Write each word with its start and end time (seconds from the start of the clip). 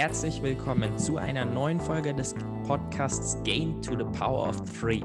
Herzlich 0.00 0.42
willkommen 0.42 0.96
zu 0.96 1.18
einer 1.18 1.44
neuen 1.44 1.78
Folge 1.78 2.14
des 2.14 2.34
Podcasts 2.66 3.36
Gain 3.44 3.82
to 3.82 3.90
the 3.98 4.18
Power 4.18 4.48
of 4.48 4.56
Three. 4.80 5.02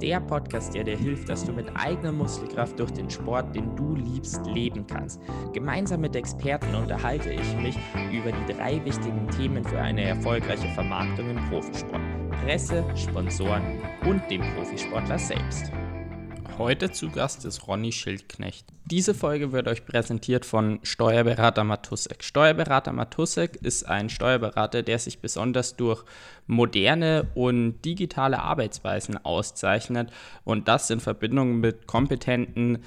Der 0.00 0.20
Podcast, 0.20 0.72
der 0.74 0.84
dir 0.84 0.96
hilft, 0.96 1.28
dass 1.28 1.44
du 1.44 1.52
mit 1.52 1.66
eigener 1.74 2.12
Muskelkraft 2.12 2.78
durch 2.78 2.92
den 2.92 3.10
Sport, 3.10 3.52
den 3.56 3.74
du 3.74 3.96
liebst, 3.96 4.46
leben 4.46 4.86
kannst. 4.86 5.20
Gemeinsam 5.54 6.02
mit 6.02 6.14
Experten 6.14 6.72
unterhalte 6.76 7.32
ich 7.32 7.56
mich 7.56 7.76
über 8.12 8.30
die 8.30 8.52
drei 8.52 8.80
wichtigen 8.84 9.26
Themen 9.36 9.64
für 9.64 9.80
eine 9.80 10.02
erfolgreiche 10.04 10.68
Vermarktung 10.68 11.30
im 11.30 11.50
Profisport. 11.50 12.00
Presse, 12.44 12.84
Sponsoren 12.94 13.80
und 14.06 14.22
dem 14.30 14.42
Profisportler 14.54 15.18
selbst. 15.18 15.72
Heute 16.58 16.90
zu 16.90 17.08
Gast 17.10 17.44
ist 17.44 17.68
Ronny 17.68 17.92
Schildknecht. 17.92 18.66
Diese 18.84 19.14
Folge 19.14 19.52
wird 19.52 19.68
euch 19.68 19.86
präsentiert 19.86 20.44
von 20.44 20.80
Steuerberater 20.82 21.62
Matusek. 21.62 22.24
Steuerberater 22.24 22.92
Matusek 22.92 23.54
ist 23.62 23.88
ein 23.88 24.10
Steuerberater, 24.10 24.82
der 24.82 24.98
sich 24.98 25.20
besonders 25.20 25.76
durch 25.76 26.04
moderne 26.48 27.28
und 27.36 27.80
digitale 27.82 28.40
Arbeitsweisen 28.40 29.24
auszeichnet 29.24 30.10
und 30.42 30.66
das 30.66 30.90
in 30.90 30.98
Verbindung 30.98 31.60
mit 31.60 31.86
kompetenten 31.86 32.78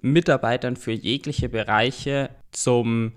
Mitarbeitern 0.00 0.74
für 0.74 0.90
jegliche 0.90 1.48
Bereiche 1.48 2.30
zum 2.50 3.12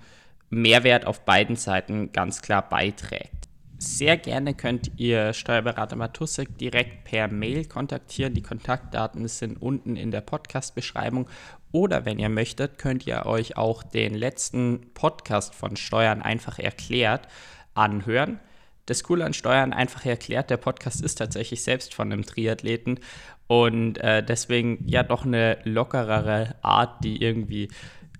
Mehrwert 0.51 1.07
auf 1.07 1.25
beiden 1.25 1.55
Seiten 1.55 2.11
ganz 2.11 2.43
klar 2.43 2.69
beiträgt 2.69 3.44
sehr 3.77 4.17
gerne 4.17 4.53
könnt 4.53 4.91
ihr 4.97 5.33
Steuerberater 5.33 5.95
Matusek 5.95 6.57
direkt 6.57 7.03
per 7.03 7.27
Mail 7.27 7.65
kontaktieren. 7.65 8.33
Die 8.33 8.41
Kontaktdaten 8.41 9.27
sind 9.27 9.61
unten 9.61 9.95
in 9.95 10.11
der 10.11 10.21
Podcast-Beschreibung. 10.21 11.29
Oder 11.71 12.05
wenn 12.05 12.19
ihr 12.19 12.29
möchtet, 12.29 12.77
könnt 12.77 13.05
ihr 13.05 13.25
euch 13.25 13.57
auch 13.57 13.83
den 13.83 14.13
letzten 14.13 14.93
Podcast 14.93 15.53
von 15.53 15.75
Steuern 15.75 16.21
einfach 16.21 16.57
erklärt 16.57 17.27
anhören. 17.73 18.39
Das 18.85 19.03
Coole 19.03 19.25
an 19.25 19.33
Steuern 19.33 19.73
einfach 19.73 20.05
erklärt, 20.05 20.49
der 20.49 20.57
Podcast 20.57 21.01
ist 21.01 21.15
tatsächlich 21.15 21.63
selbst 21.63 21.93
von 21.93 22.11
einem 22.11 22.23
Triathleten 22.23 22.99
und 23.47 23.97
äh, 23.97 24.23
deswegen 24.23 24.83
ja 24.87 25.03
doch 25.03 25.25
eine 25.25 25.57
lockerere 25.63 26.55
Art, 26.61 27.03
die 27.03 27.21
irgendwie 27.21 27.69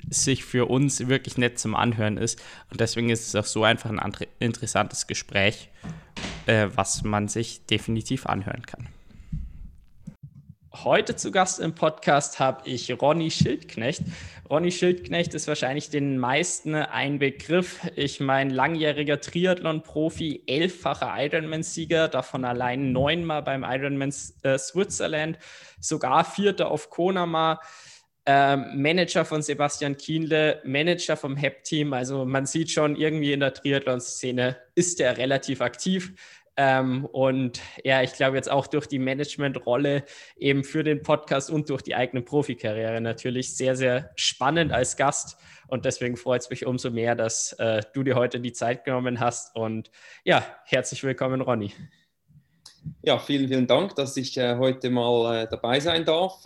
sich 0.09 0.45
für 0.45 0.69
uns 0.69 1.07
wirklich 1.07 1.37
nett 1.37 1.59
zum 1.59 1.75
Anhören 1.75 2.17
ist. 2.17 2.41
Und 2.71 2.79
deswegen 2.79 3.09
ist 3.09 3.27
es 3.27 3.35
auch 3.35 3.45
so 3.45 3.63
einfach 3.63 3.89
ein 3.89 4.13
interessantes 4.39 5.07
Gespräch, 5.07 5.69
äh, 6.45 6.67
was 6.75 7.03
man 7.03 7.27
sich 7.27 7.65
definitiv 7.65 8.25
anhören 8.25 8.65
kann. 8.65 8.87
Heute 10.83 11.15
zu 11.15 11.31
Gast 11.31 11.61
im 11.61 11.73
Podcast 11.73 12.39
habe 12.39 12.67
ich 12.67 12.91
Ronny 13.01 13.31
Schildknecht. 13.31 14.03
Ronny 14.49 14.71
Schildknecht 14.71 15.33
ist 15.33 15.47
wahrscheinlich 15.47 15.89
den 15.89 16.17
meisten 16.17 16.75
ein 16.75 17.17
Begriff. 17.17 17.79
Ich 17.95 18.19
meine, 18.19 18.53
langjähriger 18.53 19.21
Triathlon-Profi, 19.21 20.43
elffacher 20.47 21.13
Ironman-Sieger, 21.17 22.09
davon 22.09 22.43
allein 22.43 22.91
neunmal 22.91 23.41
beim 23.41 23.63
Ironman 23.63 24.13
äh, 24.43 24.57
Switzerland, 24.57 25.39
sogar 25.79 26.25
Vierter 26.25 26.69
auf 26.69 26.89
Konama 26.89 27.61
ähm, 28.25 28.81
Manager 28.81 29.23
von 29.23 29.41
Sebastian 29.41 29.97
Kienle, 29.97 30.61
Manager 30.65 31.15
vom 31.15 31.35
HEP-Team. 31.35 31.93
Also 31.93 32.25
man 32.25 32.45
sieht 32.45 32.71
schon 32.71 32.95
irgendwie 32.95 33.33
in 33.33 33.39
der 33.39 33.53
Triathlon-Szene 33.53 34.57
ist 34.73 34.99
er 34.99 35.17
relativ 35.17 35.61
aktiv. 35.61 36.13
Ähm, 36.57 37.05
und 37.05 37.61
ja, 37.83 38.01
ich 38.01 38.13
glaube 38.13 38.37
jetzt 38.37 38.49
auch 38.49 38.67
durch 38.67 38.87
die 38.87 38.99
Managementrolle 38.99 40.05
eben 40.37 40.63
für 40.63 40.83
den 40.83 41.01
Podcast 41.01 41.49
und 41.49 41.69
durch 41.69 41.81
die 41.81 41.95
eigene 41.95 42.21
Profikarriere 42.21 43.01
natürlich 43.01 43.55
sehr, 43.55 43.75
sehr 43.75 44.11
spannend 44.15 44.71
als 44.71 44.95
Gast. 44.95 45.37
Und 45.67 45.85
deswegen 45.85 46.15
freut 46.15 46.41
es 46.41 46.49
mich 46.49 46.65
umso 46.65 46.91
mehr, 46.91 47.15
dass 47.15 47.53
äh, 47.53 47.81
du 47.93 48.03
dir 48.03 48.15
heute 48.15 48.39
die 48.39 48.53
Zeit 48.53 48.85
genommen 48.85 49.19
hast. 49.19 49.55
Und 49.55 49.91
ja, 50.23 50.45
herzlich 50.65 51.03
willkommen, 51.03 51.41
Ronny. 51.41 51.73
Ja, 53.01 53.19
vielen, 53.19 53.49
vielen 53.49 53.67
Dank, 53.67 53.95
dass 53.95 54.15
ich 54.15 54.37
äh, 54.37 54.55
heute 54.55 54.89
mal 54.89 55.43
äh, 55.43 55.47
dabei 55.49 55.79
sein 55.79 56.05
darf. 56.05 56.43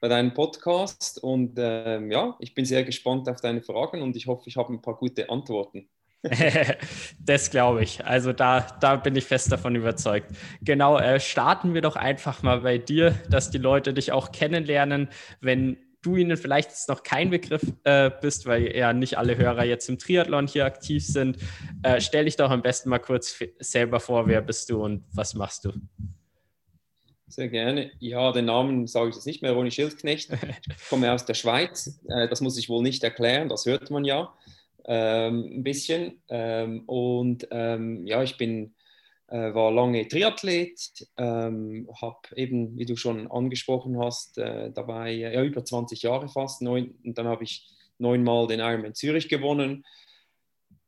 Bei 0.00 0.08
deinem 0.08 0.34
Podcast. 0.34 1.22
Und 1.22 1.54
ähm, 1.58 2.10
ja, 2.10 2.36
ich 2.40 2.54
bin 2.54 2.64
sehr 2.64 2.84
gespannt 2.84 3.28
auf 3.28 3.40
deine 3.40 3.62
Fragen 3.62 4.02
und 4.02 4.16
ich 4.16 4.26
hoffe, 4.26 4.48
ich 4.48 4.56
habe 4.56 4.72
ein 4.72 4.82
paar 4.82 4.96
gute 4.96 5.30
Antworten. 5.30 5.88
das 7.20 7.50
glaube 7.50 7.82
ich. 7.82 8.04
Also 8.04 8.32
da, 8.32 8.60
da 8.80 8.96
bin 8.96 9.16
ich 9.16 9.24
fest 9.24 9.52
davon 9.52 9.74
überzeugt. 9.74 10.30
Genau, 10.62 10.98
äh, 10.98 11.20
starten 11.20 11.74
wir 11.74 11.82
doch 11.82 11.96
einfach 11.96 12.42
mal 12.42 12.60
bei 12.60 12.78
dir, 12.78 13.12
dass 13.30 13.50
die 13.50 13.58
Leute 13.58 13.94
dich 13.94 14.12
auch 14.12 14.32
kennenlernen, 14.32 15.08
wenn 15.40 15.78
du 16.02 16.16
ihnen 16.16 16.36
vielleicht 16.36 16.70
jetzt 16.70 16.88
noch 16.88 17.02
kein 17.02 17.30
Begriff 17.30 17.62
äh, 17.84 18.10
bist, 18.20 18.46
weil 18.46 18.76
ja 18.76 18.92
nicht 18.92 19.18
alle 19.18 19.36
Hörer 19.36 19.64
jetzt 19.64 19.88
im 19.88 19.98
Triathlon 19.98 20.46
hier 20.46 20.64
aktiv 20.64 21.04
sind. 21.04 21.38
Äh, 21.82 22.00
stell 22.00 22.24
dich 22.24 22.36
doch 22.36 22.50
am 22.50 22.62
besten 22.62 22.90
mal 22.90 23.00
kurz 23.00 23.36
selber 23.58 23.98
vor, 23.98 24.28
wer 24.28 24.40
bist 24.40 24.70
du 24.70 24.82
und 24.82 25.04
was 25.12 25.34
machst 25.34 25.64
du? 25.64 25.72
Sehr 27.28 27.48
gerne. 27.48 27.90
Ja, 27.98 28.30
den 28.30 28.44
Namen 28.44 28.86
sage 28.86 29.10
ich 29.10 29.16
jetzt 29.16 29.26
nicht 29.26 29.42
mehr, 29.42 29.52
Ronny 29.52 29.70
Schildknecht. 29.70 30.30
Ich 30.32 30.88
komme 30.88 31.12
aus 31.12 31.24
der 31.24 31.34
Schweiz. 31.34 32.00
Äh, 32.08 32.28
das 32.28 32.40
muss 32.40 32.56
ich 32.56 32.68
wohl 32.68 32.82
nicht 32.82 33.02
erklären, 33.02 33.48
das 33.48 33.66
hört 33.66 33.90
man 33.90 34.04
ja 34.04 34.32
ähm, 34.84 35.44
ein 35.58 35.62
bisschen. 35.64 36.22
Ähm, 36.28 36.84
und 36.86 37.48
ähm, 37.50 38.06
ja, 38.06 38.22
ich 38.22 38.36
bin, 38.36 38.74
äh, 39.26 39.52
war 39.54 39.72
lange 39.72 40.06
Triathlet, 40.06 41.08
ähm, 41.16 41.88
habe 42.00 42.20
eben, 42.36 42.78
wie 42.78 42.86
du 42.86 42.96
schon 42.96 43.28
angesprochen 43.30 43.98
hast, 43.98 44.38
äh, 44.38 44.70
dabei 44.70 45.10
ja, 45.10 45.42
über 45.42 45.64
20 45.64 46.02
Jahre 46.02 46.28
fast. 46.28 46.62
Neun, 46.62 46.94
und 47.04 47.18
dann 47.18 47.26
habe 47.26 47.42
ich 47.42 47.68
neunmal 47.98 48.46
den 48.46 48.60
Ironman 48.60 48.94
Zürich 48.94 49.28
gewonnen 49.28 49.84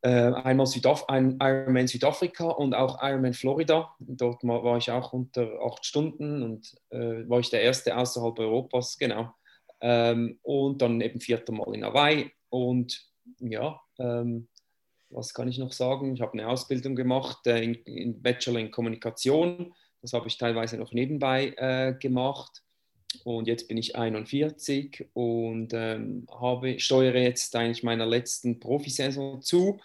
äh, 0.02 0.32
einmal 0.32 0.66
Südaf 0.66 1.04
ein 1.08 1.38
Ironman 1.40 1.88
Südafrika 1.88 2.44
und 2.44 2.74
auch 2.74 3.02
Ironman 3.02 3.34
Florida. 3.34 3.94
Dort 3.98 4.44
war 4.44 4.76
ich 4.76 4.90
auch 4.90 5.12
unter 5.12 5.60
acht 5.64 5.84
Stunden 5.84 6.42
und 6.42 6.74
äh, 6.90 7.28
war 7.28 7.40
ich 7.40 7.50
der 7.50 7.62
Erste 7.62 7.96
außerhalb 7.96 8.38
Europas, 8.38 8.98
genau. 8.98 9.32
Ähm, 9.80 10.38
und 10.42 10.82
dann 10.82 11.00
eben 11.00 11.20
vierte 11.20 11.52
Mal 11.52 11.74
in 11.74 11.84
Hawaii. 11.84 12.30
Und 12.48 13.06
ja, 13.40 13.80
ähm, 13.98 14.48
was 15.10 15.34
kann 15.34 15.48
ich 15.48 15.58
noch 15.58 15.72
sagen? 15.72 16.14
Ich 16.14 16.20
habe 16.20 16.34
eine 16.34 16.48
Ausbildung 16.48 16.94
gemacht 16.94 17.46
äh, 17.46 17.62
in, 17.62 17.74
in, 17.74 18.22
Bachelor 18.22 18.60
in 18.60 18.70
Kommunikation. 18.70 19.74
Das 20.02 20.12
habe 20.12 20.28
ich 20.28 20.38
teilweise 20.38 20.76
noch 20.78 20.92
nebenbei 20.92 21.54
äh, 21.56 21.94
gemacht. 21.98 22.62
Und 23.24 23.48
jetzt 23.48 23.68
bin 23.68 23.78
ich 23.78 23.96
41 23.96 25.06
und 25.14 25.72
ähm, 25.72 26.26
habe, 26.30 26.78
steuere 26.78 27.20
jetzt 27.20 27.56
eigentlich 27.56 27.82
meiner 27.82 28.06
letzten 28.06 28.60
Profisaison 28.60 29.40
zu 29.42 29.80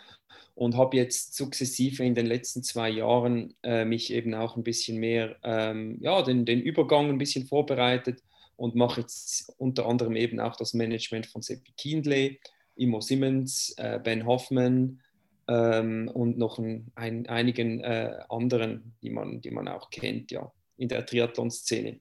und 0.56 0.76
habe 0.76 0.98
jetzt 0.98 1.36
sukzessive 1.36 2.04
in 2.04 2.16
den 2.16 2.26
letzten 2.26 2.64
zwei 2.64 2.90
Jahren 2.90 3.54
äh, 3.64 3.86
mich 3.86 4.14
eben 4.14 4.34
auch 4.34 4.56
ein 4.56 4.64
bisschen 4.64 4.98
mehr, 4.98 5.38
ähm, 5.44 5.98
ja, 6.02 6.22
den, 6.22 6.46
den 6.46 6.62
Übergang 6.62 7.10
ein 7.10 7.18
bisschen 7.18 7.48
vorbereitet 7.48 8.22
und 8.56 8.76
mache 8.76 9.02
jetzt 9.02 9.54
unter 9.58 9.88
anderem 9.88 10.16
eben 10.16 10.40
auch 10.40 10.56
das 10.56 10.74
Management 10.74 11.26
von 11.26 11.42
Seppi 11.42 11.74
Kindle, 11.78 12.38
Imo 12.76 13.02
Simmons, 13.02 13.74
äh, 13.78 14.00
Ben 14.04 14.26
Hoffman 14.26 15.00
ähm, 15.48 16.10
und 16.14 16.38
noch 16.38 16.60
ein, 16.60 16.92
ein, 16.96 17.28
einigen 17.28 17.82
äh, 17.82 18.20
anderen, 18.30 18.94
die 19.02 19.10
man, 19.10 19.42
die 19.42 19.52
man 19.52 19.68
auch 19.68 19.90
kennt, 19.90 20.32
ja, 20.32 20.52
in 20.78 20.88
der 20.88 21.06
Triathlon-Szene. 21.06 22.00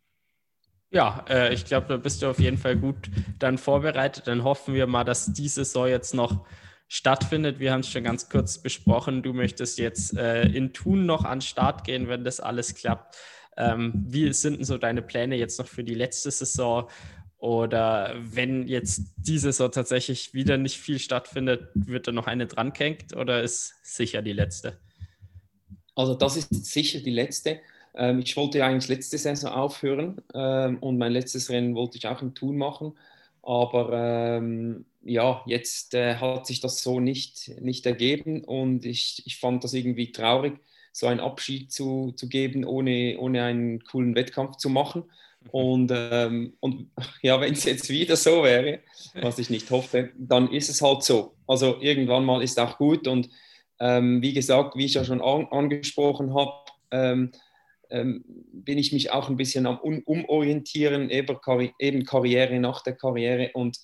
Ja, 0.92 1.24
äh, 1.28 1.54
ich 1.54 1.64
glaube, 1.64 1.86
da 1.88 1.96
bist 1.96 2.20
du 2.20 2.28
auf 2.28 2.38
jeden 2.38 2.58
Fall 2.58 2.76
gut 2.76 3.10
dann 3.38 3.56
vorbereitet. 3.56 4.26
Dann 4.26 4.44
hoffen 4.44 4.74
wir 4.74 4.86
mal, 4.86 5.04
dass 5.04 5.32
diese 5.32 5.64
Saison 5.64 5.88
jetzt 5.88 6.12
noch 6.12 6.44
stattfindet. 6.86 7.58
Wir 7.58 7.72
haben 7.72 7.80
es 7.80 7.88
schon 7.88 8.04
ganz 8.04 8.28
kurz 8.28 8.58
besprochen. 8.58 9.22
Du 9.22 9.32
möchtest 9.32 9.78
jetzt 9.78 10.14
äh, 10.16 10.42
in 10.42 10.74
Thun 10.74 11.06
noch 11.06 11.24
an 11.24 11.38
den 11.38 11.42
Start 11.42 11.84
gehen, 11.84 12.08
wenn 12.08 12.24
das 12.24 12.40
alles 12.40 12.74
klappt. 12.74 13.16
Ähm, 13.56 14.04
wie 14.06 14.30
sind 14.34 14.58
denn 14.58 14.64
so 14.64 14.76
deine 14.76 15.00
Pläne 15.00 15.36
jetzt 15.36 15.58
noch 15.58 15.66
für 15.66 15.82
die 15.82 15.94
letzte 15.94 16.30
Saison? 16.30 16.90
Oder 17.38 18.14
wenn 18.18 18.68
jetzt 18.68 19.14
diese 19.16 19.50
Saison 19.50 19.72
tatsächlich 19.72 20.34
wieder 20.34 20.58
nicht 20.58 20.78
viel 20.78 20.98
stattfindet, 20.98 21.70
wird 21.74 22.06
da 22.06 22.12
noch 22.12 22.26
eine 22.26 22.46
drangehängt 22.46 23.16
oder 23.16 23.42
ist 23.42 23.74
sicher 23.82 24.20
die 24.20 24.34
letzte? 24.34 24.78
Also 25.94 26.14
das 26.14 26.36
ist 26.36 26.66
sicher 26.66 27.00
die 27.00 27.10
letzte. 27.10 27.60
Ähm, 27.94 28.20
ich 28.20 28.36
wollte 28.36 28.64
eigentlich 28.64 28.88
letzte 28.88 29.18
Saison 29.18 29.52
aufhören 29.52 30.20
ähm, 30.34 30.78
und 30.78 30.98
mein 30.98 31.12
letztes 31.12 31.50
Rennen 31.50 31.74
wollte 31.74 31.98
ich 31.98 32.06
auch 32.06 32.22
in 32.22 32.34
Thun 32.34 32.56
machen. 32.56 32.92
Aber 33.42 34.38
ähm, 34.38 34.84
ja, 35.02 35.42
jetzt 35.46 35.94
äh, 35.94 36.16
hat 36.16 36.46
sich 36.46 36.60
das 36.60 36.82
so 36.82 37.00
nicht, 37.00 37.50
nicht 37.60 37.84
ergeben 37.86 38.44
und 38.44 38.84
ich, 38.84 39.22
ich 39.26 39.38
fand 39.38 39.64
das 39.64 39.74
irgendwie 39.74 40.12
traurig, 40.12 40.54
so 40.92 41.06
einen 41.06 41.20
Abschied 41.20 41.72
zu, 41.72 42.12
zu 42.12 42.28
geben, 42.28 42.64
ohne, 42.64 43.16
ohne 43.18 43.42
einen 43.42 43.82
coolen 43.84 44.14
Wettkampf 44.14 44.58
zu 44.58 44.68
machen. 44.68 45.04
Mhm. 45.40 45.50
Und, 45.50 45.92
ähm, 45.94 46.52
und 46.60 46.90
ja, 47.22 47.40
wenn 47.40 47.52
es 47.52 47.64
jetzt 47.64 47.88
wieder 47.88 48.16
so 48.16 48.44
wäre, 48.44 48.80
was 49.20 49.38
ich 49.38 49.50
nicht 49.50 49.70
hoffe, 49.70 50.10
dann 50.16 50.50
ist 50.52 50.68
es 50.68 50.80
halt 50.80 51.02
so. 51.02 51.34
Also 51.46 51.80
irgendwann 51.80 52.24
mal 52.24 52.42
ist 52.42 52.60
auch 52.60 52.78
gut 52.78 53.08
und 53.08 53.28
ähm, 53.80 54.22
wie 54.22 54.32
gesagt, 54.32 54.76
wie 54.76 54.84
ich 54.84 54.94
ja 54.94 55.04
schon 55.04 55.20
an, 55.20 55.48
angesprochen 55.50 56.32
habe, 56.34 56.52
ähm, 56.92 57.32
ähm, 57.92 58.24
bin 58.52 58.78
ich 58.78 58.92
mich 58.92 59.12
auch 59.12 59.28
ein 59.28 59.36
bisschen 59.36 59.66
am 59.66 59.78
Umorientieren, 59.78 61.10
eben, 61.10 61.40
Karri 61.40 61.72
eben 61.78 62.04
Karriere 62.04 62.58
nach 62.58 62.82
der 62.82 62.96
Karriere 62.96 63.50
und 63.54 63.78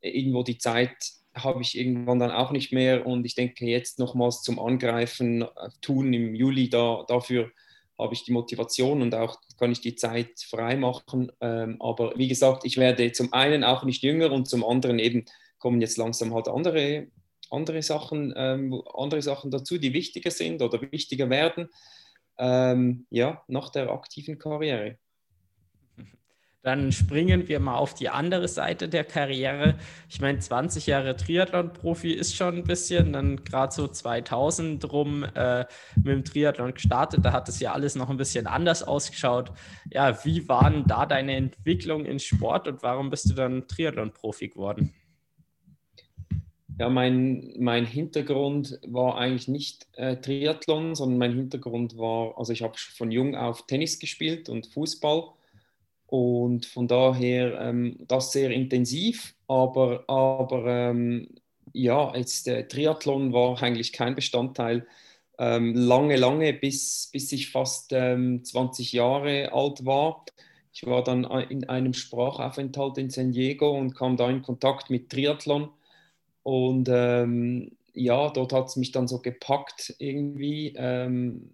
irgendwo 0.00 0.42
die 0.42 0.58
Zeit 0.58 0.94
habe 1.34 1.62
ich 1.62 1.76
irgendwann 1.76 2.20
dann 2.20 2.30
auch 2.30 2.52
nicht 2.52 2.72
mehr. 2.72 3.06
Und 3.06 3.26
ich 3.26 3.34
denke, 3.34 3.66
jetzt 3.66 3.98
nochmals 3.98 4.42
zum 4.42 4.58
Angreifen 4.58 5.42
äh, 5.42 5.48
tun 5.80 6.12
im 6.12 6.34
Juli, 6.34 6.68
da, 6.68 7.04
dafür 7.08 7.50
habe 7.98 8.14
ich 8.14 8.24
die 8.24 8.32
Motivation 8.32 9.02
und 9.02 9.14
auch 9.14 9.38
kann 9.58 9.72
ich 9.72 9.80
die 9.80 9.96
Zeit 9.96 10.40
frei 10.48 10.76
machen. 10.76 11.30
Ähm, 11.40 11.76
aber 11.80 12.12
wie 12.16 12.28
gesagt, 12.28 12.64
ich 12.64 12.76
werde 12.76 13.12
zum 13.12 13.32
einen 13.32 13.64
auch 13.64 13.84
nicht 13.84 14.02
jünger 14.02 14.32
und 14.32 14.48
zum 14.48 14.64
anderen 14.64 14.98
eben 14.98 15.24
kommen 15.58 15.80
jetzt 15.80 15.96
langsam 15.96 16.34
halt 16.34 16.48
andere, 16.48 17.08
andere, 17.50 17.82
Sachen, 17.82 18.34
ähm, 18.36 18.82
andere 18.96 19.22
Sachen 19.22 19.50
dazu, 19.50 19.78
die 19.78 19.92
wichtiger 19.92 20.30
sind 20.30 20.60
oder 20.60 20.80
wichtiger 20.92 21.30
werden. 21.30 21.68
Ähm, 22.38 23.06
ja, 23.10 23.42
nach 23.48 23.70
der 23.70 23.90
aktiven 23.90 24.38
Karriere. 24.38 24.98
Dann 26.62 26.92
springen 26.92 27.46
wir 27.48 27.60
mal 27.60 27.76
auf 27.76 27.94
die 27.94 28.08
andere 28.08 28.48
Seite 28.48 28.88
der 28.88 29.04
Karriere. 29.04 29.76
Ich 30.08 30.20
meine, 30.20 30.38
20 30.38 30.86
Jahre 30.86 31.14
Triathlon-Profi 31.14 32.12
ist 32.12 32.34
schon 32.34 32.56
ein 32.56 32.64
bisschen, 32.64 33.12
dann 33.12 33.44
gerade 33.44 33.72
so 33.72 33.86
2000 33.86 34.90
rum 34.90 35.24
äh, 35.34 35.66
mit 35.96 36.06
dem 36.06 36.24
Triathlon 36.24 36.72
gestartet. 36.72 37.24
Da 37.24 37.32
hat 37.32 37.50
es 37.50 37.60
ja 37.60 37.72
alles 37.72 37.96
noch 37.96 38.08
ein 38.08 38.16
bisschen 38.16 38.46
anders 38.46 38.82
ausgeschaut. 38.82 39.52
Ja, 39.90 40.24
wie 40.24 40.48
war 40.48 40.70
denn 40.70 40.84
da 40.86 41.04
deine 41.04 41.36
Entwicklung 41.36 42.06
in 42.06 42.18
Sport 42.18 42.66
und 42.66 42.82
warum 42.82 43.10
bist 43.10 43.28
du 43.28 43.34
dann 43.34 43.68
Triathlon-Profi 43.68 44.48
geworden? 44.48 44.94
Ja, 46.78 46.88
mein, 46.88 47.54
mein 47.58 47.86
Hintergrund 47.86 48.80
war 48.84 49.16
eigentlich 49.16 49.46
nicht 49.46 49.86
äh, 49.92 50.16
Triathlon, 50.16 50.96
sondern 50.96 51.18
mein 51.18 51.32
Hintergrund 51.34 51.96
war, 51.96 52.36
also 52.36 52.52
ich 52.52 52.62
habe 52.62 52.76
von 52.76 53.12
jung 53.12 53.36
auf 53.36 53.66
Tennis 53.66 54.00
gespielt 54.00 54.48
und 54.48 54.66
Fußball 54.66 55.34
und 56.06 56.66
von 56.66 56.88
daher 56.88 57.60
ähm, 57.60 57.96
das 58.08 58.32
sehr 58.32 58.50
intensiv, 58.50 59.36
aber, 59.46 60.04
aber 60.08 60.66
ähm, 60.66 61.28
ja, 61.72 62.14
jetzt 62.16 62.46
der 62.48 62.66
Triathlon 62.68 63.32
war 63.32 63.62
eigentlich 63.62 63.92
kein 63.92 64.14
Bestandteil. 64.14 64.86
Ähm, 65.38 65.74
lange, 65.74 66.16
lange, 66.16 66.52
bis, 66.52 67.08
bis 67.12 67.32
ich 67.32 67.50
fast 67.50 67.90
20 67.90 68.94
ähm, 68.94 68.96
Jahre 68.96 69.52
alt 69.52 69.84
war. 69.84 70.24
Ich 70.72 70.86
war 70.86 71.02
dann 71.04 71.24
in 71.24 71.68
einem 71.68 71.94
Sprachaufenthalt 71.94 72.98
in 72.98 73.10
San 73.10 73.32
Diego 73.32 73.70
und 73.76 73.94
kam 73.94 74.16
da 74.16 74.28
in 74.28 74.42
Kontakt 74.42 74.90
mit 74.90 75.10
Triathlon. 75.10 75.70
Und 76.44 76.88
ähm, 76.92 77.72
ja, 77.94 78.30
dort 78.30 78.52
hat 78.52 78.68
es 78.68 78.76
mich 78.76 78.92
dann 78.92 79.08
so 79.08 79.20
gepackt 79.20 79.94
irgendwie, 79.98 80.74
ähm, 80.76 81.50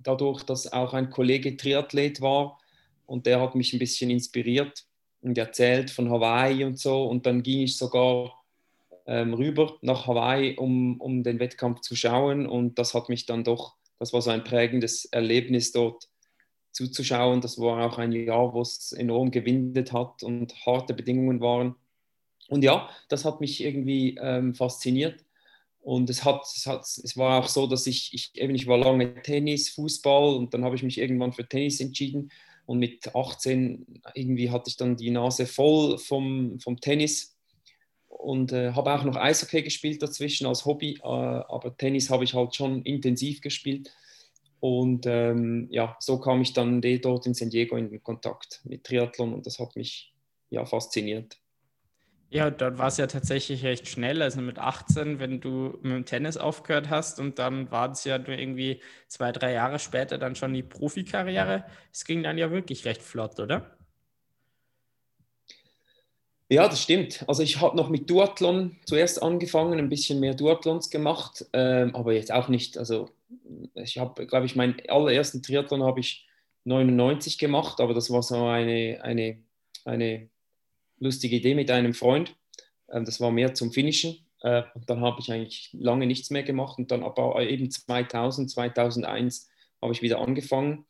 dadurch, 0.00 0.44
dass 0.44 0.72
auch 0.72 0.94
ein 0.94 1.10
Kollege 1.10 1.56
Triathlet 1.56 2.20
war 2.20 2.58
und 3.04 3.26
der 3.26 3.40
hat 3.40 3.54
mich 3.54 3.72
ein 3.72 3.78
bisschen 3.78 4.10
inspiriert 4.10 4.86
und 5.20 5.36
erzählt 5.36 5.90
von 5.90 6.08
Hawaii 6.08 6.64
und 6.64 6.78
so. 6.78 7.04
Und 7.04 7.26
dann 7.26 7.42
ging 7.42 7.62
ich 7.62 7.76
sogar 7.76 8.32
ähm, 9.06 9.34
rüber 9.34 9.76
nach 9.80 10.06
Hawaii, 10.06 10.56
um, 10.56 11.00
um 11.00 11.22
den 11.22 11.40
Wettkampf 11.40 11.80
zu 11.80 11.96
schauen. 11.96 12.46
Und 12.46 12.78
das 12.78 12.94
hat 12.94 13.08
mich 13.08 13.26
dann 13.26 13.42
doch, 13.42 13.74
das 13.98 14.12
war 14.12 14.22
so 14.22 14.30
ein 14.30 14.44
prägendes 14.44 15.06
Erlebnis 15.06 15.72
dort 15.72 16.08
zuzuschauen. 16.70 17.40
Das 17.40 17.58
war 17.58 17.84
auch 17.84 17.98
ein 17.98 18.12
Jahr, 18.12 18.52
wo 18.54 18.60
es 18.60 18.92
enorm 18.92 19.30
gewindet 19.30 19.92
hat 19.92 20.22
und 20.22 20.54
harte 20.64 20.94
Bedingungen 20.94 21.40
waren. 21.40 21.74
Und 22.48 22.64
ja, 22.64 22.88
das 23.08 23.24
hat 23.24 23.40
mich 23.40 23.62
irgendwie 23.62 24.16
ähm, 24.20 24.54
fasziniert. 24.54 25.24
Und 25.80 26.10
es, 26.10 26.24
hat, 26.24 26.42
es, 26.44 26.66
hat, 26.66 26.80
es 26.80 27.16
war 27.16 27.42
auch 27.42 27.48
so, 27.48 27.66
dass 27.66 27.86
ich, 27.86 28.12
ich 28.12 28.30
eben, 28.34 28.54
ich 28.54 28.66
war 28.66 28.78
lange 28.78 29.22
Tennis, 29.22 29.70
Fußball 29.70 30.34
und 30.34 30.52
dann 30.52 30.64
habe 30.64 30.74
ich 30.74 30.82
mich 30.82 30.98
irgendwann 30.98 31.32
für 31.32 31.48
Tennis 31.48 31.80
entschieden 31.80 32.30
und 32.66 32.78
mit 32.78 33.14
18 33.14 34.02
irgendwie 34.14 34.50
hatte 34.50 34.68
ich 34.68 34.76
dann 34.76 34.96
die 34.96 35.10
Nase 35.10 35.46
voll 35.46 35.96
vom, 35.96 36.60
vom 36.60 36.78
Tennis 36.78 37.38
und 38.08 38.52
äh, 38.52 38.72
habe 38.72 38.92
auch 38.92 39.04
noch 39.04 39.16
Eishockey 39.16 39.62
gespielt 39.62 40.02
dazwischen 40.02 40.46
als 40.46 40.66
Hobby, 40.66 40.98
äh, 41.02 41.06
aber 41.06 41.74
Tennis 41.76 42.10
habe 42.10 42.24
ich 42.24 42.34
halt 42.34 42.54
schon 42.54 42.82
intensiv 42.82 43.40
gespielt. 43.40 43.90
Und 44.60 45.06
ähm, 45.06 45.68
ja, 45.70 45.96
so 46.00 46.18
kam 46.18 46.42
ich 46.42 46.52
dann 46.52 46.82
dort 46.82 47.26
in 47.26 47.34
San 47.34 47.48
Diego 47.48 47.76
in 47.76 48.02
Kontakt 48.02 48.60
mit 48.64 48.84
Triathlon 48.84 49.32
und 49.32 49.46
das 49.46 49.58
hat 49.58 49.76
mich 49.76 50.12
ja 50.50 50.66
fasziniert. 50.66 51.38
Ja, 52.30 52.50
dort 52.50 52.76
war 52.76 52.88
es 52.88 52.98
ja 52.98 53.06
tatsächlich 53.06 53.64
recht 53.64 53.88
schnell. 53.88 54.20
Also 54.22 54.40
mit 54.42 54.58
18, 54.58 55.18
wenn 55.18 55.40
du 55.40 55.78
mit 55.82 55.92
dem 55.92 56.04
Tennis 56.04 56.36
aufgehört 56.36 56.90
hast 56.90 57.20
und 57.20 57.38
dann 57.38 57.70
war 57.70 57.90
es 57.90 58.04
ja 58.04 58.18
nur 58.18 58.36
irgendwie 58.36 58.82
zwei, 59.06 59.32
drei 59.32 59.52
Jahre 59.52 59.78
später 59.78 60.18
dann 60.18 60.34
schon 60.36 60.52
die 60.52 60.62
Profikarriere. 60.62 61.64
Es 61.92 62.04
ging 62.04 62.22
dann 62.22 62.36
ja 62.36 62.50
wirklich 62.50 62.84
recht 62.84 63.02
flott, 63.02 63.40
oder? 63.40 63.78
Ja, 66.50 66.66
das 66.68 66.82
stimmt. 66.82 67.24
Also 67.28 67.42
ich 67.42 67.60
habe 67.60 67.76
noch 67.76 67.90
mit 67.90 68.08
Duathlon 68.08 68.76
zuerst 68.86 69.22
angefangen, 69.22 69.78
ein 69.78 69.88
bisschen 69.90 70.18
mehr 70.20 70.34
Duathlons 70.34 70.88
gemacht, 70.90 71.44
ähm, 71.52 71.94
aber 71.94 72.14
jetzt 72.14 72.32
auch 72.32 72.48
nicht. 72.48 72.78
Also 72.78 73.10
ich 73.74 73.98
habe, 73.98 74.26
glaube 74.26 74.46
ich, 74.46 74.56
meinen 74.56 74.76
allerersten 74.88 75.42
Triathlon 75.42 75.82
habe 75.82 76.00
ich 76.00 76.26
99 76.64 77.38
gemacht, 77.38 77.80
aber 77.80 77.92
das 77.94 78.10
war 78.10 78.22
so 78.22 78.46
eine, 78.46 78.98
eine, 79.02 79.42
eine 79.84 80.30
lustige 81.00 81.36
Idee 81.36 81.54
mit 81.54 81.70
einem 81.70 81.94
Freund. 81.94 82.36
Ähm, 82.90 83.04
das 83.04 83.20
war 83.20 83.30
mehr 83.30 83.54
zum 83.54 83.72
Finishen. 83.72 84.18
Äh, 84.42 84.62
und 84.74 84.88
dann 84.88 85.00
habe 85.00 85.20
ich 85.20 85.32
eigentlich 85.32 85.70
lange 85.72 86.06
nichts 86.06 86.30
mehr 86.30 86.42
gemacht 86.42 86.78
und 86.78 86.90
dann 86.90 87.02
aber 87.02 87.40
eben 87.42 87.70
2000, 87.70 88.50
2001 88.50 89.48
habe 89.82 89.92
ich 89.92 90.02
wieder 90.02 90.20
angefangen. 90.20 90.86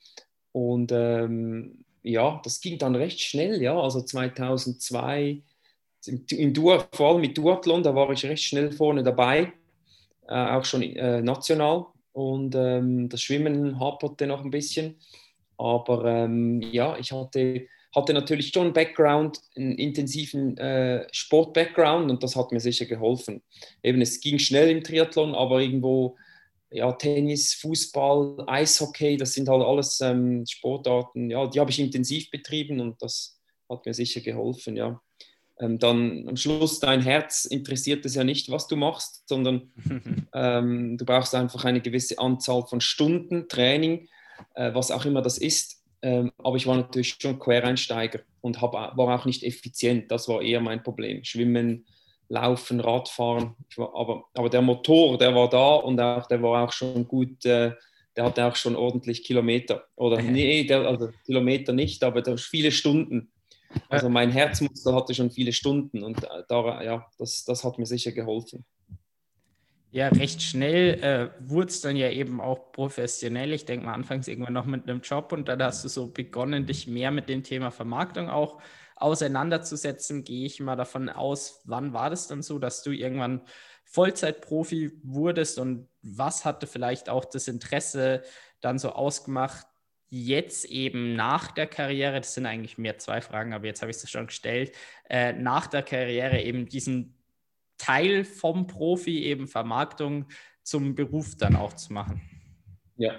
Und 0.53 0.93
ähm, 0.93 1.85
ja, 2.03 2.41
das 2.45 2.61
ging 2.61 2.79
dann 2.79 2.95
recht 2.95 3.21
schnell, 3.21 3.63
ja. 3.63 3.79
Also 3.79 4.01
2002 4.01 5.43
in 6.07 6.55
Dur, 6.55 6.87
vor 6.93 7.11
allem 7.11 7.21
mit 7.21 7.37
Duathlon, 7.37 7.83
da 7.83 7.95
war 7.95 8.11
ich 8.11 8.25
recht 8.25 8.45
schnell 8.45 8.73
vorne 8.73 9.03
dabei, 9.03 9.53
äh, 10.27 10.35
auch 10.35 10.65
schon 10.65 10.83
äh, 10.83 11.21
national. 11.21 11.87
Und 12.13 12.55
ähm, 12.55 13.09
das 13.09 13.23
Schwimmen 13.23 13.79
haperte 13.79 14.27
noch 14.27 14.45
ein 14.45 14.51
bisschen. 14.51 14.97
Aber 15.57 16.05
ähm, 16.05 16.63
ja, 16.63 16.97
ich 16.97 17.13
hatte 17.13 17.67
hatte 17.95 18.13
natürlich 18.13 18.49
schon 18.49 18.65
einen 18.65 18.73
Background, 18.73 19.41
einen 19.57 19.73
intensiven 19.73 20.57
äh, 20.59 21.07
Sport-Background 21.11 22.11
und 22.11 22.23
das 22.23 22.37
hat 22.37 22.53
mir 22.53 22.61
sicher 22.61 22.87
geholfen. 22.87 23.43
Eben, 23.83 24.01
es 24.01 24.21
ging 24.21 24.39
schnell 24.39 24.71
im 24.71 24.83
Triathlon, 24.83 25.35
aber 25.35 25.61
irgendwo, 25.61 26.17
ja, 26.71 26.93
Tennis, 26.93 27.55
Fußball, 27.55 28.45
Eishockey, 28.47 29.17
das 29.17 29.33
sind 29.33 29.49
halt 29.49 29.63
alles 29.63 30.01
ähm, 30.01 30.45
Sportarten, 30.47 31.31
ja, 31.31 31.47
die 31.47 31.61
habe 31.61 31.71
ich 31.71 31.81
intensiv 31.81 32.31
betrieben 32.31 32.81
und 32.81 33.01
das 33.01 33.41
hat 33.71 33.87
mir 33.87 33.95
sicher 33.95 34.21
geholfen, 34.21 34.77
ja. 34.77 35.01
Ähm, 35.61 35.79
dann 35.79 36.29
am 36.29 36.37
Schluss, 36.37 36.79
dein 36.79 37.03
Herz 37.03 37.45
interessiert 37.45 38.05
es 38.07 38.15
ja 38.15 38.23
nicht, 38.23 38.51
was 38.51 38.69
du 38.69 38.77
machst, 38.77 39.29
sondern 39.29 39.73
ähm, 40.35 40.97
du 40.99 41.05
brauchst 41.05 41.35
einfach 41.35 41.65
eine 41.65 41.81
gewisse 41.81 42.19
Anzahl 42.19 42.65
von 42.67 42.81
Stunden 42.81 43.49
Training, 43.49 44.09
äh, 44.55 44.73
was 44.75 44.91
auch 44.91 45.05
immer 45.05 45.23
das 45.23 45.39
ist 45.39 45.78
ähm, 46.03 46.33
aber 46.39 46.57
ich 46.57 46.67
war 46.67 46.77
natürlich 46.77 47.17
schon 47.21 47.39
Quereinsteiger 47.39 48.21
und 48.41 48.61
hab, 48.61 48.73
war 48.73 49.21
auch 49.21 49.25
nicht 49.25 49.43
effizient. 49.43 50.11
Das 50.11 50.29
war 50.29 50.43
eher 50.43 50.61
mein 50.61 50.83
Problem. 50.83 51.25
Schwimmen, 51.25 51.87
Laufen, 52.29 52.81
Radfahren. 52.81 53.55
War, 53.77 53.95
aber, 53.95 54.25
aber 54.35 54.51
der 54.51 54.63
Motor, 54.63 55.19
der 55.19 55.35
war 55.35 55.49
da 55.49 55.75
und 55.77 56.01
auch, 56.01 56.27
der 56.27 56.43
war 56.43 56.65
auch 56.65 56.73
schon 56.73 57.07
gut, 57.09 57.45
äh, 57.45 57.73
der 58.17 58.25
hatte 58.25 58.45
auch 58.45 58.57
schon 58.57 58.77
ordentlich 58.77 59.25
Kilometer. 59.25 59.85
Oder 59.97 60.23
nee, 60.23 60.65
der, 60.65 60.87
also 60.87 61.11
Kilometer 61.25 61.73
nicht, 61.73 62.03
aber 62.05 62.23
da 62.23 62.37
viele 62.37 62.71
Stunden. 62.71 63.33
Also 63.89 64.09
mein 64.09 64.31
Herzmuskel 64.31 64.95
hatte 64.95 65.15
schon 65.15 65.31
viele 65.31 65.53
Stunden 65.53 66.03
und 66.03 66.23
äh, 66.25 66.43
da, 66.49 66.83
ja, 66.83 67.07
das, 67.19 67.45
das 67.45 67.65
hat 67.65 67.79
mir 67.79 67.87
sicher 67.87 68.13
geholfen. 68.13 68.65
Ja, 69.91 70.09
recht 70.09 70.43
schnell 70.43 71.03
äh, 71.03 71.31
wurde 71.41 71.69
es 71.69 71.81
dann 71.81 71.97
ja 71.97 72.11
eben 72.11 72.41
auch 72.43 72.73
professionell. 72.73 73.53
Ich 73.55 73.65
denke 73.65 73.87
mal, 73.87 73.95
anfangs 73.95 74.29
irgendwann 74.29 74.53
noch 74.53 74.67
mit 74.67 74.83
einem 74.89 75.01
Job 75.01 75.33
und 75.33 75.49
dann 75.49 75.63
hast 75.63 75.83
du 75.83 75.89
so 75.89 76.09
begonnen, 76.09 76.67
dich 76.67 76.87
mehr 76.87 77.11
mit 77.11 77.29
dem 77.31 77.43
Thema 77.43 77.71
Vermarktung 77.71 78.29
auch 78.29 78.61
auseinanderzusetzen. 78.97 80.25
Gehe 80.25 80.45
ich 80.45 80.61
mal 80.61 80.77
davon 80.77 81.09
aus, 81.09 81.63
wann 81.65 81.95
war 81.95 82.11
das 82.11 82.27
dann 82.27 82.43
so, 82.43 82.59
dass 82.59 82.83
du 82.83 82.91
irgendwann 82.91 83.41
Vollzeitprofi 83.85 84.93
wurdest 85.03 85.59
und 85.59 85.89
was 86.03 86.45
hatte 86.45 86.67
vielleicht 86.67 87.09
auch 87.09 87.25
das 87.25 87.49
Interesse 87.49 88.23
dann 88.61 88.79
so 88.79 88.91
ausgemacht, 88.91 89.67
jetzt 90.11 90.67
eben 90.67 91.15
nach 91.17 91.51
der 91.53 91.67
Karriere, 91.67 92.21
das 92.21 92.35
sind 92.35 92.45
eigentlich 92.47 92.77
mehr 92.79 92.99
zwei 92.99 93.21
Fragen, 93.23 93.55
aber 93.55 93.67
jetzt 93.67 93.81
habe 93.81 93.91
ich 93.91 93.97
es 93.97 94.11
schon 94.11 94.27
gestellt, 94.27 94.73
äh, 95.09 95.33
nach 95.33 95.67
der 95.67 95.83
Karriere 95.83 96.41
eben 96.43 96.67
diesen 96.69 97.18
Teil 97.79 98.25
vom 98.25 98.67
Profi, 98.67 99.25
eben 99.25 99.47
Vermarktung, 99.47 100.27
zum 100.63 100.95
Beruf 100.95 101.37
dann 101.37 101.57
auch 101.57 101.73
zu 101.73 101.93
machen? 101.93 102.21
Ja. 102.97 103.13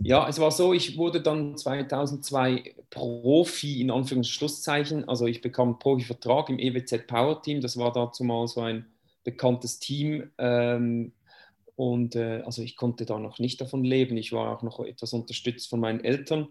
Ja, 0.00 0.28
es 0.28 0.38
war 0.38 0.52
so, 0.52 0.72
ich 0.72 0.96
wurde 0.96 1.20
dann 1.20 1.56
2002 1.56 2.74
Profi 2.88 3.80
in 3.80 3.90
Anführungszeichen. 3.90 5.08
Also 5.08 5.26
ich 5.26 5.40
bekam 5.40 5.68
einen 5.68 5.78
Profivertrag 5.78 6.48
im 6.50 6.58
EWZ 6.58 7.06
Power 7.06 7.42
Team. 7.42 7.60
Das 7.60 7.76
war 7.76 7.92
dazu 7.92 8.22
mal 8.22 8.46
so 8.46 8.60
ein 8.60 8.86
bekanntes 9.24 9.80
Team. 9.80 10.30
Ähm, 10.38 11.12
und 11.74 12.14
äh, 12.14 12.42
also 12.46 12.62
ich 12.62 12.76
konnte 12.76 13.06
da 13.06 13.18
noch 13.18 13.40
nicht 13.40 13.60
davon 13.60 13.82
leben. 13.82 14.16
Ich 14.16 14.32
war 14.32 14.56
auch 14.56 14.62
noch 14.62 14.80
etwas 14.80 15.12
unterstützt 15.12 15.68
von 15.68 15.80
meinen 15.80 16.04
Eltern. 16.04 16.48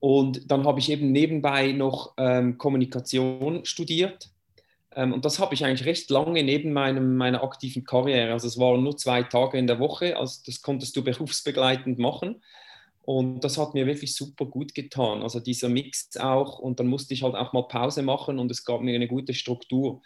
Und 0.00 0.50
dann 0.50 0.66
habe 0.66 0.80
ich 0.80 0.90
eben 0.90 1.12
nebenbei 1.12 1.72
noch 1.72 2.14
ähm, 2.16 2.56
Kommunikation 2.56 3.64
studiert 3.66 4.30
und 5.04 5.24
das 5.24 5.38
habe 5.38 5.54
ich 5.54 5.64
eigentlich 5.64 5.86
recht 5.86 6.10
lange 6.10 6.42
neben 6.42 6.72
meinem, 6.72 7.16
meiner 7.16 7.42
aktiven 7.42 7.84
Karriere. 7.84 8.32
Also 8.32 8.48
es 8.48 8.58
waren 8.58 8.82
nur 8.82 8.96
zwei 8.96 9.22
Tage 9.22 9.58
in 9.58 9.66
der 9.66 9.78
Woche, 9.78 10.16
also 10.16 10.40
das 10.44 10.62
konntest 10.62 10.96
du 10.96 11.04
berufsbegleitend 11.04 11.98
machen. 11.98 12.42
Und 13.02 13.40
das 13.40 13.56
hat 13.56 13.72
mir 13.72 13.86
wirklich 13.86 14.14
super 14.14 14.44
gut 14.44 14.74
getan. 14.74 15.22
Also 15.22 15.40
dieser 15.40 15.70
Mix 15.70 16.14
auch. 16.18 16.58
Und 16.58 16.78
dann 16.78 16.88
musste 16.88 17.14
ich 17.14 17.22
halt 17.22 17.36
auch 17.36 17.54
mal 17.54 17.62
Pause 17.62 18.02
machen 18.02 18.38
und 18.38 18.50
es 18.50 18.66
gab 18.66 18.82
mir 18.82 18.94
eine 18.94 19.08
gute 19.08 19.32
Struktur. 19.32 20.02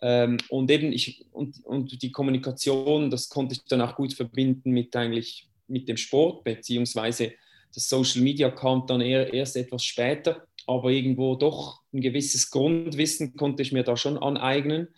Ähm, 0.00 0.38
und 0.48 0.70
eben 0.70 0.92
ich 0.92 1.26
und, 1.32 1.62
und 1.64 2.00
die 2.02 2.12
Kommunikation, 2.12 3.10
das 3.10 3.28
konnte 3.28 3.54
ich 3.54 3.64
dann 3.64 3.82
auch 3.82 3.94
gut 3.94 4.14
verbinden 4.14 4.70
mit 4.70 4.94
eigentlich 4.96 5.48
mit 5.68 5.88
dem 5.88 5.96
Sport, 5.96 6.44
beziehungsweise 6.44 7.32
das 7.74 7.88
Social 7.88 8.22
Media 8.22 8.50
kam 8.50 8.86
dann 8.86 9.02
eher 9.02 9.32
erst 9.34 9.56
etwas 9.56 9.84
später 9.84 10.46
aber 10.66 10.90
irgendwo 10.90 11.36
doch 11.36 11.82
ein 11.92 12.00
gewisses 12.00 12.50
Grundwissen 12.50 13.36
konnte 13.36 13.62
ich 13.62 13.72
mir 13.72 13.84
da 13.84 13.96
schon 13.96 14.18
aneignen 14.18 14.88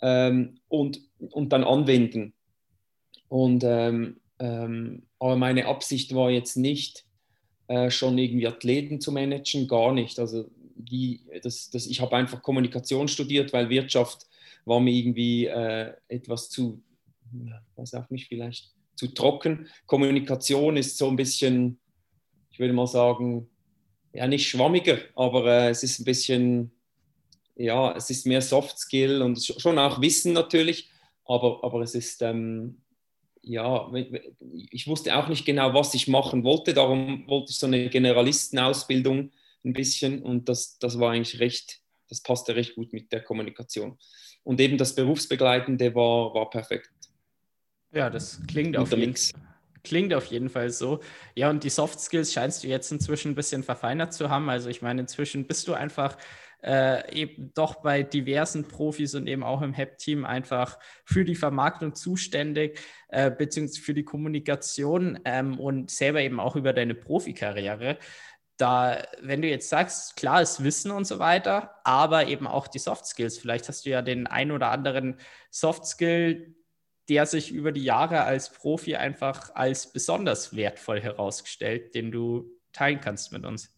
ähm, 0.00 0.58
und, 0.68 1.00
und 1.18 1.52
dann 1.52 1.64
anwenden. 1.64 2.32
Und, 3.28 3.64
ähm, 3.64 4.20
ähm, 4.38 5.02
aber 5.18 5.36
meine 5.36 5.66
Absicht 5.66 6.14
war 6.14 6.30
jetzt 6.30 6.56
nicht, 6.56 7.04
äh, 7.68 7.90
schon 7.90 8.18
irgendwie 8.18 8.46
Athleten 8.46 9.00
zu 9.00 9.12
managen, 9.12 9.68
gar 9.68 9.92
nicht. 9.92 10.18
Also 10.18 10.50
die, 10.76 11.20
das, 11.42 11.70
das, 11.70 11.86
ich 11.86 12.00
habe 12.00 12.16
einfach 12.16 12.42
Kommunikation 12.42 13.08
studiert, 13.08 13.52
weil 13.52 13.70
Wirtschaft 13.70 14.26
war 14.64 14.80
mir 14.80 14.92
irgendwie 14.92 15.46
äh, 15.46 15.92
etwas 16.08 16.50
zu, 16.50 16.82
weiß 17.76 17.94
auch 17.94 18.10
nicht, 18.10 18.28
vielleicht 18.28 18.72
zu 18.96 19.08
trocken. 19.08 19.68
Kommunikation 19.86 20.76
ist 20.76 20.98
so 20.98 21.08
ein 21.08 21.16
bisschen, 21.16 21.78
ich 22.50 22.58
würde 22.58 22.74
mal 22.74 22.86
sagen, 22.86 23.48
ja 24.14 24.26
nicht 24.26 24.48
schwammiger, 24.48 24.98
aber 25.16 25.46
äh, 25.46 25.70
es 25.70 25.82
ist 25.82 25.98
ein 25.98 26.04
bisschen, 26.04 26.70
ja, 27.56 27.94
es 27.96 28.08
ist 28.10 28.26
mehr 28.26 28.40
Soft 28.40 28.78
Skill 28.78 29.20
und 29.20 29.44
schon 29.44 29.78
auch 29.78 30.00
Wissen 30.00 30.32
natürlich, 30.32 30.88
aber, 31.26 31.62
aber 31.62 31.80
es 31.82 31.94
ist, 31.94 32.22
ähm, 32.22 32.80
ja, 33.42 33.92
ich 34.70 34.86
wusste 34.86 35.16
auch 35.16 35.28
nicht 35.28 35.44
genau, 35.44 35.74
was 35.74 35.92
ich 35.94 36.08
machen 36.08 36.44
wollte, 36.44 36.72
darum 36.72 37.26
wollte 37.26 37.50
ich 37.50 37.58
so 37.58 37.66
eine 37.66 37.88
Generalistenausbildung 37.90 39.32
ein 39.64 39.72
bisschen 39.72 40.22
und 40.22 40.48
das, 40.48 40.78
das 40.78 40.98
war 40.98 41.12
eigentlich 41.12 41.40
recht, 41.40 41.80
das 42.08 42.22
passte 42.22 42.54
recht 42.54 42.76
gut 42.76 42.92
mit 42.92 43.12
der 43.12 43.22
Kommunikation. 43.22 43.98
Und 44.44 44.60
eben 44.60 44.78
das 44.78 44.94
Berufsbegleitende 44.94 45.94
war, 45.94 46.32
war 46.34 46.50
perfekt. 46.50 46.90
Ja, 47.92 48.10
das 48.10 48.40
klingt 48.46 48.76
auf 48.76 48.90
jeden 48.92 49.16
Fall. 49.16 49.53
Klingt 49.84 50.14
auf 50.14 50.24
jeden 50.26 50.48
Fall 50.48 50.70
so. 50.70 51.00
Ja, 51.34 51.50
und 51.50 51.62
die 51.62 51.70
Soft 51.70 52.00
Skills 52.00 52.32
scheinst 52.32 52.64
du 52.64 52.68
jetzt 52.68 52.90
inzwischen 52.90 53.32
ein 53.32 53.34
bisschen 53.34 53.62
verfeinert 53.62 54.14
zu 54.14 54.30
haben. 54.30 54.48
Also 54.48 54.70
ich 54.70 54.80
meine, 54.80 55.02
inzwischen 55.02 55.46
bist 55.46 55.68
du 55.68 55.74
einfach 55.74 56.16
äh, 56.64 57.14
eben 57.14 57.52
doch 57.52 57.76
bei 57.82 58.02
diversen 58.02 58.66
Profis 58.66 59.14
und 59.14 59.26
eben 59.26 59.42
auch 59.42 59.60
im 59.60 59.74
HEP-Team 59.74 60.24
einfach 60.24 60.78
für 61.04 61.26
die 61.26 61.34
Vermarktung 61.34 61.94
zuständig, 61.94 62.80
äh, 63.08 63.30
beziehungsweise 63.30 63.82
für 63.82 63.94
die 63.94 64.04
Kommunikation 64.04 65.20
ähm, 65.26 65.60
und 65.60 65.90
selber 65.90 66.22
eben 66.22 66.40
auch 66.40 66.56
über 66.56 66.72
deine 66.72 66.94
Profikarriere. 66.94 67.98
Da, 68.56 69.02
wenn 69.20 69.42
du 69.42 69.48
jetzt 69.48 69.68
sagst, 69.68 70.16
klar 70.16 70.40
ist 70.40 70.64
Wissen 70.64 70.92
und 70.92 71.06
so 71.06 71.18
weiter, 71.18 71.74
aber 71.84 72.28
eben 72.28 72.46
auch 72.46 72.68
die 72.68 72.78
Soft 72.78 73.04
Skills. 73.04 73.36
Vielleicht 73.36 73.68
hast 73.68 73.84
du 73.84 73.90
ja 73.90 74.00
den 74.00 74.26
ein 74.26 74.50
oder 74.50 74.70
anderen 74.70 75.18
Soft 75.50 75.84
Skill, 75.86 76.54
der 77.08 77.26
sich 77.26 77.50
über 77.50 77.72
die 77.72 77.84
Jahre 77.84 78.24
als 78.24 78.52
Profi 78.52 78.96
einfach 78.96 79.54
als 79.54 79.92
besonders 79.92 80.56
wertvoll 80.56 81.00
herausgestellt, 81.00 81.94
den 81.94 82.10
du 82.10 82.50
teilen 82.72 83.00
kannst 83.00 83.32
mit 83.32 83.44
uns? 83.44 83.74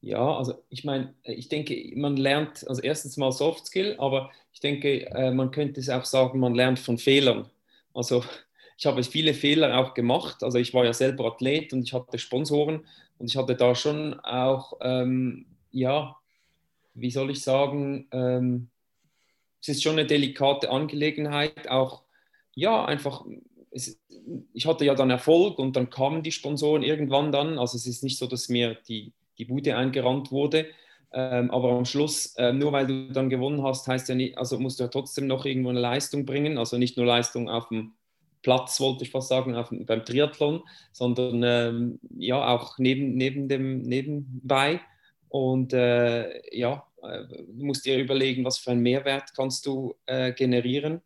Ja, 0.00 0.36
also 0.36 0.62
ich 0.68 0.84
meine, 0.84 1.14
ich 1.24 1.48
denke, 1.48 1.92
man 1.96 2.16
lernt, 2.16 2.66
also 2.68 2.80
erstens 2.82 3.16
mal 3.16 3.32
Soft 3.32 3.66
Skill, 3.66 3.96
aber 3.98 4.30
ich 4.52 4.60
denke, 4.60 5.06
äh, 5.10 5.30
man 5.32 5.50
könnte 5.50 5.80
es 5.80 5.88
auch 5.88 6.04
sagen, 6.04 6.38
man 6.38 6.54
lernt 6.54 6.78
von 6.78 6.98
Fehlern. 6.98 7.50
Also 7.92 8.22
ich 8.76 8.86
habe 8.86 9.02
viele 9.02 9.34
Fehler 9.34 9.78
auch 9.78 9.94
gemacht. 9.94 10.42
Also 10.42 10.58
ich 10.58 10.74
war 10.74 10.84
ja 10.84 10.92
selber 10.92 11.24
Athlet 11.24 11.72
und 11.72 11.82
ich 11.82 11.92
hatte 11.92 12.18
Sponsoren 12.18 12.86
und 13.18 13.30
ich 13.30 13.36
hatte 13.36 13.56
da 13.56 13.74
schon 13.74 14.20
auch, 14.20 14.74
ähm, 14.80 15.46
ja, 15.70 16.16
wie 16.94 17.10
soll 17.10 17.30
ich 17.30 17.42
sagen, 17.42 18.06
ähm, 18.12 18.68
es 19.68 19.78
ist 19.78 19.82
schon 19.82 19.98
eine 19.98 20.06
delikate 20.06 20.70
Angelegenheit, 20.70 21.68
auch 21.68 22.02
ja, 22.54 22.84
einfach, 22.84 23.24
es, 23.70 24.00
ich 24.52 24.66
hatte 24.66 24.84
ja 24.84 24.94
dann 24.94 25.10
Erfolg 25.10 25.58
und 25.58 25.76
dann 25.76 25.90
kamen 25.90 26.22
die 26.22 26.32
Sponsoren 26.32 26.82
irgendwann 26.82 27.32
dann, 27.32 27.58
also 27.58 27.76
es 27.76 27.86
ist 27.86 28.02
nicht 28.02 28.18
so, 28.18 28.26
dass 28.26 28.48
mir 28.48 28.76
die, 28.88 29.12
die 29.38 29.44
Bude 29.44 29.76
eingerannt 29.76 30.30
wurde, 30.30 30.66
ähm, 31.12 31.50
aber 31.50 31.72
am 31.72 31.84
Schluss, 31.84 32.34
äh, 32.36 32.52
nur 32.52 32.72
weil 32.72 32.86
du 32.86 33.12
dann 33.12 33.28
gewonnen 33.28 33.62
hast, 33.62 33.88
heißt 33.88 34.08
ja 34.08 34.14
nicht, 34.14 34.38
also 34.38 34.58
musst 34.58 34.78
du 34.78 34.84
ja 34.84 34.88
trotzdem 34.88 35.26
noch 35.26 35.44
irgendwo 35.44 35.70
eine 35.70 35.80
Leistung 35.80 36.26
bringen, 36.26 36.58
also 36.58 36.78
nicht 36.78 36.96
nur 36.96 37.06
Leistung 37.06 37.50
auf 37.50 37.68
dem 37.68 37.92
Platz, 38.42 38.78
wollte 38.80 39.02
ich 39.02 39.10
fast 39.10 39.28
sagen, 39.28 39.56
auf, 39.56 39.70
beim 39.70 40.04
Triathlon, 40.04 40.62
sondern 40.92 41.42
ähm, 41.42 41.98
ja 42.16 42.46
auch 42.54 42.78
neben, 42.78 43.16
neben 43.16 43.48
dem, 43.48 43.82
nebenbei. 43.82 44.80
Und 45.28 45.72
äh, 45.72 46.40
ja, 46.56 46.86
du 47.06 47.64
musst 47.64 47.84
dir 47.84 47.98
überlegen, 47.98 48.44
was 48.44 48.58
für 48.58 48.70
einen 48.72 48.82
Mehrwert 48.82 49.34
kannst 49.34 49.66
du 49.66 49.94
äh, 50.06 50.32
generieren. 50.32 51.00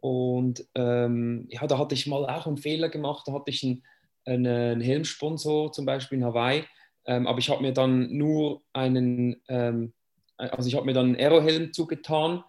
Und 0.00 0.64
ähm, 0.74 1.46
ja, 1.50 1.66
da 1.66 1.78
hatte 1.78 1.94
ich 1.94 2.06
mal 2.06 2.24
auch 2.26 2.46
einen 2.46 2.58
Fehler 2.58 2.88
gemacht. 2.88 3.26
Da 3.26 3.32
hatte 3.32 3.50
ich 3.50 3.64
einen, 3.64 3.82
einen 4.24 4.80
Helmsponsor, 4.80 5.72
zum 5.72 5.84
Beispiel 5.84 6.18
in 6.18 6.24
Hawaii. 6.24 6.64
Ähm, 7.06 7.26
aber 7.26 7.38
ich 7.38 7.50
habe 7.50 7.62
mir 7.62 7.72
dann 7.72 8.16
nur 8.16 8.62
einen, 8.72 9.40
ähm, 9.48 9.92
also 10.36 10.68
ich 10.68 10.74
habe 10.74 10.86
mir 10.86 10.92
dann 10.92 11.06
einen 11.06 11.16
Aerohelm 11.16 11.72
zugetan. 11.72 12.44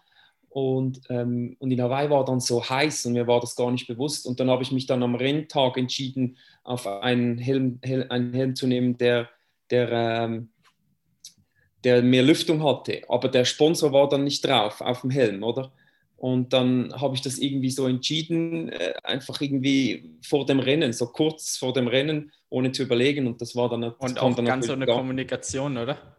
Und, 0.50 1.02
ähm, 1.10 1.56
und 1.60 1.72
in 1.72 1.82
Hawaii 1.82 2.10
war 2.10 2.26
dann 2.26 2.40
so 2.40 2.68
heiß 2.68 3.06
und 3.06 3.14
mir 3.14 3.28
war 3.28 3.40
das 3.40 3.56
gar 3.56 3.72
nicht 3.72 3.88
bewusst. 3.88 4.26
Und 4.26 4.40
dann 4.40 4.50
habe 4.50 4.64
ich 4.64 4.72
mich 4.72 4.88
dann 4.88 5.04
am 5.04 5.16
Renntag 5.16 5.78
entschieden, 5.78 6.38
auf 6.64 6.88
einen 6.88 7.38
Helm, 7.38 7.80
Hel 7.84 8.08
einen 8.10 8.34
Helm 8.34 8.56
zu 8.56 8.66
nehmen, 8.66 8.98
der, 8.98 9.30
der 9.70 9.92
ähm, 9.92 10.50
der 11.84 12.02
mehr 12.02 12.24
Lüftung 12.24 12.64
hatte, 12.64 13.02
aber 13.08 13.30
der 13.30 13.46
Sponsor 13.46 13.94
war 13.94 14.10
dann 14.10 14.24
nicht 14.24 14.46
drauf 14.46 14.82
auf 14.82 15.02
dem 15.02 15.10
Helm, 15.10 15.44
oder? 15.44 15.72
Und 16.18 16.52
dann 16.52 16.92
habe 17.00 17.14
ich 17.14 17.22
das 17.22 17.38
irgendwie 17.38 17.70
so 17.70 17.86
entschieden, 17.88 18.70
äh, 18.70 18.94
einfach 19.04 19.40
irgendwie 19.40 20.18
vor 20.24 20.48
dem 20.48 20.60
Rennen, 20.60 20.92
so 20.92 21.08
kurz 21.08 21.58
vor 21.58 21.74
dem 21.74 21.88
Rennen, 21.88 22.32
ohne 22.50 22.72
zu 22.72 22.84
überlegen. 22.84 23.28
Und 23.28 23.40
das 23.40 23.56
war 23.56 23.70
dann, 23.70 23.84
und 23.84 24.20
auch 24.20 24.36
dann 24.36 24.46
ganz 24.46 24.66
so 24.66 24.74
eine 24.74 24.88
Kommunikation, 24.88 25.78
oder? 25.78 26.18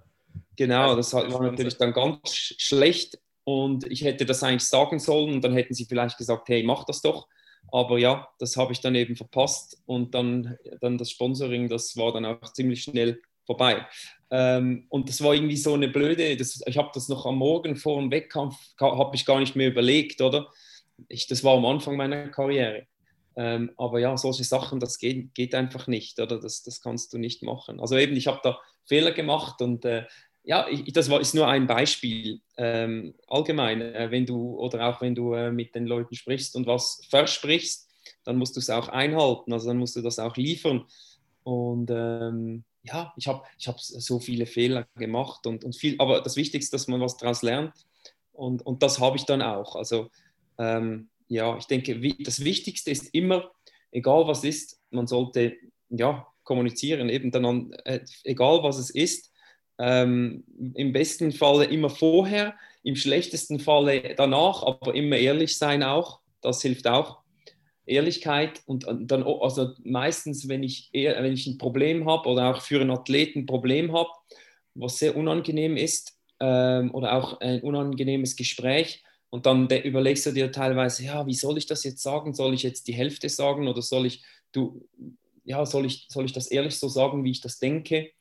Genau, 0.55 0.95
das 0.95 1.13
war 1.13 1.43
natürlich 1.43 1.77
dann 1.79 1.93
ganz 1.93 2.33
schlecht. 2.33 3.19
Und 3.43 3.91
ich 3.91 4.03
hätte 4.05 4.25
das 4.25 4.43
eigentlich 4.43 4.69
sagen 4.69 5.01
sollen 5.01 5.33
und 5.33 5.43
dann 5.43 5.55
hätten 5.55 5.75
sie 5.75 5.87
vielleicht 5.87 6.17
gesagt, 6.17 6.49
hey, 6.49 6.63
mach 6.63 6.85
das 6.85 7.01
doch. 7.01 7.27
Aber 7.73 7.99
ja, 7.99 8.29
das 8.39 8.57
habe 8.57 8.73
ich 8.73 8.81
dann 8.81 8.95
eben 8.95 9.17
verpasst 9.17 9.83
und 9.85 10.15
dann, 10.15 10.57
dann 10.81 10.97
das 10.97 11.11
Sponsoring, 11.11 11.69
das 11.69 11.97
war 11.97 12.13
dann 12.13 12.25
auch 12.25 12.53
ziemlich 12.53 12.83
schnell 12.83 13.21
vorbei. 13.47 13.87
Ähm, 14.31 14.85
und 14.89 15.09
das 15.09 15.23
war 15.23 15.35
irgendwie 15.35 15.57
so 15.57 15.75
eine 15.75 15.89
blöde, 15.89 16.37
das, 16.37 16.61
ich 16.67 16.77
habe 16.77 16.91
das 16.93 17.09
noch 17.09 17.25
am 17.27 17.37
Morgen 17.37 17.77
vor 17.77 18.01
dem 18.01 18.11
Wettkampf, 18.11 18.57
habe 18.79 19.17
ich 19.17 19.25
gar 19.25 19.41
nicht 19.41 19.57
mehr 19.57 19.69
überlegt, 19.69 20.21
oder? 20.21 20.49
Ich, 21.09 21.27
das 21.27 21.45
war 21.45 21.57
am 21.57 21.65
Anfang 21.67 21.97
meiner 21.97 22.29
Karriere. 22.29 22.87
Ähm, 23.37 23.71
aber 23.77 24.01
ja, 24.01 24.17
solche 24.17 24.45
Sachen, 24.45 24.81
das 24.81 24.99
geht, 24.99 25.35
geht 25.35 25.55
einfach 25.55 25.87
nicht, 25.87 26.19
oder? 26.19 26.41
Das, 26.41 26.63
das 26.63 26.81
kannst 26.81 27.13
du 27.13 27.19
nicht 27.19 27.43
machen. 27.43 27.81
Also 27.81 27.97
eben, 27.97 28.17
ich 28.17 28.27
habe 28.27 28.41
da 28.43 28.59
Fehler 28.85 29.13
gemacht 29.13 29.63
und 29.63 29.85
äh, 29.85 30.05
ja, 30.43 30.67
ich, 30.69 30.93
das 30.93 31.11
war, 31.11 31.21
ist 31.21 31.35
nur 31.35 31.47
ein 31.47 31.67
Beispiel. 31.67 32.41
Ähm, 32.57 33.15
allgemein, 33.29 33.81
äh, 33.81 34.11
wenn 34.11 34.27
du 34.27 34.59
oder 34.59 34.89
auch 34.89 35.01
wenn 35.01 35.15
du 35.15 35.35
äh, 35.35 35.53
mit 35.53 35.75
den 35.75 35.87
Leuten 35.87 36.15
sprichst 36.15 36.57
und 36.57 36.67
was 36.67 37.07
versprichst, 37.09 37.89
dann 38.25 38.37
musst 38.37 38.57
du 38.57 38.61
es 38.61 38.71
auch 38.71 38.89
einhalten, 38.89 39.53
also 39.53 39.69
dann 39.69 39.79
musst 39.79 39.97
du 39.97 40.03
das 40.03 40.19
auch 40.19 40.37
liefern. 40.37 40.85
Und 41.45 41.91
ähm, 41.91 42.65
ja, 42.89 43.13
ich 43.17 43.27
habe 43.27 43.43
ich 43.59 43.69
hab 43.69 43.81
so 43.81 44.19
viele 44.19 44.47
Fehler 44.47 44.87
gemacht 44.97 45.47
und, 45.47 45.65
und 45.65 45.77
viel, 45.77 45.97
aber 45.99 46.21
das 46.21 46.37
Wichtigste, 46.37 46.77
ist, 46.77 46.83
dass 46.83 46.89
man 46.89 47.01
was 47.01 47.17
daraus 47.17 47.43
lernt 47.43 47.73
und, 48.33 48.65
und 48.65 48.83
das 48.83 48.99
habe 48.99 49.17
ich 49.17 49.25
dann 49.25 49.43
auch. 49.43 49.77
Also 49.77 50.11
ähm, 50.59 51.09
ja, 51.29 51.57
ich 51.57 51.67
denke, 51.67 52.03
wie, 52.03 52.23
das 52.23 52.45
Wichtigste 52.45 52.91
ist 52.91 53.15
immer, 53.15 53.51
egal 53.93 54.27
was 54.27 54.45
ist, 54.45 54.81
man 54.91 55.07
sollte 55.07 55.57
ja 55.91 56.27
kommunizieren, 56.45 57.09
eben 57.09 57.31
dann, 57.31 57.73
äh, 57.85 58.01
egal 58.25 58.63
was 58.63 58.79
es 58.79 58.91
ist, 58.91 59.33
ähm, 59.79 60.45
im 60.75 60.93
besten 60.93 61.33
Falle 61.33 61.67
immer 61.67 61.91
vorher, 61.91 62.55
im 62.83 62.97
schlechtesten 62.97 63.61
Falle 63.61 64.15
danach, 64.17 64.63
aber 64.63 64.95
immer 64.95 65.17
ehrlich 65.17 65.59
sein 65.59 65.83
auch, 65.83 66.21
das 66.41 66.63
hilft 66.63 66.87
auch. 66.87 67.21
Ehrlichkeit 67.89 68.63
und 68.67 68.87
dann, 68.89 69.23
also 69.23 69.75
meistens, 69.83 70.49
wenn 70.49 70.63
ich, 70.63 70.91
eher, 70.93 71.23
wenn 71.23 71.33
ich 71.33 71.47
ein 71.47 71.59
Problem 71.59 72.09
habe 72.09 72.29
oder 72.29 72.51
auch 72.51 72.61
für 72.61 72.81
einen 72.81 72.91
Athleten 72.91 73.41
ein 73.41 73.47
Problem 73.47 73.93
habe, 73.93 74.11
was 74.75 74.99
sehr 74.99 75.17
unangenehm 75.17 75.77
ist 75.77 76.19
ähm, 76.41 76.95
oder 76.95 77.15
auch 77.15 77.41
ein 77.41 77.61
unangenehmes 77.63 78.37
Gespräch, 78.37 79.03
und 79.31 79.45
dann 79.45 79.69
überlegst 79.69 80.25
du 80.25 80.33
dir 80.33 80.51
teilweise, 80.51 81.05
ja, 81.05 81.27
wie 81.27 81.35
soll 81.35 81.59
ich 81.59 81.67
das 81.67 81.85
jetzt 81.85 82.03
sagen? 82.03 82.33
Soll 82.33 82.55
ich 82.55 82.63
jetzt 82.63 82.89
die 82.89 82.95
Hälfte 82.95 83.29
sagen 83.29 83.69
oder 83.69 83.83
soll 83.83 84.07
ich, 84.07 84.23
du, 84.53 84.89
ja, 85.45 85.67
soll 85.67 85.85
ich, 85.85 86.07
soll 86.09 86.25
ich 86.25 86.33
das 86.33 86.47
ehrlich 86.47 86.79
so 86.79 86.89
sagen, 86.89 87.25
wie 87.25 87.33
ich 87.33 87.43
das 87.43 87.59
denke? 87.59 88.13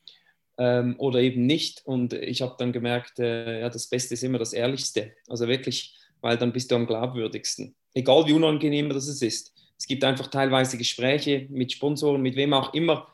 ähm, 0.58 0.96
oder 0.98 1.20
eben 1.20 1.46
nicht. 1.46 1.86
Und 1.86 2.12
ich 2.12 2.42
habe 2.42 2.56
dann 2.58 2.72
gemerkt, 2.72 3.18
äh, 3.18 3.60
ja, 3.60 3.70
das 3.70 3.86
Beste 3.86 4.14
ist 4.14 4.24
immer 4.24 4.38
das 4.38 4.52
Ehrlichste. 4.52 5.12
Also 5.28 5.48
wirklich, 5.48 5.96
weil 6.20 6.36
dann 6.36 6.52
bist 6.52 6.70
du 6.70 6.74
am 6.74 6.86
glaubwürdigsten. 6.86 7.74
Egal 7.94 8.26
wie 8.26 8.32
unangenehm 8.32 8.90
das 8.90 9.08
ist. 9.08 9.54
Es 9.78 9.86
gibt 9.86 10.04
einfach 10.04 10.26
teilweise 10.26 10.76
Gespräche 10.76 11.46
mit 11.50 11.72
Sponsoren, 11.72 12.20
mit 12.20 12.36
wem 12.36 12.52
auch 12.52 12.74
immer. 12.74 13.08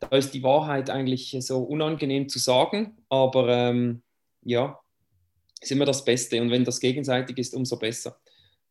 Da 0.00 0.08
ist 0.16 0.34
die 0.34 0.42
Wahrheit 0.42 0.90
eigentlich 0.90 1.36
so 1.40 1.62
unangenehm 1.62 2.28
zu 2.28 2.38
sagen, 2.38 2.96
aber 3.08 3.48
ähm, 3.48 4.02
ja, 4.42 4.78
ist 5.60 5.70
immer 5.70 5.84
das 5.84 6.04
Beste. 6.04 6.42
Und 6.42 6.50
wenn 6.50 6.64
das 6.64 6.80
gegenseitig 6.80 7.38
ist, 7.38 7.54
umso 7.54 7.78
besser. 7.78 8.18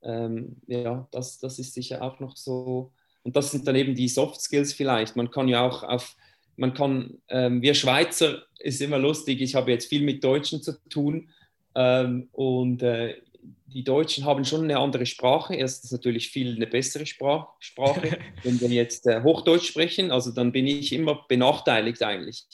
Ähm, 0.04 0.58
ja, 0.68 1.08
das, 1.12 1.40
das 1.40 1.58
ist 1.58 1.74
sicher 1.74 2.02
auch 2.02 2.20
noch 2.20 2.36
so. 2.36 2.92
Und 3.24 3.36
das 3.36 3.52
sind 3.52 3.66
dann 3.66 3.76
eben 3.76 3.96
die 3.96 4.10
Soft 4.10 4.42
Skills 4.42 4.74
vielleicht. 4.74 5.16
Man 5.16 5.32
kann 5.32 5.48
ja 5.48 5.66
auch 5.66 5.84
auf 5.84 6.18
man 6.62 6.74
kann, 6.74 7.18
ähm, 7.30 7.62
wir 7.62 7.74
Schweizer, 7.74 8.44
ist 8.60 8.82
immer 8.82 9.00
lustig, 9.00 9.42
ich 9.42 9.56
habe 9.56 9.72
jetzt 9.72 9.88
viel 9.88 10.04
mit 10.04 10.24
Deutschen 10.24 10.62
zu 10.62 10.74
tun 10.90 11.30
ähm, 11.74 12.30
und 12.32 12.84
äh, 12.84 13.16
die 13.68 13.84
Deutschen 13.84 14.26
haben 14.26 14.46
schon 14.46 14.64
eine 14.64 14.80
andere 14.80 15.06
Sprache. 15.06 15.56
Erstens 15.56 15.92
natürlich 15.92 16.30
viel 16.30 16.56
eine 16.56 16.68
bessere 16.68 17.06
Sprach 17.06 17.48
Sprache. 17.60 18.20
Wenn 18.44 18.60
wir 18.60 18.70
jetzt 18.70 19.08
äh, 19.08 19.22
Hochdeutsch 19.24 19.68
sprechen, 19.68 20.12
also 20.12 20.32
dann 20.32 20.52
bin 20.52 20.68
ich 20.68 20.94
immer 20.94 21.26
benachteiligt 21.28 22.04
eigentlich, 22.04 22.46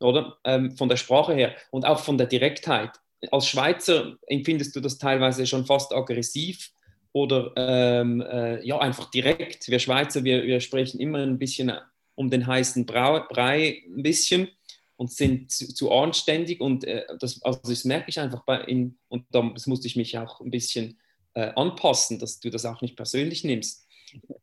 oder? 0.00 0.38
Ähm, 0.44 0.76
von 0.76 0.88
der 0.88 0.96
Sprache 0.96 1.34
her 1.34 1.54
und 1.70 1.86
auch 1.86 2.00
von 2.00 2.18
der 2.18 2.26
Direktheit. 2.26 2.90
Als 3.30 3.48
Schweizer 3.48 4.16
empfindest 4.26 4.76
du 4.76 4.80
das 4.80 4.98
teilweise 4.98 5.46
schon 5.46 5.66
fast 5.66 5.94
aggressiv 5.94 6.70
oder 7.12 7.52
ähm, 7.56 8.20
äh, 8.20 8.64
ja, 8.66 8.78
einfach 8.78 9.10
direkt. 9.10 9.68
Wir 9.68 9.78
Schweizer, 9.78 10.22
wir, 10.24 10.42
wir 10.44 10.60
sprechen 10.60 11.00
immer 11.00 11.18
ein 11.18 11.38
bisschen 11.38 11.72
um 12.14 12.30
den 12.30 12.46
heißen 12.46 12.86
Brei 12.86 13.82
ein 13.86 14.02
bisschen 14.02 14.48
und 14.96 15.12
sind 15.12 15.50
zu, 15.50 15.72
zu 15.72 15.92
anständig. 15.92 16.60
Und 16.60 16.84
äh, 16.84 17.04
das, 17.20 17.42
also 17.42 17.60
das 17.62 17.84
merke 17.84 18.08
ich 18.08 18.18
einfach 18.18 18.44
bei 18.44 18.60
in, 18.62 18.98
und 19.08 19.24
das 19.30 19.66
musste 19.66 19.86
ich 19.86 19.96
mich 19.96 20.18
auch 20.18 20.40
ein 20.40 20.50
bisschen 20.50 20.98
äh, 21.34 21.52
anpassen, 21.54 22.18
dass 22.18 22.40
du 22.40 22.50
das 22.50 22.64
auch 22.64 22.80
nicht 22.80 22.96
persönlich 22.96 23.44
nimmst. 23.44 23.86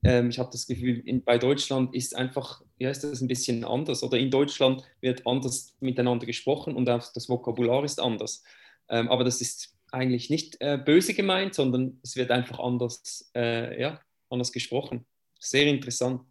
Ähm, 0.04 0.30
ich 0.30 0.40
habe 0.40 0.50
das 0.52 0.68
Gefühl, 0.68 1.02
in, 1.06 1.24
bei 1.24 1.38
Deutschland 1.38 1.96
ist 1.96 2.16
einfach, 2.16 2.62
ja, 2.78 2.90
ist 2.90 3.04
das 3.04 3.22
ein 3.22 3.28
bisschen 3.28 3.64
anders. 3.64 4.04
Oder 4.04 4.18
in 4.18 4.30
Deutschland 4.30 4.84
wird 5.02 5.26
anders 5.26 5.76
miteinander 5.80 6.26
gesprochen 6.26 6.76
und 6.76 6.90
auch 6.90 7.12
das 7.14 7.30
Vokabular 7.30 7.84
ist 7.84 8.00
anders. 8.00 8.44
Ähm, 8.90 9.10
aber 9.10 9.24
das 9.24 9.42
ist 9.42 9.74
eigentlich 9.92 10.30
nicht 10.30 10.58
äh, 10.60 10.78
böse 10.78 11.14
gemeint, 11.14 11.54
sondern 11.54 12.00
es 12.04 12.16
wird 12.16 12.32
einfach 12.32 12.60
anders, 12.60 13.30
äh, 13.36 13.80
ja, 13.80 14.02
anders 14.30 14.52
gesprochen. 14.52 15.06
Sehr 15.40 15.68
interessant. 15.68 16.22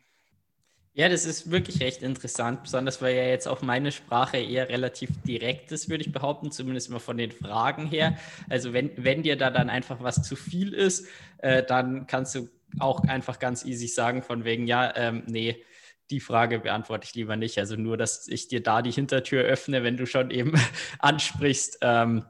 Ja, 0.95 1.09
das 1.09 1.25
ist 1.25 1.51
wirklich 1.51 1.81
recht 1.81 2.03
interessant, 2.03 2.63
besonders 2.65 3.01
weil 3.01 3.17
ja 3.17 3.23
jetzt 3.25 3.49
auch 3.49 3.63
meine 3.63 3.93
Sprache 3.93 4.37
eher 4.37 4.69
relativ 4.69 5.09
direkt 5.23 5.73
ist, 5.73 5.89
würde 5.89 6.05
ich 6.05 6.13
behaupten, 6.13 6.51
zumindest 6.53 6.91
mal 6.91 6.99
von 6.99 7.17
den 7.17 7.31
Fragen 7.33 7.87
her. 7.87 8.19
Also 8.51 8.75
wenn, 8.75 8.91
wenn 9.03 9.23
dir 9.23 9.37
da 9.37 9.51
dann 9.51 9.71
einfach 9.71 10.03
was 10.03 10.23
zu 10.23 10.37
viel 10.37 10.75
ist, 10.75 11.07
äh, 11.39 11.63
dann 11.63 12.07
kannst 12.07 12.35
du 12.35 12.49
auch 12.79 13.05
einfach 13.05 13.39
ganz 13.39 13.65
easy 13.65 13.87
sagen 13.87 14.23
von 14.23 14.45
wegen, 14.45 14.67
ja, 14.67 14.95
ähm, 14.95 15.23
nee, 15.27 15.65
die 16.11 16.21
Frage 16.21 16.59
beantworte 16.59 17.07
ich 17.07 17.15
lieber 17.15 17.37
nicht. 17.37 17.57
Also 17.59 17.77
nur, 17.77 17.97
dass 17.97 18.29
ich 18.29 18.49
dir 18.49 18.63
da 18.63 18.83
die 18.83 18.93
Hintertür 18.93 19.43
öffne, 19.45 19.83
wenn 19.85 19.97
du 19.97 20.05
schon 20.07 20.31
eben 20.31 20.53
ansprichst, 20.99 21.79
ähm, 21.81 22.27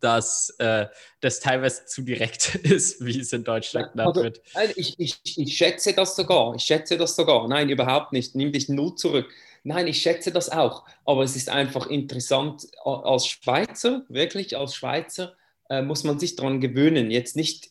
dass 0.00 0.50
äh, 0.58 0.86
das 1.20 1.40
teilweise 1.40 1.86
zu 1.86 2.02
direkt 2.02 2.54
ist, 2.64 3.04
wie 3.04 3.18
es 3.18 3.32
in 3.32 3.44
Deutschland 3.44 3.92
genannt 3.92 4.08
also, 4.16 4.22
wird. 4.22 4.42
Ich, 4.76 4.98
ich, 4.98 5.20
ich 5.24 5.56
schätze 5.56 5.92
das 5.92 6.16
sogar. 6.16 6.54
Ich 6.54 6.62
schätze 6.62 6.96
das 6.96 7.16
sogar. 7.16 7.48
Nein, 7.48 7.68
überhaupt 7.68 8.12
nicht. 8.12 8.34
Nimm 8.34 8.52
dich 8.52 8.68
null 8.68 8.94
zurück. 8.94 9.30
Nein, 9.64 9.86
ich 9.86 10.02
schätze 10.02 10.32
das 10.32 10.50
auch. 10.50 10.84
Aber 11.04 11.22
es 11.22 11.36
ist 11.36 11.48
einfach 11.48 11.86
interessant, 11.86 12.66
als 12.84 13.26
Schweizer, 13.26 14.04
wirklich 14.08 14.56
als 14.56 14.74
Schweizer, 14.74 15.34
äh, 15.68 15.82
muss 15.82 16.04
man 16.04 16.18
sich 16.18 16.36
daran 16.36 16.60
gewöhnen. 16.60 17.10
Jetzt 17.10 17.36
nicht 17.36 17.70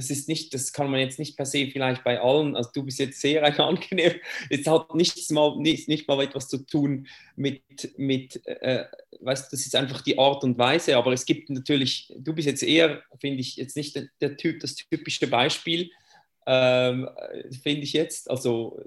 das 0.00 0.08
ist 0.08 0.28
nicht, 0.28 0.54
das 0.54 0.72
kann 0.72 0.90
man 0.90 0.98
jetzt 0.98 1.18
nicht 1.18 1.36
per 1.36 1.44
se 1.44 1.68
vielleicht 1.70 2.02
bei 2.04 2.18
allen, 2.18 2.56
also 2.56 2.70
du 2.72 2.82
bist 2.82 2.98
jetzt 3.00 3.20
sehr 3.20 3.44
angenehm, 3.60 4.14
es 4.48 4.66
hat 4.66 4.94
nichts 4.94 5.28
mal, 5.30 5.58
nicht, 5.58 5.88
nicht 5.88 6.08
mal 6.08 6.22
etwas 6.22 6.48
zu 6.48 6.64
tun 6.64 7.06
mit, 7.36 7.62
mit 7.98 8.40
äh, 8.46 8.86
weißt 9.20 9.52
das 9.52 9.66
ist 9.66 9.76
einfach 9.76 10.00
die 10.00 10.18
Art 10.18 10.42
und 10.42 10.56
Weise, 10.56 10.96
aber 10.96 11.12
es 11.12 11.26
gibt 11.26 11.50
natürlich, 11.50 12.10
du 12.16 12.32
bist 12.32 12.48
jetzt 12.48 12.62
eher, 12.62 13.02
finde 13.20 13.40
ich, 13.40 13.56
jetzt 13.56 13.76
nicht 13.76 13.94
der, 13.94 14.08
der, 14.22 14.38
Typ, 14.38 14.60
das 14.60 14.74
typische 14.74 15.26
Beispiel, 15.26 15.90
ähm, 16.46 17.06
finde 17.62 17.82
ich 17.82 17.92
jetzt, 17.92 18.30
also 18.30 18.80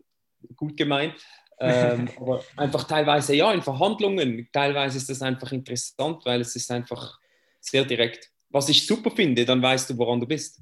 gut 0.56 0.76
gemeint, 0.76 1.14
ähm, 1.60 2.10
aber 2.20 2.44
einfach 2.58 2.86
teilweise, 2.86 3.36
ja, 3.36 3.54
in 3.54 3.62
Verhandlungen, 3.62 4.50
teilweise 4.52 4.98
ist 4.98 5.12
das 5.12 5.22
einfach 5.22 5.52
interessant, 5.52 6.26
weil 6.26 6.42
es 6.42 6.56
ist 6.56 6.72
einfach 6.72 7.20
sehr 7.60 7.86
direkt. 7.86 8.32
Was 8.50 8.70
ich 8.70 8.88
super 8.88 9.12
finde, 9.12 9.46
dann 9.46 9.62
weißt 9.62 9.92
du, 9.92 9.98
woran 10.00 10.20
du 10.20 10.26
bist. 10.26 10.60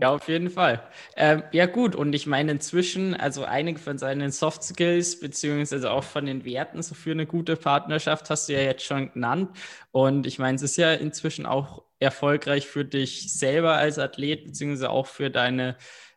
Ja, 0.00 0.10
auf 0.10 0.28
jeden 0.28 0.50
Fall. 0.50 0.82
Ähm, 1.16 1.42
ja, 1.52 1.66
gut. 1.66 1.94
Und 1.94 2.12
ich 2.14 2.26
meine, 2.26 2.52
inzwischen, 2.52 3.14
also 3.14 3.44
einige 3.44 3.78
von 3.78 3.98
seinen 3.98 4.30
Soft 4.30 4.62
Skills, 4.62 5.20
beziehungsweise 5.20 5.90
auch 5.90 6.04
von 6.04 6.26
den 6.26 6.44
Werten 6.44 6.82
so 6.82 6.94
für 6.94 7.12
eine 7.12 7.26
gute 7.26 7.56
Partnerschaft 7.56 8.30
hast 8.30 8.48
du 8.48 8.52
ja 8.52 8.60
jetzt 8.60 8.84
schon 8.84 9.12
genannt. 9.12 9.50
Und 9.90 10.26
ich 10.26 10.38
meine, 10.38 10.56
es 10.56 10.62
ist 10.62 10.76
ja 10.76 10.92
inzwischen 10.92 11.46
auch 11.46 11.84
erfolgreich 11.98 12.66
für 12.66 12.84
dich 12.84 13.32
selber 13.32 13.74
als 13.74 13.98
Athlet, 13.98 14.44
beziehungsweise 14.44 14.90
auch 14.90 15.06
für 15.06 15.30
deine, 15.30 15.76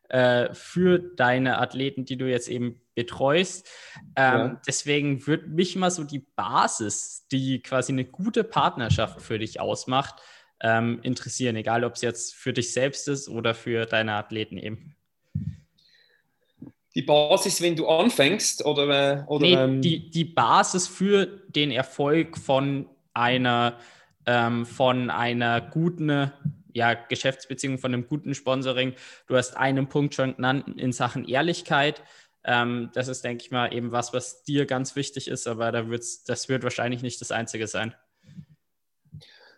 äh, 0.09 0.53
für 0.53 0.99
deine 0.99 1.59
Athleten, 1.59 2.05
die 2.05 2.17
du 2.17 2.29
jetzt 2.29 2.49
eben 2.49 2.81
betreust. 2.95 3.67
Ähm, 4.15 4.37
ja. 4.37 4.61
Deswegen 4.67 5.25
würde 5.27 5.47
mich 5.47 5.75
mal 5.75 5.91
so 5.91 6.03
die 6.03 6.25
Basis, 6.35 7.27
die 7.31 7.61
quasi 7.61 7.91
eine 7.91 8.05
gute 8.05 8.43
Partnerschaft 8.43 9.21
für 9.21 9.39
dich 9.39 9.59
ausmacht, 9.59 10.21
ähm, 10.61 10.99
interessieren, 11.03 11.55
egal 11.55 11.83
ob 11.83 11.95
es 11.95 12.01
jetzt 12.01 12.35
für 12.35 12.53
dich 12.53 12.73
selbst 12.73 13.07
ist 13.07 13.29
oder 13.29 13.53
für 13.53 13.85
deine 13.85 14.13
Athleten 14.13 14.57
eben. 14.57 14.95
Die 16.95 17.03
Basis, 17.03 17.61
wenn 17.61 17.75
du 17.75 17.87
anfängst 17.87 18.65
oder, 18.65 19.19
äh, 19.19 19.23
oder 19.27 19.45
nee, 19.45 19.53
ähm 19.53 19.81
die, 19.81 20.09
die 20.09 20.25
Basis 20.25 20.87
für 20.87 21.27
den 21.47 21.69
Erfolg 21.69 22.37
von 22.37 22.89
einer 23.13 23.77
ähm, 24.25 24.65
von 24.65 25.09
einer 25.09 25.61
guten 25.61 26.31
ja, 26.73 26.93
Geschäftsbeziehung, 26.93 27.79
von 27.79 27.93
einem 27.93 28.07
guten 28.07 28.35
Sponsoring. 28.35 28.93
Du 29.25 29.35
hast 29.35 29.57
einen 29.57 29.87
Punkt 29.87 30.13
schon 30.13 30.35
genannt 30.35 30.79
in 30.79 30.91
Sachen 30.91 31.27
Ehrlichkeit. 31.27 32.03
Ähm, 32.43 32.91
das 32.93 33.07
ist, 33.07 33.23
denke 33.23 33.43
ich 33.43 33.51
mal, 33.51 33.73
eben 33.73 33.91
was, 33.91 34.13
was 34.13 34.43
dir 34.43 34.65
ganz 34.65 34.95
wichtig 34.95 35.27
ist, 35.27 35.47
aber 35.47 35.71
da 35.71 35.89
wird's, 35.89 36.23
das 36.23 36.49
wird 36.49 36.63
wahrscheinlich 36.63 37.01
nicht 37.01 37.19
das 37.19 37.31
Einzige 37.31 37.67
sein. 37.67 37.95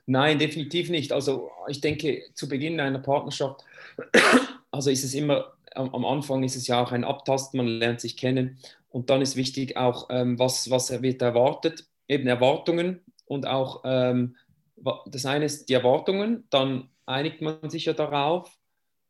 Nein, 0.09 0.39
definitiv 0.39 0.89
nicht. 0.89 1.11
Also 1.11 1.51
ich 1.67 1.81
denke, 1.81 2.23
zu 2.33 2.49
Beginn 2.49 2.79
einer 2.79 2.97
Partnerschaft, 2.97 3.63
also 4.71 4.89
ist 4.89 5.03
es 5.03 5.13
immer, 5.13 5.53
am 5.75 6.03
Anfang 6.03 6.41
ist 6.41 6.55
es 6.55 6.65
ja 6.65 6.81
auch 6.81 6.91
ein 6.91 7.03
Abtasten, 7.03 7.59
man 7.59 7.67
lernt 7.67 8.01
sich 8.01 8.17
kennen. 8.17 8.57
Und 8.89 9.11
dann 9.11 9.21
ist 9.21 9.35
wichtig 9.35 9.77
auch, 9.77 10.07
ähm, 10.09 10.39
was, 10.39 10.71
was 10.71 10.89
wird 11.03 11.21
erwartet, 11.21 11.85
eben 12.07 12.27
Erwartungen 12.27 13.01
und 13.25 13.45
auch 13.45 13.83
ähm, 13.85 14.35
das 15.05 15.27
eine 15.27 15.45
ist 15.45 15.69
die 15.69 15.75
Erwartungen, 15.75 16.45
dann 16.49 16.89
einigt 17.05 17.41
man 17.41 17.69
sich 17.69 17.85
ja 17.85 17.93
darauf 17.93 18.57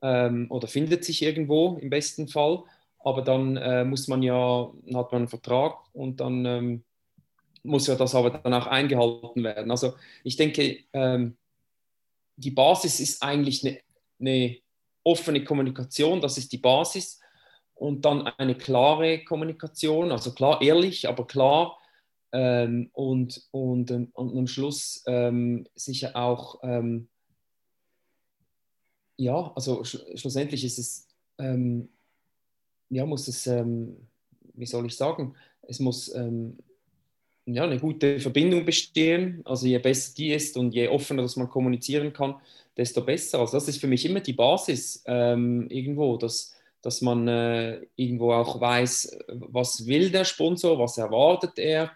ähm, 0.01 0.47
oder 0.49 0.67
findet 0.67 1.05
sich 1.05 1.21
irgendwo 1.21 1.77
im 1.77 1.89
besten 1.89 2.27
Fall, 2.27 2.63
aber 2.99 3.21
dann 3.21 3.55
äh, 3.55 3.85
muss 3.85 4.09
man 4.09 4.21
ja, 4.21 4.69
hat 4.93 5.13
man 5.13 5.21
einen 5.21 5.27
Vertrag 5.29 5.77
und 5.93 6.19
dann 6.19 6.83
muss 7.69 7.87
ja 7.87 7.95
das 7.95 8.15
aber 8.15 8.31
dann 8.31 8.53
auch 8.53 8.67
eingehalten 8.67 9.43
werden. 9.43 9.71
Also 9.71 9.93
ich 10.23 10.35
denke, 10.35 10.79
ähm, 10.93 11.37
die 12.35 12.51
Basis 12.51 12.99
ist 12.99 13.23
eigentlich 13.23 13.65
eine, 13.65 13.79
eine, 14.19 14.57
offene 15.03 15.43
Kommunikation, 15.43 16.21
das 16.21 16.37
ist 16.37 16.51
die 16.51 16.57
Basis. 16.57 17.19
Und 17.73 18.03
dann 18.03 18.27
eine 18.27 18.55
klare 18.55 19.23
Kommunikation, 19.23 20.11
also 20.11 20.33
klar, 20.33 20.61
ehrlich, 20.61 21.07
aber 21.07 21.25
klar. 21.25 21.77
Ähm, 22.31 22.89
und, 22.93 23.47
und, 23.51 23.89
und 23.91 24.37
am 24.37 24.47
Schluss 24.47 25.03
ähm, 25.07 25.65
sicher 25.75 26.15
auch, 26.15 26.59
ähm, 26.61 27.07
ja, 29.17 29.51
also 29.55 29.83
sch 29.83 29.97
schlussendlich 30.15 30.63
ist 30.63 30.77
es, 30.77 31.07
ähm, 31.39 31.89
ja, 32.89 33.05
muss 33.05 33.27
es, 33.27 33.47
ähm, 33.47 34.07
wie 34.53 34.67
soll 34.67 34.85
ich 34.85 34.95
sagen, 34.95 35.35
es 35.63 35.79
muss 35.79 36.13
ähm, 36.13 36.57
ja, 37.53 37.63
eine 37.63 37.79
gute 37.79 38.19
Verbindung 38.19 38.65
bestehen. 38.65 39.41
Also 39.45 39.67
je 39.67 39.77
besser 39.79 40.13
die 40.17 40.31
ist 40.31 40.57
und 40.57 40.73
je 40.73 40.87
offener 40.87 41.21
dass 41.21 41.35
man 41.35 41.49
kommunizieren 41.49 42.13
kann, 42.13 42.35
desto 42.77 43.01
besser. 43.03 43.39
Also 43.39 43.57
das 43.57 43.67
ist 43.67 43.79
für 43.79 43.87
mich 43.87 44.05
immer 44.05 44.19
die 44.19 44.33
Basis 44.33 45.03
ähm, 45.05 45.67
irgendwo, 45.69 46.17
dass, 46.17 46.55
dass 46.81 47.01
man 47.01 47.27
äh, 47.27 47.81
irgendwo 47.95 48.33
auch 48.33 48.59
weiß, 48.59 49.19
was 49.27 49.85
will 49.85 50.11
der 50.11 50.25
Sponsor, 50.25 50.79
was 50.79 50.97
erwartet 50.97 51.57
er 51.57 51.91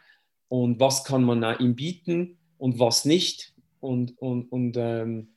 und 0.49 0.79
was 0.79 1.03
kann 1.03 1.23
man 1.23 1.43
ihm 1.59 1.75
bieten 1.75 2.37
und 2.57 2.79
was 2.79 3.05
nicht. 3.05 3.53
Und, 3.79 4.17
und, 4.19 4.51
und 4.51 4.77
ähm, 4.77 5.29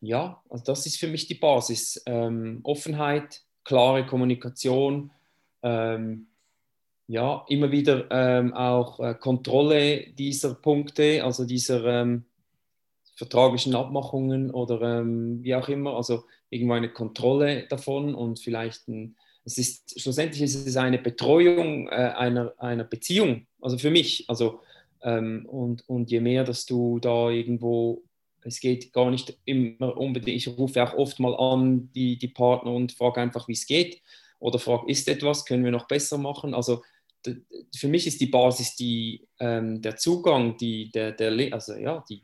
ja, 0.00 0.42
also 0.48 0.64
das 0.64 0.86
ist 0.86 0.98
für 0.98 1.08
mich 1.08 1.26
die 1.26 1.34
Basis. 1.34 2.02
Ähm, 2.06 2.60
Offenheit, 2.62 3.42
klare 3.64 4.06
Kommunikation, 4.06 5.10
ähm, 5.62 6.28
ja, 7.08 7.44
immer 7.48 7.72
wieder 7.72 8.06
ähm, 8.10 8.52
auch 8.52 9.00
äh, 9.00 9.14
Kontrolle 9.14 10.10
dieser 10.12 10.54
Punkte, 10.54 11.24
also 11.24 11.46
dieser 11.46 11.84
ähm, 11.84 12.24
vertraglichen 13.16 13.74
Abmachungen 13.74 14.50
oder 14.50 15.00
ähm, 15.00 15.42
wie 15.42 15.54
auch 15.54 15.68
immer, 15.68 15.96
also 15.96 16.24
irgendwo 16.50 16.74
eine 16.74 16.90
Kontrolle 16.90 17.66
davon 17.68 18.14
und 18.14 18.38
vielleicht 18.38 18.86
ein, 18.88 19.16
es 19.44 19.56
ist 19.56 19.98
schlussendlich 20.00 20.42
ist 20.42 20.66
es 20.66 20.76
eine 20.76 20.98
Betreuung 20.98 21.88
äh, 21.88 22.12
einer, 22.16 22.52
einer 22.58 22.84
Beziehung, 22.84 23.46
also 23.60 23.78
für 23.78 23.90
mich, 23.90 24.26
also 24.28 24.60
ähm, 25.02 25.46
und, 25.46 25.88
und 25.88 26.10
je 26.10 26.20
mehr, 26.20 26.44
dass 26.44 26.66
du 26.66 26.98
da 27.00 27.30
irgendwo 27.30 28.02
es 28.42 28.60
geht 28.60 28.92
gar 28.92 29.10
nicht 29.10 29.36
immer 29.44 29.96
unbedingt, 29.96 30.36
ich 30.36 30.48
rufe 30.58 30.82
auch 30.82 30.94
oft 30.94 31.18
mal 31.20 31.34
an 31.34 31.90
die, 31.94 32.18
die 32.18 32.28
Partner 32.28 32.72
und 32.72 32.92
frage 32.92 33.20
einfach, 33.20 33.48
wie 33.48 33.52
es 33.52 33.66
geht 33.66 34.00
oder 34.38 34.58
frage, 34.58 34.90
ist 34.90 35.08
etwas, 35.08 35.44
können 35.44 35.64
wir 35.64 35.72
noch 35.72 35.88
besser 35.88 36.18
machen? 36.18 36.54
Also 36.54 36.82
für 37.76 37.88
mich 37.88 38.06
ist 38.06 38.20
die 38.20 38.26
Basis 38.26 38.76
die, 38.76 39.26
ähm, 39.40 39.82
der 39.82 39.96
Zugang, 39.96 40.56
die, 40.56 40.90
der, 40.90 41.12
der, 41.12 41.52
also 41.52 41.74
ja, 41.74 42.04
die, 42.08 42.22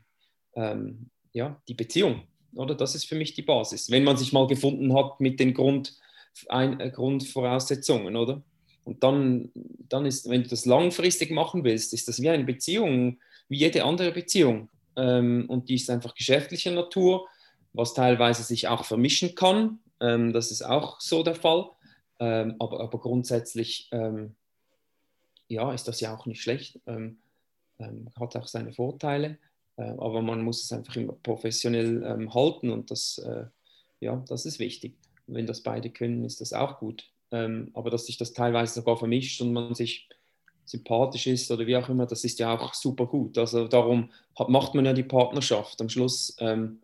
ähm, 0.55 1.09
ja, 1.33 1.61
die 1.67 1.73
Beziehung. 1.73 2.23
Oder? 2.55 2.75
Das 2.75 2.95
ist 2.95 3.05
für 3.05 3.15
mich 3.15 3.33
die 3.33 3.41
Basis. 3.41 3.89
Wenn 3.91 4.03
man 4.03 4.17
sich 4.17 4.31
mal 4.33 4.47
gefunden 4.47 4.93
hat 4.95 5.19
mit 5.19 5.39
den 5.39 5.53
Grund, 5.53 5.97
ein, 6.49 6.79
äh, 6.79 6.91
Grundvoraussetzungen, 6.91 8.15
oder? 8.15 8.43
Und 8.83 9.03
dann, 9.03 9.51
dann 9.53 10.05
ist, 10.05 10.29
wenn 10.29 10.43
du 10.43 10.49
das 10.49 10.65
langfristig 10.65 11.31
machen 11.31 11.63
willst, 11.63 11.93
ist 11.93 12.07
das 12.07 12.21
wie 12.21 12.29
eine 12.29 12.43
Beziehung, 12.43 13.19
wie 13.49 13.57
jede 13.57 13.83
andere 13.83 14.11
Beziehung. 14.11 14.69
Ähm, 14.95 15.45
und 15.47 15.69
die 15.69 15.75
ist 15.75 15.89
einfach 15.89 16.13
geschäftlicher 16.13 16.71
Natur, 16.71 17.27
was 17.73 17.93
teilweise 17.93 18.43
sich 18.43 18.67
auch 18.67 18.85
vermischen 18.85 19.35
kann. 19.35 19.79
Ähm, 19.99 20.33
das 20.33 20.51
ist 20.51 20.61
auch 20.61 21.01
so 21.01 21.23
der 21.23 21.35
Fall. 21.35 21.69
Ähm, 22.19 22.55
aber, 22.59 22.79
aber 22.79 22.99
grundsätzlich 22.99 23.89
ähm, 23.91 24.35
ja, 25.47 25.73
ist 25.73 25.87
das 25.87 26.01
ja 26.01 26.15
auch 26.15 26.25
nicht 26.25 26.41
schlecht, 26.41 26.79
ähm, 26.87 27.17
ähm, 27.79 28.09
hat 28.19 28.35
auch 28.35 28.47
seine 28.47 28.73
Vorteile, 28.73 29.37
äh, 29.77 29.83
aber 29.83 30.21
man 30.21 30.41
muss 30.41 30.63
es 30.63 30.71
einfach 30.71 30.95
immer 30.95 31.13
professionell 31.13 32.03
ähm, 32.03 32.33
halten 32.33 32.69
und 32.69 32.91
das, 32.91 33.17
äh, 33.19 33.45
ja, 33.99 34.23
das 34.27 34.45
ist 34.45 34.59
wichtig. 34.59 34.95
Wenn 35.27 35.47
das 35.47 35.61
beide 35.61 35.89
können, 35.89 36.23
ist 36.23 36.41
das 36.41 36.53
auch 36.53 36.79
gut. 36.79 37.09
Ähm, 37.31 37.71
aber 37.73 37.89
dass 37.89 38.05
sich 38.05 38.17
das 38.17 38.33
teilweise 38.33 38.75
sogar 38.75 38.97
vermischt 38.97 39.41
und 39.41 39.53
man 39.53 39.73
sich 39.73 40.07
sympathisch 40.65 41.27
ist 41.27 41.51
oder 41.51 41.65
wie 41.67 41.75
auch 41.75 41.89
immer, 41.89 42.05
das 42.05 42.23
ist 42.23 42.39
ja 42.39 42.57
auch 42.57 42.73
super 42.73 43.05
gut. 43.05 43.37
Also 43.37 43.67
darum 43.67 44.11
hat, 44.37 44.49
macht 44.49 44.73
man 44.75 44.85
ja 44.85 44.93
die 44.93 45.03
Partnerschaft. 45.03 45.79
Am 45.81 45.89
Schluss, 45.89 46.35
ähm, 46.39 46.81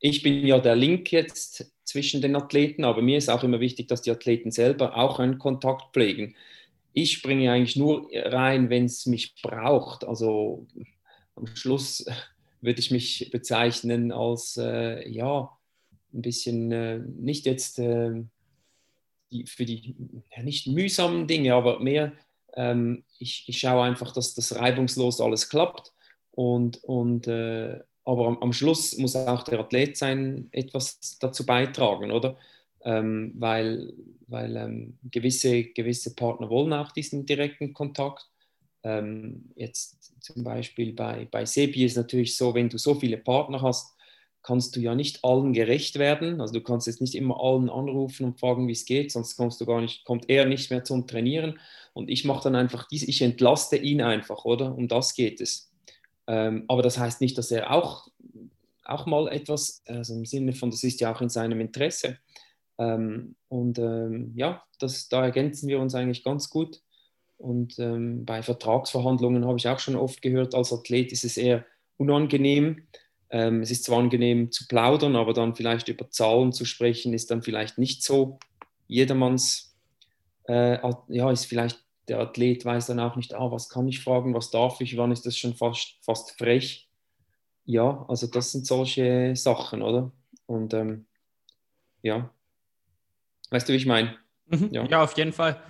ich 0.00 0.22
bin 0.22 0.46
ja 0.46 0.58
der 0.58 0.76
Link 0.76 1.12
jetzt 1.12 1.72
zwischen 1.84 2.20
den 2.20 2.36
Athleten, 2.36 2.84
aber 2.84 3.02
mir 3.02 3.18
ist 3.18 3.28
auch 3.28 3.44
immer 3.44 3.60
wichtig, 3.60 3.88
dass 3.88 4.02
die 4.02 4.10
Athleten 4.10 4.50
selber 4.50 4.96
auch 4.96 5.18
einen 5.18 5.38
Kontakt 5.38 5.92
pflegen 5.92 6.34
ich 6.92 7.12
springe 7.12 7.50
eigentlich 7.50 7.76
nur 7.76 8.08
rein, 8.12 8.70
wenn 8.70 8.86
es 8.86 9.06
mich 9.06 9.34
braucht. 9.42 10.04
Also 10.04 10.66
am 11.34 11.46
Schluss 11.54 12.04
würde 12.60 12.80
ich 12.80 12.90
mich 12.90 13.30
bezeichnen 13.32 14.12
als, 14.12 14.56
äh, 14.56 15.08
ja, 15.08 15.50
ein 16.12 16.22
bisschen 16.22 16.70
äh, 16.72 16.98
nicht 16.98 17.46
jetzt 17.46 17.78
äh, 17.78 18.22
die, 19.30 19.46
für 19.46 19.64
die, 19.64 19.96
ja, 20.36 20.42
nicht 20.42 20.66
mühsamen 20.66 21.26
Dinge, 21.26 21.54
aber 21.54 21.80
mehr, 21.80 22.12
ähm, 22.54 23.04
ich, 23.18 23.44
ich 23.48 23.58
schaue 23.58 23.82
einfach, 23.82 24.12
dass 24.12 24.34
das 24.34 24.54
reibungslos 24.54 25.20
alles 25.20 25.48
klappt. 25.48 25.92
Und, 26.30 26.82
und, 26.84 27.26
äh, 27.26 27.80
aber 28.04 28.26
am, 28.26 28.38
am, 28.38 28.52
Schluss 28.52 28.96
muss 28.98 29.16
auch 29.16 29.42
der 29.42 29.60
Athlet 29.60 29.96
sein, 29.96 30.48
etwas 30.52 31.18
dazu 31.20 31.46
beitragen, 31.46 32.10
oder? 32.10 32.36
Ähm, 32.84 33.32
weil 33.36 33.92
weil 34.32 34.56
ähm, 34.56 34.98
gewisse, 35.04 35.62
gewisse 35.62 36.14
Partner 36.14 36.50
wollen 36.50 36.72
auch 36.72 36.90
diesen 36.90 37.26
direkten 37.26 37.72
Kontakt. 37.74 38.26
Ähm, 38.82 39.50
jetzt 39.54 40.14
zum 40.20 40.42
Beispiel 40.42 40.92
bei, 40.94 41.28
bei 41.30 41.44
Sebi 41.44 41.84
ist 41.84 41.96
natürlich 41.96 42.36
so, 42.36 42.54
wenn 42.54 42.68
du 42.68 42.78
so 42.78 42.94
viele 42.94 43.18
Partner 43.18 43.60
hast, 43.60 43.94
kannst 44.42 44.74
du 44.74 44.80
ja 44.80 44.94
nicht 44.96 45.22
allen 45.22 45.52
gerecht 45.52 45.98
werden. 45.98 46.40
Also 46.40 46.54
du 46.54 46.62
kannst 46.62 46.88
jetzt 46.88 47.00
nicht 47.00 47.14
immer 47.14 47.38
allen 47.40 47.70
anrufen 47.70 48.24
und 48.24 48.40
fragen, 48.40 48.66
wie 48.66 48.72
es 48.72 48.86
geht, 48.86 49.12
sonst 49.12 49.36
kommst 49.36 49.60
du 49.60 49.66
gar 49.66 49.80
nicht, 49.80 50.04
kommt 50.04 50.28
er 50.28 50.46
nicht 50.46 50.70
mehr 50.70 50.82
zum 50.82 51.06
Trainieren. 51.06 51.60
Und 51.92 52.10
ich 52.10 52.24
mache 52.24 52.44
dann 52.44 52.56
einfach 52.56 52.88
dies, 52.88 53.06
ich 53.06 53.22
entlaste 53.22 53.76
ihn 53.76 54.00
einfach, 54.00 54.44
oder? 54.44 54.74
Um 54.74 54.88
das 54.88 55.14
geht 55.14 55.40
es. 55.40 55.70
Ähm, 56.26 56.64
aber 56.68 56.82
das 56.82 56.98
heißt 56.98 57.20
nicht, 57.20 57.36
dass 57.38 57.50
er 57.50 57.70
auch, 57.70 58.08
auch 58.84 59.06
mal 59.06 59.28
etwas, 59.28 59.82
also 59.86 60.14
im 60.14 60.24
Sinne 60.24 60.54
von, 60.54 60.70
das 60.70 60.82
ist 60.82 61.00
ja 61.00 61.14
auch 61.14 61.20
in 61.20 61.28
seinem 61.28 61.60
Interesse, 61.60 62.18
ähm, 62.78 63.36
und 63.48 63.78
ähm, 63.78 64.32
ja, 64.34 64.62
das, 64.78 65.08
da 65.08 65.24
ergänzen 65.24 65.68
wir 65.68 65.80
uns 65.80 65.94
eigentlich 65.94 66.24
ganz 66.24 66.50
gut. 66.50 66.80
Und 67.38 67.78
ähm, 67.78 68.24
bei 68.24 68.42
Vertragsverhandlungen 68.42 69.46
habe 69.46 69.58
ich 69.58 69.68
auch 69.68 69.80
schon 69.80 69.96
oft 69.96 70.22
gehört, 70.22 70.54
als 70.54 70.72
Athlet 70.72 71.12
ist 71.12 71.24
es 71.24 71.36
eher 71.36 71.64
unangenehm. 71.96 72.86
Ähm, 73.30 73.62
es 73.62 73.70
ist 73.70 73.84
zwar 73.84 73.98
angenehm 73.98 74.52
zu 74.52 74.66
plaudern, 74.68 75.16
aber 75.16 75.32
dann 75.32 75.54
vielleicht 75.54 75.88
über 75.88 76.08
Zahlen 76.10 76.52
zu 76.52 76.64
sprechen, 76.64 77.14
ist 77.14 77.30
dann 77.30 77.42
vielleicht 77.42 77.78
nicht 77.78 78.04
so 78.04 78.38
jedermanns, 78.86 79.76
äh, 80.44 80.78
ja, 81.08 81.30
ist 81.30 81.46
vielleicht 81.46 81.82
der 82.08 82.20
Athlet 82.20 82.64
weiß 82.64 82.86
dann 82.86 83.00
auch 83.00 83.16
nicht, 83.16 83.34
ah, 83.34 83.50
was 83.50 83.68
kann 83.68 83.88
ich 83.88 84.00
fragen, 84.00 84.34
was 84.34 84.50
darf 84.50 84.80
ich, 84.80 84.96
wann 84.96 85.12
ist 85.12 85.24
das 85.24 85.36
schon 85.36 85.54
fast, 85.54 85.96
fast 86.02 86.32
frech. 86.32 86.88
Ja, 87.64 88.04
also 88.08 88.26
das 88.26 88.52
sind 88.52 88.66
solche 88.66 89.36
Sachen, 89.36 89.82
oder? 89.82 90.12
Und 90.46 90.74
ähm, 90.74 91.06
ja, 92.02 92.30
Weißt 93.52 93.68
du, 93.68 93.72
wie 93.72 93.76
ich 93.76 93.86
meine? 93.86 94.14
Mhm. 94.48 94.68
Ja. 94.72 94.84
ja. 94.84 95.02
auf 95.02 95.16
jeden 95.16 95.32
Fall. 95.32 95.60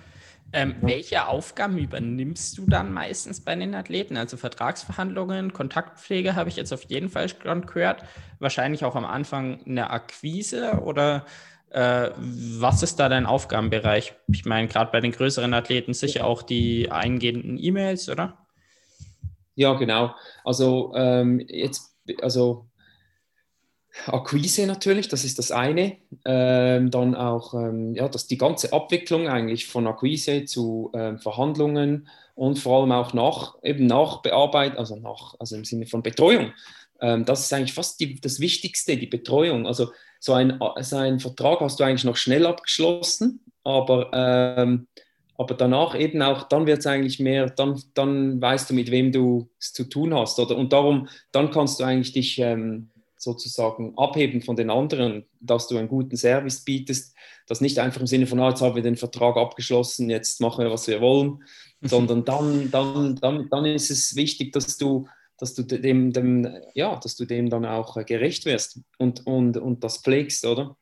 Ähm. 0.53 0.75
Welche 0.81 1.27
Aufgaben 1.27 1.77
übernimmst 1.77 2.57
du 2.57 2.65
dann 2.65 2.93
meistens 2.93 3.41
bei 3.41 3.55
den 3.55 3.75
Athleten? 3.75 4.17
Also 4.17 4.37
Vertragsverhandlungen, 4.37 5.51
Kontaktpflege 5.51 6.35
habe 6.35 6.49
ich 6.49 6.55
jetzt 6.55 6.71
auf 6.71 6.83
jeden 6.83 7.09
Fall 7.09 7.27
schon 7.27 7.65
gehört. 7.65 8.03
Wahrscheinlich 8.39 8.85
auch 8.85 8.95
am 8.95 9.05
Anfang 9.05 9.59
eine 9.65 9.89
Akquise 9.89 10.81
oder 10.83 11.25
äh, 11.71 12.11
was 12.17 12.83
ist 12.83 12.99
da 12.99 13.09
dein 13.09 13.25
Aufgabenbereich? 13.25 14.13
Ich 14.31 14.45
meine, 14.45 14.67
gerade 14.67 14.91
bei 14.91 15.01
den 15.01 15.11
größeren 15.11 15.53
Athleten 15.53 15.93
sicher 15.93 16.25
auch 16.25 16.43
die 16.43 16.91
eingehenden 16.91 17.57
E-Mails, 17.57 18.09
oder? 18.09 18.37
Ja, 19.55 19.73
genau. 19.73 20.15
Also 20.43 20.93
ähm, 20.95 21.43
jetzt, 21.47 21.97
also 22.21 22.67
Akquise 24.07 24.65
natürlich, 24.65 25.07
das 25.07 25.23
ist 25.23 25.37
das 25.39 25.51
eine. 25.51 25.97
Ähm, 26.25 26.89
dann 26.89 27.15
auch 27.15 27.53
ähm, 27.53 27.93
ja, 27.93 28.07
das, 28.09 28.27
die 28.27 28.37
ganze 28.37 28.73
Abwicklung 28.73 29.27
eigentlich 29.27 29.67
von 29.67 29.87
Akquise 29.87 30.45
zu 30.45 30.91
ähm, 30.93 31.19
Verhandlungen 31.19 32.07
und 32.35 32.57
vor 32.57 32.81
allem 32.81 32.91
auch 32.91 33.13
nach, 33.13 33.55
eben 33.63 33.85
nach 33.85 34.21
Bearbeitung, 34.21 34.79
also, 34.79 34.95
nach, 34.95 35.35
also 35.39 35.55
im 35.55 35.65
Sinne 35.65 35.85
von 35.85 36.01
Betreuung. 36.01 36.53
Ähm, 37.01 37.25
das 37.25 37.41
ist 37.41 37.53
eigentlich 37.53 37.73
fast 37.73 37.99
die, 37.99 38.19
das 38.19 38.39
Wichtigste, 38.39 38.97
die 38.97 39.07
Betreuung. 39.07 39.67
Also 39.67 39.91
so 40.19 40.33
ein, 40.33 40.59
so 40.81 40.95
ein 40.95 41.19
Vertrag 41.19 41.59
hast 41.59 41.79
du 41.79 41.83
eigentlich 41.83 42.05
noch 42.05 42.17
schnell 42.17 42.47
abgeschlossen, 42.47 43.41
aber, 43.63 44.09
ähm, 44.13 44.87
aber 45.37 45.53
danach 45.53 45.99
eben 45.99 46.21
auch, 46.21 46.43
dann 46.43 46.65
wird 46.65 46.79
es 46.79 46.87
eigentlich 46.87 47.19
mehr, 47.19 47.49
dann, 47.49 47.81
dann 47.93 48.41
weißt 48.41 48.69
du, 48.69 48.73
mit 48.73 48.89
wem 48.89 49.11
du 49.11 49.49
es 49.59 49.73
zu 49.73 49.83
tun 49.83 50.13
hast. 50.15 50.39
Oder? 50.39 50.55
Und 50.55 50.73
darum, 50.73 51.09
dann 51.31 51.51
kannst 51.51 51.79
du 51.79 51.83
eigentlich 51.83 52.13
dich 52.13 52.39
ähm, 52.39 52.89
sozusagen 53.23 53.97
abheben 53.97 54.41
von 54.41 54.55
den 54.55 54.69
anderen, 54.69 55.25
dass 55.39 55.67
du 55.67 55.77
einen 55.77 55.87
guten 55.87 56.17
Service 56.17 56.63
bietest, 56.63 57.15
das 57.47 57.61
nicht 57.61 57.79
einfach 57.79 58.01
im 58.01 58.07
Sinne 58.07 58.27
von, 58.27 58.39
ah, 58.39 58.49
jetzt 58.49 58.61
haben 58.61 58.75
wir 58.75 58.83
den 58.83 58.95
Vertrag 58.95 59.37
abgeschlossen, 59.37 60.09
jetzt 60.09 60.41
machen 60.41 60.63
wir, 60.63 60.71
was 60.71 60.87
wir 60.87 61.01
wollen, 61.01 61.43
sondern 61.81 62.25
dann, 62.25 62.71
dann, 62.71 63.15
dann, 63.15 63.49
dann 63.49 63.65
ist 63.65 63.89
es 63.89 64.15
wichtig, 64.15 64.53
dass 64.53 64.77
du, 64.77 65.07
dass 65.37 65.53
du 65.53 65.63
dem, 65.63 66.13
dem, 66.13 66.47
ja, 66.73 66.95
dass 66.97 67.15
du 67.15 67.25
dem 67.25 67.49
dann 67.49 67.65
auch 67.65 67.95
gerecht 68.05 68.45
wirst 68.45 68.79
und, 68.97 69.25
und, 69.25 69.57
und 69.57 69.83
das 69.83 69.97
pflegst, 69.97 70.45
oder? 70.45 70.77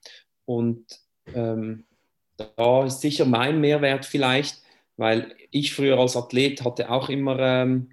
Und 0.46 0.86
ähm, 1.34 1.86
da 2.56 2.86
ist 2.86 3.02
sicher 3.02 3.26
mein 3.26 3.60
Mehrwert 3.60 4.06
vielleicht, 4.06 4.62
weil 4.98 5.36
ich 5.52 5.74
früher 5.74 5.98
als 5.98 6.16
Athlet 6.16 6.64
hatte 6.64 6.90
auch 6.90 7.10
immer 7.10 7.40
ähm, 7.40 7.90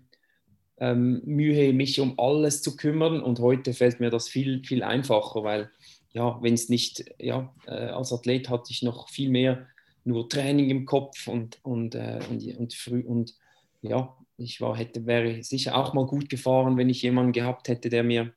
ähm, 0.80 1.22
Mühe, 1.24 1.72
mich 1.72 2.00
um 2.00 2.18
alles 2.18 2.62
zu 2.62 2.76
kümmern. 2.76 3.22
Und 3.22 3.40
heute 3.40 3.74
fällt 3.74 4.00
mir 4.00 4.10
das 4.10 4.28
viel, 4.28 4.62
viel 4.64 4.82
einfacher, 4.82 5.42
weil 5.42 5.70
ja, 6.12 6.38
wenn 6.42 6.54
es 6.54 6.68
nicht, 6.68 7.04
ja, 7.18 7.54
äh, 7.66 7.70
als 7.70 8.12
Athlet 8.12 8.48
hatte 8.48 8.70
ich 8.70 8.82
noch 8.82 9.08
viel 9.08 9.30
mehr 9.30 9.66
nur 10.04 10.28
Training 10.28 10.70
im 10.70 10.86
Kopf 10.86 11.28
und, 11.28 11.58
und, 11.62 11.94
äh, 11.94 12.20
und, 12.30 12.42
und, 12.56 12.74
früh, 12.74 13.02
und 13.02 13.34
ja, 13.82 14.16
ich 14.38 14.60
war, 14.60 14.76
hätte, 14.76 15.06
wäre 15.06 15.42
sicher 15.42 15.76
auch 15.76 15.94
mal 15.94 16.06
gut 16.06 16.28
gefahren, 16.28 16.76
wenn 16.76 16.88
ich 16.88 17.02
jemanden 17.02 17.32
gehabt 17.32 17.68
hätte, 17.68 17.88
der 17.90 18.02
mir 18.02 18.32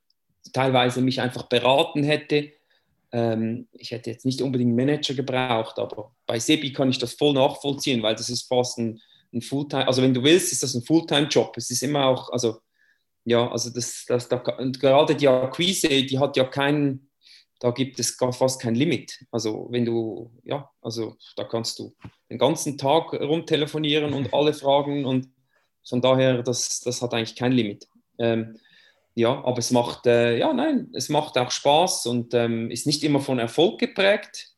teilweise 0.53 1.01
mich 1.01 1.21
einfach 1.21 1.43
beraten 1.43 2.03
hätte. 2.03 2.51
Ähm, 3.11 3.67
ich 3.71 3.91
hätte 3.91 4.09
jetzt 4.09 4.25
nicht 4.25 4.41
unbedingt 4.41 4.69
einen 4.69 4.75
Manager 4.75 5.13
gebraucht, 5.13 5.79
aber 5.79 6.11
bei 6.25 6.39
Sebi 6.39 6.73
kann 6.73 6.89
ich 6.89 6.97
das 6.97 7.13
voll 7.13 7.33
nachvollziehen, 7.33 8.03
weil 8.03 8.15
das 8.15 8.29
ist 8.29 8.47
fast 8.47 8.77
ein, 8.79 8.99
ein 9.33 9.41
Fulltime, 9.41 9.87
also 9.87 10.01
wenn 10.01 10.13
du 10.13 10.23
willst, 10.23 10.51
ist 10.51 10.63
das 10.63 10.75
ein 10.75 10.83
Fulltime-Job. 10.83 11.55
Es 11.57 11.69
ist 11.71 11.83
immer 11.83 12.05
auch, 12.05 12.29
also 12.31 12.59
ja, 13.23 13.49
also 13.49 13.69
das, 13.69 14.05
das, 14.07 14.27
da, 14.27 14.37
und 14.57 14.79
gerade 14.79 15.15
die 15.15 15.27
Akquise, 15.27 15.87
die 15.87 16.19
hat 16.19 16.35
ja 16.37 16.43
keinen, 16.43 17.09
da 17.59 17.71
gibt 17.71 17.99
es 17.99 18.17
fast 18.31 18.61
kein 18.61 18.75
Limit. 18.75 19.25
Also 19.31 19.67
wenn 19.69 19.85
du, 19.85 20.31
ja, 20.43 20.69
also 20.81 21.15
da 21.35 21.43
kannst 21.43 21.79
du 21.79 21.95
den 22.29 22.39
ganzen 22.39 22.77
Tag 22.77 23.13
rumtelefonieren 23.13 24.13
und 24.13 24.33
alle 24.33 24.53
fragen 24.53 25.05
und 25.05 25.29
von 25.87 26.01
daher, 26.01 26.43
das, 26.43 26.79
das 26.81 27.01
hat 27.01 27.13
eigentlich 27.13 27.35
kein 27.35 27.51
Limit. 27.51 27.87
Ähm, 28.17 28.57
ja, 29.13 29.43
aber 29.43 29.57
es 29.57 29.71
macht, 29.71 30.05
äh, 30.07 30.37
ja, 30.37 30.53
nein, 30.53 30.89
es 30.93 31.09
macht 31.09 31.37
auch 31.37 31.51
Spaß 31.51 32.05
und 32.05 32.33
ähm, 32.33 32.71
ist 32.71 32.87
nicht 32.87 33.03
immer 33.03 33.19
von 33.19 33.39
Erfolg 33.39 33.79
geprägt. 33.79 34.50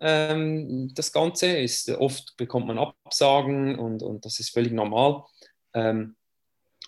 Ähm, 0.00 0.92
das 0.94 1.12
Ganze 1.12 1.58
ist, 1.58 1.88
oft 1.90 2.36
bekommt 2.36 2.66
man 2.66 2.78
Absagen 2.78 3.78
und, 3.78 4.02
und 4.02 4.24
das 4.24 4.38
ist 4.38 4.50
völlig 4.50 4.72
normal. 4.72 5.24
Ähm, 5.74 6.16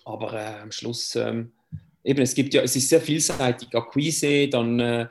aber 0.05 0.33
äh, 0.33 0.61
am 0.61 0.71
Schluss, 0.71 1.15
ähm, 1.15 1.53
eben, 2.03 2.21
es 2.21 2.33
gibt 2.33 2.53
ja, 2.53 2.61
es 2.61 2.75
ist 2.75 2.89
sehr 2.89 3.01
vielseitig, 3.01 3.75
Akquise, 3.75 4.47
dann 4.47 4.79
äh, 4.79 5.07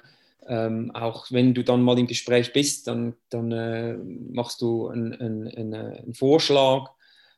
ähm, 0.51 0.91
auch 0.95 1.31
wenn 1.31 1.55
du 1.55 1.63
dann 1.63 1.83
mal 1.83 1.99
im 1.99 2.07
Gespräch 2.07 2.53
bist, 2.53 2.89
dann, 2.89 3.15
dann 3.29 3.53
äh, 3.53 3.97
machst 3.97 4.61
du 4.61 4.89
einen, 4.89 5.15
einen, 5.15 5.77
einen, 5.77 6.15
Vorschlag 6.15 6.91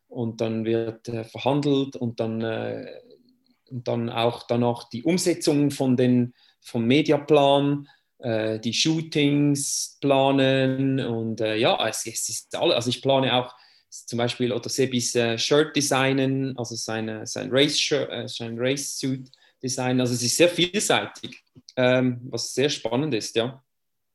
und 0.09 0.40
dann 0.40 0.64
wird 0.64 1.09
äh, 1.09 1.25
verhandelt 1.25 1.96
und 1.96 2.20
dann, 2.20 2.40
äh, 2.40 2.87
und 3.70 3.87
dann 3.87 4.09
auch 4.09 4.44
danach 4.44 4.88
die 4.88 5.03
Umsetzung 5.03 5.70
von 5.70 5.96
den, 5.96 6.33
vom 6.62 6.87
Mediaplan, 6.87 7.87
äh, 8.23 8.59
die 8.59 8.73
Shootings 8.73 9.99
planen 10.01 11.01
und 11.01 11.41
äh, 11.41 11.57
ja, 11.57 11.87
es, 11.89 12.07
es 12.07 12.29
ist 12.29 12.57
alles, 12.57 12.75
also 12.77 12.89
ich 12.91 13.03
plane 13.03 13.35
auch 13.35 13.55
zum 13.89 14.17
Beispiel 14.17 14.53
oder 14.53 14.69
Sebis 14.69 15.15
äh, 15.15 15.37
Shirt 15.37 15.77
designen, 15.77 16.57
also 16.57 16.75
seine, 16.75 17.27
sein 17.27 17.49
Race-Suit 17.51 18.29
sein 18.29 18.57
Race 18.59 19.05
designen, 19.63 20.01
also 20.01 20.15
es 20.15 20.23
ist 20.23 20.37
sehr 20.37 20.49
vielseitig 20.49 21.43
ähm, 21.77 22.21
was 22.31 22.55
sehr 22.55 22.69
spannend 22.69 23.15
ist, 23.15 23.37
ja. 23.37 23.63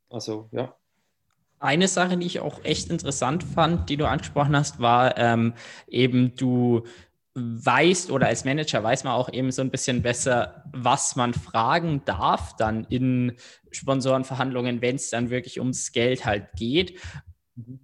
Also, 0.09 0.49
ja. 0.51 0.75
Eine 1.59 1.87
Sache, 1.87 2.17
die 2.17 2.27
ich 2.27 2.39
auch 2.39 2.63
echt 2.63 2.89
interessant 2.89 3.43
fand, 3.43 3.89
die 3.89 3.97
du 3.97 4.07
angesprochen 4.07 4.55
hast, 4.55 4.79
war 4.79 5.17
ähm, 5.17 5.53
eben, 5.87 6.35
du 6.35 6.83
weißt 7.37 8.11
oder 8.11 8.27
als 8.27 8.45
Manager 8.45 8.83
weiß 8.83 9.03
man 9.03 9.13
auch 9.13 9.31
eben 9.31 9.51
so 9.51 9.61
ein 9.61 9.69
bisschen 9.69 10.01
besser, 10.01 10.63
was 10.73 11.15
man 11.15 11.33
fragen 11.33 12.01
darf 12.05 12.55
dann 12.55 12.85
in 12.85 13.33
Sponsorenverhandlungen, 13.71 14.81
wenn 14.81 14.95
es 14.95 15.11
dann 15.11 15.29
wirklich 15.29 15.59
ums 15.59 15.91
Geld 15.91 16.25
halt 16.25 16.47
geht. 16.55 16.99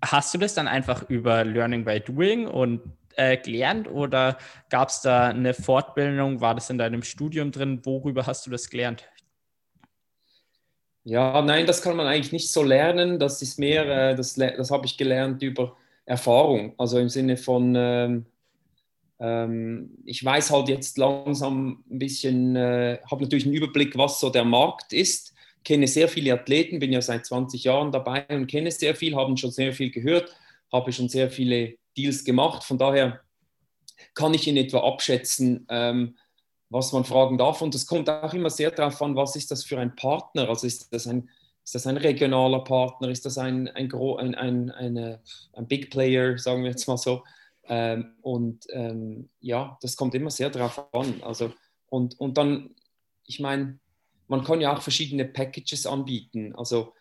Hast 0.04 0.34
du 0.34 0.40
das 0.40 0.56
dann 0.56 0.68
einfach 0.68 1.10
über 1.10 1.44
Learning 1.44 1.86
by 1.86 2.00
Doing 2.00 2.48
und 2.48 2.82
äh, 3.16 3.38
gelernt 3.38 3.88
oder 3.88 4.38
gab 4.70 4.90
es 4.90 5.02
da 5.02 5.28
eine 5.28 5.54
Fortbildung? 5.54 6.42
War 6.42 6.56
das 6.56 6.70
in 6.70 6.80
deinem 6.80 7.04
Studium 7.04 7.52
drin? 7.52 7.82
Worüber 7.84 8.26
hast 8.26 8.46
du 8.48 8.50
das 8.50 8.70
gelernt? 8.70 9.08
Ja, 11.04 11.42
nein, 11.42 11.68
das 11.68 11.82
kann 11.82 11.98
man 11.98 12.08
eigentlich 12.08 12.32
nicht 12.32 12.52
so 12.52 12.64
lernen. 12.64 13.20
Das 13.20 13.42
ist 13.42 13.60
mehr, 13.60 14.12
äh, 14.12 14.16
das, 14.16 14.36
das 14.36 14.72
habe 14.72 14.86
ich 14.86 14.98
gelernt 14.98 15.44
über 15.44 15.76
Erfahrung. 16.06 16.74
Also 16.78 16.98
im 16.98 17.10
Sinne 17.10 17.38
von, 17.38 17.76
ähm, 17.76 18.26
ähm, 19.20 19.98
ich 20.06 20.24
weiß 20.24 20.52
halt 20.52 20.70
jetzt 20.70 20.98
langsam 20.98 21.84
ein 21.90 22.00
bisschen, 22.00 22.56
äh, 22.56 23.00
habe 23.10 23.24
natürlich 23.24 23.46
einen 23.46 23.56
Überblick, 23.56 23.98
was 23.98 24.20
so 24.20 24.30
der 24.30 24.46
Markt 24.46 24.94
ist. 24.94 25.34
Kenne 25.64 25.88
sehr 25.88 26.10
viele 26.10 26.34
Athleten, 26.34 26.80
bin 26.80 26.92
ja 26.92 27.02
seit 27.02 27.26
20 27.26 27.64
Jahren 27.64 27.92
dabei 27.92 28.26
und 28.30 28.48
kenne 28.48 28.72
sehr 28.72 28.96
viel, 28.96 29.16
haben 29.16 29.38
schon 29.38 29.52
sehr 29.52 29.74
viel 29.74 29.92
gehört, 29.92 30.36
habe 30.72 30.92
schon 30.92 31.10
sehr 31.10 31.30
viele 31.30 31.76
Deals 31.96 32.24
gemacht. 32.24 32.64
Von 32.64 32.78
daher 32.78 33.22
kann 34.14 34.34
ich 34.34 34.48
in 34.48 34.58
etwa 34.58 34.80
abschätzen, 34.80 35.66
ähm, 35.70 36.18
was 36.70 36.92
man 36.92 37.06
fragen 37.06 37.38
darf. 37.38 37.62
Und 37.62 37.76
es 37.76 37.86
kommt 37.86 38.10
auch 38.10 38.34
immer 38.34 38.50
sehr 38.50 38.72
darauf 38.72 39.02
an, 39.02 39.16
was 39.16 39.36
ist 39.36 39.52
das 39.52 39.64
für 39.64 39.80
ein 39.80 39.96
Partner? 39.96 40.50
Also 40.50 40.68
ist 40.68 40.92
das 40.94 41.08
ein, 41.08 41.30
ist 41.64 41.76
das 41.76 41.88
ein 41.88 41.98
regionaler 41.98 42.64
Partner? 42.64 43.10
Ist 43.10 43.26
das 43.26 43.38
ein, 43.38 43.70
ein, 43.70 43.94
ein, 43.94 44.36
ein, 44.36 44.72
eine, 44.72 45.22
ein 45.54 45.68
Big 45.68 45.92
Player, 45.92 46.38
sagen 46.38 46.64
wir 46.64 46.72
jetzt 46.72 46.88
mal 46.88 46.98
so? 46.98 47.24
Ähm, 47.68 48.16
und 48.22 48.66
ähm, 48.70 49.30
ja, 49.40 49.78
das 49.82 49.96
kommt 49.96 50.16
immer 50.16 50.32
sehr 50.32 50.50
darauf 50.50 50.94
an. 50.94 51.22
Also, 51.24 51.54
und, 51.90 52.20
und 52.20 52.38
dann, 52.38 52.72
ich 53.26 53.40
meine, 53.40 53.80
man 54.28 54.44
kann 54.44 54.62
ja 54.62 54.76
auch 54.76 54.82
verschiedene 54.82 55.26
Packages 55.26 55.86
anbieten. 55.86 56.56
Also 56.56 56.94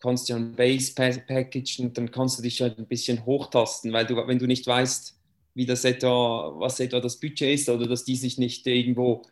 kannst 0.00 0.28
ja 0.28 0.36
ein 0.36 0.54
Base 0.54 0.92
Package 0.94 1.80
und 1.80 1.96
dann 1.96 2.10
kannst 2.10 2.38
du 2.38 2.42
dich 2.42 2.60
halt 2.60 2.78
ein 2.78 2.86
bisschen 2.86 3.24
hochtasten, 3.24 3.92
weil 3.92 4.06
du, 4.06 4.16
wenn 4.16 4.38
du 4.38 4.46
nicht 4.46 4.66
weißt, 4.66 5.18
wie 5.54 5.66
das 5.66 5.84
etwa, 5.84 6.52
was 6.56 6.80
etwa 6.80 7.00
das 7.00 7.18
Budget 7.18 7.54
ist 7.54 7.68
oder 7.68 7.86
dass 7.86 8.04
die 8.04 8.16
sich 8.16 8.36
nicht 8.36 8.66
irgendwo 8.66 9.22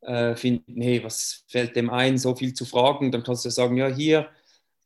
äh, 0.00 0.34
finden, 0.34 0.80
hey, 0.80 1.04
was 1.04 1.44
fällt 1.48 1.76
dem 1.76 1.90
ein, 1.90 2.16
so 2.16 2.34
viel 2.34 2.54
zu 2.54 2.64
fragen, 2.64 3.12
dann 3.12 3.22
kannst 3.22 3.44
du 3.44 3.50
sagen, 3.50 3.76
ja, 3.76 3.88
hier 3.88 4.30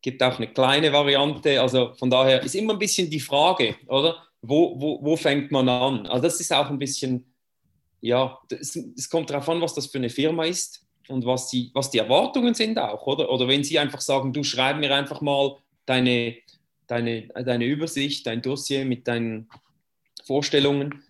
gibt 0.02 0.22
auch 0.22 0.38
eine 0.38 0.52
kleine 0.52 0.92
Variante. 0.92 1.60
Also 1.60 1.94
von 1.94 2.10
daher 2.10 2.42
ist 2.42 2.54
immer 2.54 2.72
ein 2.72 2.78
bisschen 2.78 3.08
die 3.10 3.20
Frage, 3.20 3.76
oder? 3.86 4.26
Wo, 4.42 4.80
wo, 4.80 4.98
wo 5.02 5.16
fängt 5.16 5.50
man 5.50 5.68
an? 5.68 6.06
Also 6.06 6.22
das 6.22 6.40
ist 6.40 6.52
auch 6.52 6.70
ein 6.70 6.78
bisschen, 6.78 7.26
ja, 8.00 8.38
es 8.50 9.08
kommt 9.10 9.30
darauf 9.30 9.48
an, 9.48 9.60
was 9.60 9.74
das 9.74 9.86
für 9.86 9.98
eine 9.98 10.08
Firma 10.08 10.44
ist 10.44 10.86
und 11.08 11.26
was 11.26 11.48
die, 11.48 11.70
was 11.74 11.90
die 11.90 11.98
Erwartungen 11.98 12.54
sind 12.54 12.78
auch, 12.78 13.06
oder? 13.06 13.30
Oder 13.30 13.48
wenn 13.48 13.64
sie 13.64 13.78
einfach 13.78 14.00
sagen, 14.00 14.32
du 14.32 14.42
schreib 14.42 14.78
mir 14.78 14.94
einfach 14.94 15.20
mal 15.20 15.56
deine, 15.84 16.36
deine, 16.86 17.28
deine 17.28 17.66
Übersicht, 17.66 18.26
dein 18.26 18.42
Dossier 18.42 18.84
mit 18.84 19.06
deinen 19.06 19.48
Vorstellungen. 20.24 21.02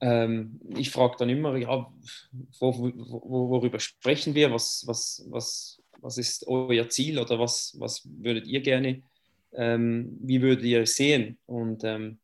Ähm, 0.00 0.60
ich 0.76 0.90
frage 0.90 1.16
dann 1.18 1.30
immer, 1.30 1.56
ja, 1.56 1.90
wo, 2.58 2.78
wo, 2.78 3.50
worüber 3.50 3.80
sprechen 3.80 4.34
wir? 4.34 4.52
Was, 4.52 4.84
was, 4.86 5.24
was, 5.30 5.82
was 6.00 6.18
ist 6.18 6.46
euer 6.46 6.88
Ziel 6.88 7.18
oder 7.18 7.38
was, 7.38 7.74
was 7.78 8.02
würdet 8.04 8.46
ihr 8.46 8.60
gerne, 8.60 9.02
ähm, 9.52 10.18
wie 10.20 10.42
würdet 10.42 10.64
ihr 10.64 10.82
es 10.82 10.96
sehen? 10.96 11.38
Und, 11.46 11.82
ähm, 11.84 12.18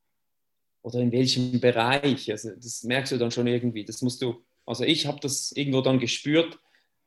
oder 0.84 1.00
in 1.00 1.10
welchem 1.12 1.60
Bereich? 1.60 2.30
Also 2.30 2.50
das 2.54 2.84
merkst 2.84 3.12
du 3.12 3.16
dann 3.16 3.30
schon 3.30 3.46
irgendwie. 3.46 3.84
Das 3.84 4.02
musst 4.02 4.20
du, 4.20 4.44
also 4.66 4.84
ich 4.84 5.06
habe 5.06 5.18
das 5.20 5.50
irgendwo 5.52 5.80
dann 5.80 5.98
gespürt. 5.98 6.58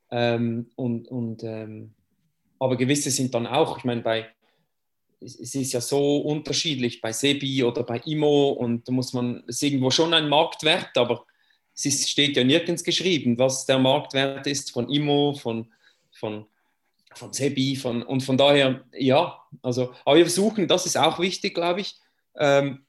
Ähm, 0.09 0.71
und, 0.75 1.07
und 1.07 1.43
ähm, 1.43 1.93
aber 2.59 2.75
gewisse 2.75 3.11
sind 3.11 3.35
dann 3.35 3.45
auch, 3.45 3.77
ich 3.77 3.83
meine, 3.83 4.01
bei 4.01 4.27
es 5.19 5.55
ist 5.55 5.73
ja 5.73 5.81
so 5.81 6.17
unterschiedlich 6.17 7.01
bei 7.01 7.11
Sebi 7.11 7.63
oder 7.63 7.83
bei 7.83 8.01
Imo 8.05 8.49
und 8.49 8.87
da 8.87 8.91
muss 8.91 9.13
man, 9.13 9.43
es 9.47 9.55
ist 9.55 9.63
irgendwo 9.63 9.89
schon 9.89 10.13
ein 10.13 10.29
Marktwert, 10.29 10.95
aber 10.95 11.25
es 11.73 11.85
ist, 11.85 12.09
steht 12.09 12.37
ja 12.37 12.43
nirgends 12.43 12.83
geschrieben, 12.83 13.37
was 13.37 13.65
der 13.65 13.79
Marktwert 13.79 14.45
ist 14.45 14.71
von 14.71 14.89
Imo, 14.89 15.33
von, 15.33 15.71
von, 16.11 16.45
von 17.15 17.33
Sebi 17.33 17.75
von, 17.75 18.03
und 18.03 18.21
von 18.21 18.37
daher, 18.37 18.85
ja, 18.93 19.41
also, 19.63 19.93
aber 20.05 20.17
wir 20.17 20.25
versuchen, 20.25 20.67
das 20.67 20.85
ist 20.85 20.97
auch 20.97 21.19
wichtig, 21.19 21.55
glaube 21.55 21.81
ich, 21.81 21.95
ähm, 22.37 22.85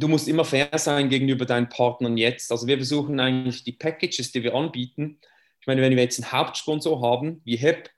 du 0.00 0.08
musst 0.08 0.28
immer 0.28 0.44
fair 0.44 0.70
sein 0.76 1.08
gegenüber 1.08 1.44
deinen 1.44 1.68
Partnern 1.68 2.16
jetzt. 2.16 2.50
Also 2.50 2.66
wir 2.66 2.76
versuchen 2.76 3.20
eigentlich 3.20 3.64
die 3.64 3.72
Packages, 3.72 4.32
die 4.32 4.42
wir 4.42 4.54
anbieten, 4.54 5.18
ich 5.60 5.66
meine, 5.66 5.82
wenn 5.82 5.94
wir 5.94 6.02
jetzt 6.02 6.22
einen 6.22 6.32
Hauptsponsor 6.32 7.02
haben, 7.02 7.42
wie 7.44 7.56
HEP, 7.56 7.90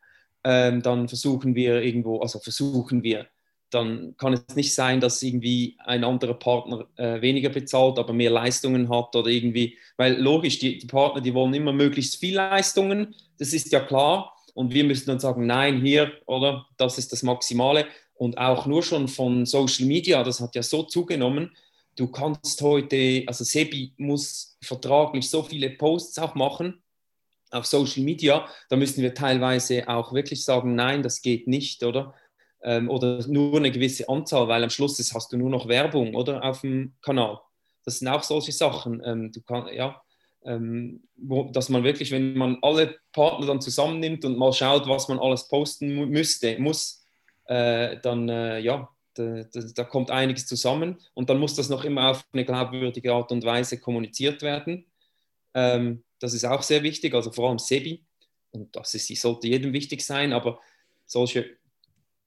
ähm, 0.45 0.83
dann 0.83 1.09
versuchen 1.09 1.55
wir 1.55 1.81
irgendwo, 1.81 2.19
also 2.19 2.41
versuchen 2.41 3.05
wir, 3.05 3.29
dann 3.71 4.17
kann 4.19 4.33
es 4.33 4.57
nicht 4.57 4.75
sein, 4.75 5.01
dass 5.01 5.23
irgendwie 5.23 5.77
ein 5.79 6.03
anderer 6.03 6.35
Partner 6.35 6.87
äh, 6.97 7.21
weniger 7.23 7.49
bezahlt, 7.49 7.99
aber 7.99 8.13
mehr 8.13 8.31
Leistungen 8.31 8.89
hat 8.89 9.15
oder 9.15 9.29
irgendwie, 9.29 9.79
weil 9.97 10.21
logisch, 10.21 10.59
die, 10.59 10.79
die, 10.79 10.87
Partner, 10.87 11.21
die 11.21 11.33
wollen 11.35 11.55
immer 11.55 11.73
möglichst 11.73 12.17
viel 12.17 12.35
Leistungen, 12.35 13.15
das 13.39 13.53
ist 13.53 13.73
ja 13.73 13.81
klar. 13.81 14.37
Und 14.55 14.75
wir 14.75 14.85
müssen 14.85 15.07
dann 15.07 15.21
sagen, 15.21 15.47
nein, 15.47 15.81
hier, 15.81 16.13
oder, 16.27 16.67
das 16.77 16.99
ist 16.99 17.13
das 17.13 17.23
Maximale. 17.23 17.87
Und 18.15 18.37
auch 18.37 18.67
nur 18.67 18.83
schon 18.83 19.09
von 19.09 19.47
Social 19.47 19.87
Media, 19.87 20.23
das 20.23 20.41
hat 20.41 20.55
ja 20.55 20.63
so 20.63 20.83
zugenommen. 20.83 21.57
Du 21.97 22.09
kannst 22.09 22.61
heute, 22.63 23.25
also 23.27 23.45
Sebi 23.45 23.93
muss 23.97 24.57
vertraglich 24.63 25.29
so 25.29 25.43
viele 25.43 25.71
Posts 25.71 26.19
auch 26.19 26.35
machen 26.35 26.83
auf 27.51 27.67
Social 27.67 28.03
Media, 28.03 28.49
da 28.71 28.77
müssen 28.77 29.03
wir 29.03 29.13
teilweise 29.13 29.87
auch 29.87 30.15
wirklich 30.15 30.43
sagen, 30.43 30.75
nein, 30.75 31.03
das 31.03 31.21
geht 31.21 31.47
nicht, 31.49 31.83
oder? 31.83 32.15
ähm, 32.63 32.89
oder 32.89 33.27
nur 33.29 33.57
eine 33.57 33.71
gewisse 33.71 34.09
Anzahl, 34.09 34.49
weil 34.49 34.63
am 34.63 34.71
Schluss 34.71 34.99
ist, 34.99 35.15
hast 35.15 35.33
du 35.33 35.37
nur 35.37 35.51
noch 35.51 35.69
Werbung 35.69 36.15
oder 36.15 36.45
auf 36.45 36.61
dem 36.61 36.95
Kanal. 37.03 37.39
Das 37.85 37.99
sind 37.99 38.09
auch 38.09 38.23
solche 38.23 38.53
Sachen. 38.53 39.03
Ähm, 39.05 39.33
du 39.33 39.43
kann, 39.43 39.69
ja, 39.75 40.01
ähm, 40.45 41.03
wo, 41.17 41.51
dass 41.51 41.69
man 41.69 41.85
wirklich, 41.85 42.11
wenn 42.11 42.37
man 42.37 42.59
alle 42.63 42.97
Partner 43.13 43.47
dann 43.47 43.61
zusammennimmt 43.61 44.25
und 44.25 44.39
mal 44.39 44.53
schaut, 44.53 44.89
was 44.89 45.09
man 45.09 45.19
alles 45.19 45.49
posten 45.49 46.09
müsste, 46.09 46.59
muss, 46.59 47.05
äh, 47.47 47.97
dann 48.03 48.29
äh, 48.29 48.61
ja, 48.61 48.89
da, 49.15 49.45
da, 49.45 49.61
da, 49.75 49.85
kommt 49.85 50.11
einiges 50.11 50.47
zusammen 50.47 50.97
und 51.15 51.31
dann 51.31 51.39
muss 51.39 51.55
das 51.55 51.69
noch 51.69 51.85
immer 51.85 52.11
auf 52.11 52.25
eine 52.33 52.45
glaubwürdige 52.45 53.13
Art 53.13 53.33
und 53.33 53.45
Weise 53.45 53.79
kommuniziert 53.79 54.43
werden. 54.43 54.87
Ähm, 55.55 56.03
das 56.19 56.35
ist 56.35 56.45
auch 56.45 56.63
sehr 56.63 56.83
wichtig, 56.83 57.15
also 57.15 57.33
vor 57.33 57.49
allem 57.49 57.59
SEBI. 57.59 58.03
Und 58.53 58.75
das 58.77 58.95
ist, 58.95 59.09
sollte 59.21 59.49
jedem 59.49 59.73
wichtig 59.73 60.05
sein, 60.05 60.33
aber 60.33 60.61
solche 61.07 61.57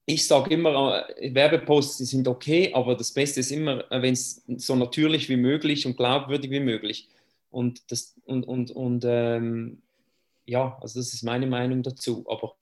ich 0.08 0.26
sage 0.26 0.54
immer, 0.54 1.04
äh, 1.18 1.34
Werbeposts 1.34 1.98
sind 1.98 2.28
okay, 2.28 2.72
aber 2.72 2.94
das 2.94 3.10
Beste 3.12 3.40
ist 3.40 3.50
immer, 3.50 3.90
äh, 3.90 4.00
wenn 4.00 4.12
es 4.12 4.44
so 4.56 4.76
natürlich 4.76 5.28
wie 5.28 5.36
möglich 5.36 5.84
und 5.84 5.96
glaubwürdig 5.96 6.50
wie 6.52 6.60
möglich. 6.60 7.08
Und, 7.50 7.90
das, 7.90 8.14
und, 8.24 8.44
und, 8.44 8.70
und 8.70 9.04
ähm, 9.04 9.82
ja, 10.46 10.78
also 10.80 11.00
das 11.00 11.12
ist 11.12 11.24
meine 11.24 11.48
Meinung 11.48 11.82
dazu. 11.82 12.24
Aber 12.28 12.54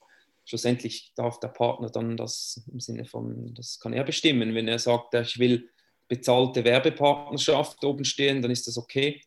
schlussendlich 0.44 1.12
darf 1.16 1.40
der 1.40 1.48
Partner 1.48 1.90
dann 1.90 2.16
das 2.16 2.62
im 2.70 2.80
Sinne 2.80 3.04
von, 3.04 3.54
das 3.54 3.78
kann 3.80 3.92
er 3.92 4.04
bestimmen. 4.04 4.54
Wenn 4.54 4.68
er 4.68 4.78
sagt, 4.78 5.14
ich 5.14 5.38
will 5.38 5.70
bezahlte 6.08 6.64
Werbepartnerschaft 6.64 7.82
oben 7.84 8.04
stehen, 8.04 8.42
dann 8.42 8.50
ist 8.50 8.66
das 8.66 8.76
okay. 8.76 9.20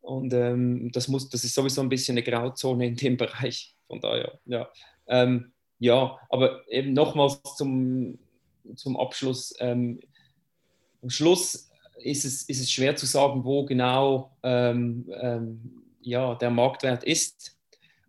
Und 0.00 0.32
ähm, 0.32 0.90
das, 0.92 1.08
muss, 1.08 1.28
das 1.28 1.44
ist 1.44 1.54
sowieso 1.54 1.80
ein 1.80 1.88
bisschen 1.88 2.14
eine 2.14 2.22
Grauzone 2.22 2.86
in 2.86 2.96
dem 2.96 3.16
Bereich. 3.18 3.74
Von 3.86 4.00
daher, 4.00 4.38
ja. 4.44 4.68
Ähm, 5.06 5.52
ja, 5.78 6.18
aber 6.28 6.68
eben 6.68 6.92
nochmals 6.92 7.40
zum, 7.56 8.18
zum 8.74 8.96
Abschluss. 8.96 9.54
Ähm, 9.60 10.00
am 11.02 11.10
Schluss 11.10 11.70
ist 12.02 12.24
es, 12.24 12.42
ist 12.42 12.60
es 12.60 12.70
schwer 12.70 12.96
zu 12.96 13.06
sagen, 13.06 13.44
wo 13.44 13.64
genau 13.64 14.36
ähm, 14.42 15.08
ähm, 15.20 15.82
ja, 16.00 16.34
der 16.34 16.50
Marktwert 16.50 17.04
ist. 17.04 17.57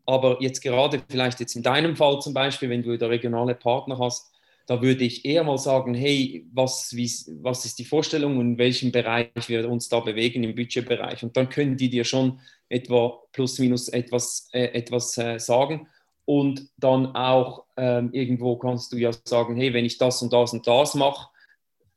Aber 0.10 0.41
jetzt 0.41 0.62
gerade 0.62 1.04
vielleicht 1.08 1.39
jetzt 1.39 1.56
in 1.56 1.62
deinem 1.62 1.95
Fall 1.95 2.19
zum 2.19 2.34
Beispiel, 2.34 2.67
wenn 2.72 2.82
du 2.82 2.98
da 2.98 3.06
regionale 3.06 3.54
Partner 3.54 4.00
hast, 4.00 4.32
da 4.65 4.82
würde 4.82 5.04
ich 5.04 5.24
eher 5.24 5.43
mal 5.43 5.60
sagen, 5.60 5.93
hey, 5.93 6.48
was, 6.52 6.95
wie, 6.95 7.08
was 7.43 7.63
ist 7.65 7.78
die 7.78 7.86
Vorstellung 7.86 8.38
und 8.38 8.54
in 8.54 8.58
welchem 8.58 8.91
Bereich 8.91 9.30
wir 9.45 9.69
uns 9.69 9.88
da 9.88 10.00
bewegen 10.00 10.43
im 10.43 10.56
Budgetbereich? 10.56 11.22
Und 11.22 11.38
dann 11.38 11.50
können 11.50 11.78
die 11.78 11.91
dir 11.91 12.06
schon 12.06 12.39
etwa 12.69 13.19
plus 13.34 13.60
minus 13.60 13.88
etwas, 13.88 14.50
äh, 14.52 14.74
etwas 14.74 15.15
äh, 15.19 15.38
sagen. 15.38 15.88
Und 16.26 16.67
dann 16.78 17.15
auch 17.15 17.65
ähm, 17.78 18.10
irgendwo 18.12 18.58
kannst 18.58 18.91
du 18.91 18.98
ja 18.98 19.12
sagen, 19.26 19.58
hey, 19.58 19.76
wenn 19.76 19.86
ich 19.86 20.00
das 20.00 20.24
und 20.24 20.34
das 20.34 20.54
und 20.54 20.65
das 20.65 20.95
mache, 20.95 21.30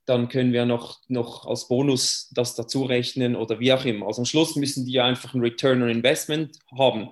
dann 0.04 0.28
können 0.28 0.52
wir 0.52 0.66
noch, 0.66 1.00
noch 1.08 1.46
als 1.46 1.66
Bonus 1.66 2.30
das 2.34 2.56
dazu 2.56 2.84
rechnen 2.84 3.36
oder 3.36 3.58
wie 3.58 3.72
auch 3.72 3.86
immer. 3.86 4.08
Also 4.08 4.20
am 4.20 4.26
Schluss 4.26 4.54
müssen 4.54 4.84
die 4.84 4.92
ja 4.92 5.06
einfach 5.06 5.32
ein 5.32 5.40
Return 5.40 5.82
on 5.82 5.88
Investment 5.88 6.58
haben. 6.76 7.08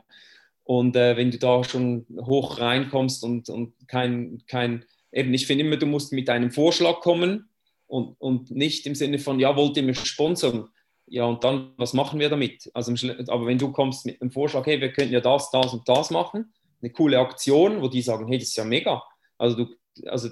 Und 0.65 0.97
äh, 0.97 1.17
wenn 1.17 1.31
du 1.31 1.39
da 1.39 1.65
schon 1.65 2.07
hoch 2.21 2.59
reinkommst 2.59 3.25
und, 3.25 3.49
und 3.49 3.73
kein, 3.89 4.43
kein 4.47 4.85
eben, 5.13 5.35
ich 5.35 5.47
finde 5.47 5.65
immer, 5.65 5.77
du 5.77 5.87
musst 5.87 6.13
mit 6.13 6.31
einem 6.31 6.51
Vorschlag 6.51 7.01
kommen 7.01 7.49
und, 7.87 8.15
und 8.21 8.51
nicht 8.51 8.87
im 8.87 8.95
Sinne 8.95 9.19
von, 9.19 9.41
ja, 9.41 9.57
wollt 9.57 9.77
ihr 9.77 9.83
mich 9.83 9.99
sponsern? 9.99 10.69
Ja, 11.07 11.25
und 11.25 11.43
dann, 11.43 11.73
was 11.77 11.93
machen 11.93 12.21
wir 12.21 12.29
damit? 12.29 12.71
Also, 12.73 12.95
aber 13.27 13.47
wenn 13.47 13.59
du 13.59 13.73
kommst 13.73 14.07
mit 14.07 14.21
einem 14.23 14.31
Vorschlag, 14.31 14.65
hey, 14.67 14.81
wir 14.81 14.93
könnten 14.93 15.13
ja 15.13 15.21
das, 15.21 15.51
das 15.51 15.73
und 15.73 15.89
das 15.89 16.11
machen, 16.11 16.53
eine 16.81 16.93
coole 16.93 17.19
Aktion, 17.19 17.83
wo 17.83 17.89
die 17.89 18.03
sagen, 18.03 18.29
hey, 18.29 18.39
das 18.39 18.49
ist 18.49 18.57
ja 18.57 18.65
mega. 18.65 19.03
Also 19.37 19.57
du, 19.57 19.75
also, 20.07 20.29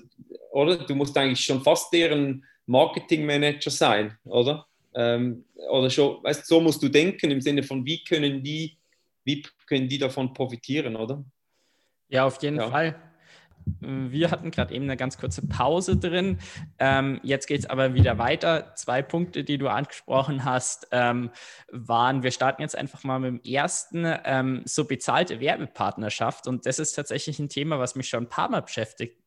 oder? 0.52 0.76
Du 0.76 0.94
musst 0.94 1.16
eigentlich 1.16 1.40
schon 1.40 1.62
fast 1.62 1.92
deren 1.92 2.44
Marketingmanager 2.66 3.70
sein, 3.70 4.16
oder? 4.24 4.66
Ähm, 4.94 5.44
oder 5.70 5.90
schon, 5.90 6.22
weißt 6.22 6.46
so 6.46 6.60
musst 6.60 6.82
du 6.82 6.88
denken 6.88 7.30
im 7.30 7.40
Sinne 7.40 7.62
von, 7.62 7.84
wie 7.84 8.02
können 8.04 8.42
die, 8.42 8.77
wie 9.28 9.42
können 9.66 9.88
die 9.88 9.98
davon 9.98 10.32
profitieren, 10.32 10.96
oder? 10.96 11.22
Ja, 12.08 12.24
auf 12.24 12.42
jeden 12.42 12.56
ja. 12.56 12.70
Fall. 12.70 12.98
Wir 13.80 14.30
hatten 14.30 14.50
gerade 14.50 14.72
eben 14.72 14.84
eine 14.84 14.96
ganz 14.96 15.18
kurze 15.18 15.46
Pause 15.46 15.98
drin. 15.98 16.38
Ähm, 16.78 17.20
jetzt 17.22 17.46
geht 17.46 17.60
es 17.60 17.66
aber 17.66 17.92
wieder 17.92 18.16
weiter. 18.16 18.74
Zwei 18.76 19.02
Punkte, 19.02 19.44
die 19.44 19.58
du 19.58 19.68
angesprochen 19.68 20.46
hast, 20.46 20.88
ähm, 20.92 21.30
waren, 21.70 22.22
wir 22.22 22.30
starten 22.30 22.62
jetzt 22.62 22.74
einfach 22.74 23.04
mal 23.04 23.18
mit 23.18 23.44
dem 23.44 23.52
ersten, 23.52 24.06
ähm, 24.24 24.62
so 24.64 24.86
bezahlte 24.86 25.40
Werbepartnerschaft. 25.40 26.46
Und 26.46 26.64
das 26.64 26.78
ist 26.78 26.94
tatsächlich 26.94 27.38
ein 27.38 27.50
Thema, 27.50 27.78
was 27.78 27.94
mich 27.94 28.08
schon 28.08 28.24
ein 28.24 28.28
paar 28.30 28.48
Mal 28.48 28.62
beschäftigt 28.62 29.18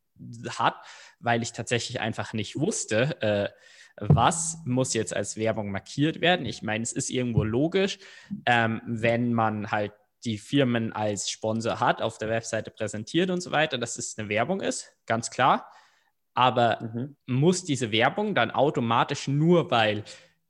hat, 0.50 0.76
weil 1.20 1.44
ich 1.44 1.52
tatsächlich 1.52 2.00
einfach 2.00 2.34
nicht 2.34 2.60
wusste, 2.60 3.22
äh, 3.22 3.50
was 3.98 4.60
muss 4.66 4.94
jetzt 4.94 5.16
als 5.16 5.38
Werbung 5.38 5.72
markiert 5.72 6.22
werden. 6.22 6.46
Ich 6.46 6.62
meine, 6.62 6.84
es 6.84 6.94
ist 6.94 7.10
irgendwo 7.10 7.44
logisch, 7.44 8.00
ähm, 8.46 8.82
wenn 8.86 9.34
man 9.34 9.72
halt 9.72 9.94
die 10.24 10.38
Firmen 10.38 10.94
als 10.94 11.30
Sponsor 11.30 11.80
hat, 11.80 12.02
auf 12.02 12.18
der 12.18 12.30
Webseite 12.30 12.72
präsentiert 12.72 13.30
und 13.30 13.42
so 13.42 13.52
weiter, 13.52 13.78
dass 13.78 13.98
es 13.98 14.18
eine 14.18 14.30
Werbung 14.30 14.62
ist, 14.62 14.92
ganz 15.06 15.32
klar. 15.32 15.72
Aber 16.34 16.82
mhm. 16.82 17.18
muss 17.26 17.66
diese 17.66 17.92
Werbung 17.92 18.36
dann 18.36 18.52
automatisch 18.52 19.28
nur, 19.28 19.72
weil 19.72 20.04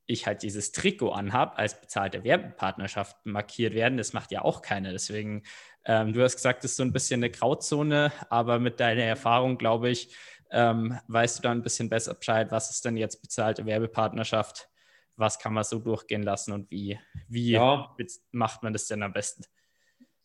ich 0.06 0.28
halt 0.28 0.44
dieses 0.44 0.72
Trikot 0.72 1.12
anhabe, 1.12 1.58
als 1.58 1.80
bezahlte 1.80 2.24
Werbepartnerschaft 2.24 3.26
markiert 3.26 3.74
werden? 3.74 3.98
Das 3.98 4.14
macht 4.14 4.32
ja 4.32 4.42
auch 4.42 4.62
keiner. 4.62 4.92
Deswegen, 4.92 5.44
ähm, 5.86 6.14
du 6.14 6.22
hast 6.22 6.36
gesagt, 6.36 6.64
das 6.64 6.72
ist 6.72 6.78
so 6.78 6.84
ein 6.84 6.94
bisschen 6.94 7.20
eine 7.20 7.32
Grauzone, 7.32 8.12
aber 8.30 8.60
mit 8.60 8.80
deiner 8.80 9.04
Erfahrung, 9.04 9.58
glaube 9.58 9.90
ich, 9.90 10.14
ähm, 10.52 10.98
weißt 11.08 11.40
du 11.40 11.44
da 11.44 11.52
ein 11.52 11.64
bisschen 11.64 11.90
besser 11.90 12.14
Bescheid, 12.14 12.52
was 12.52 12.70
ist 12.70 12.86
denn 12.86 12.98
jetzt 12.98 13.22
bezahlte 13.22 13.66
Werbepartnerschaft? 13.66 14.70
Was 15.16 15.40
kann 15.40 15.54
man 15.54 15.64
so 15.64 15.80
durchgehen 15.80 16.24
lassen 16.24 16.52
und 16.52 16.70
wie, 16.72 17.00
wie 17.28 17.52
ja. 17.52 17.96
macht 18.32 18.64
man 18.64 18.74
das 18.74 18.88
denn 18.88 19.04
am 19.04 19.14
besten? 19.14 19.44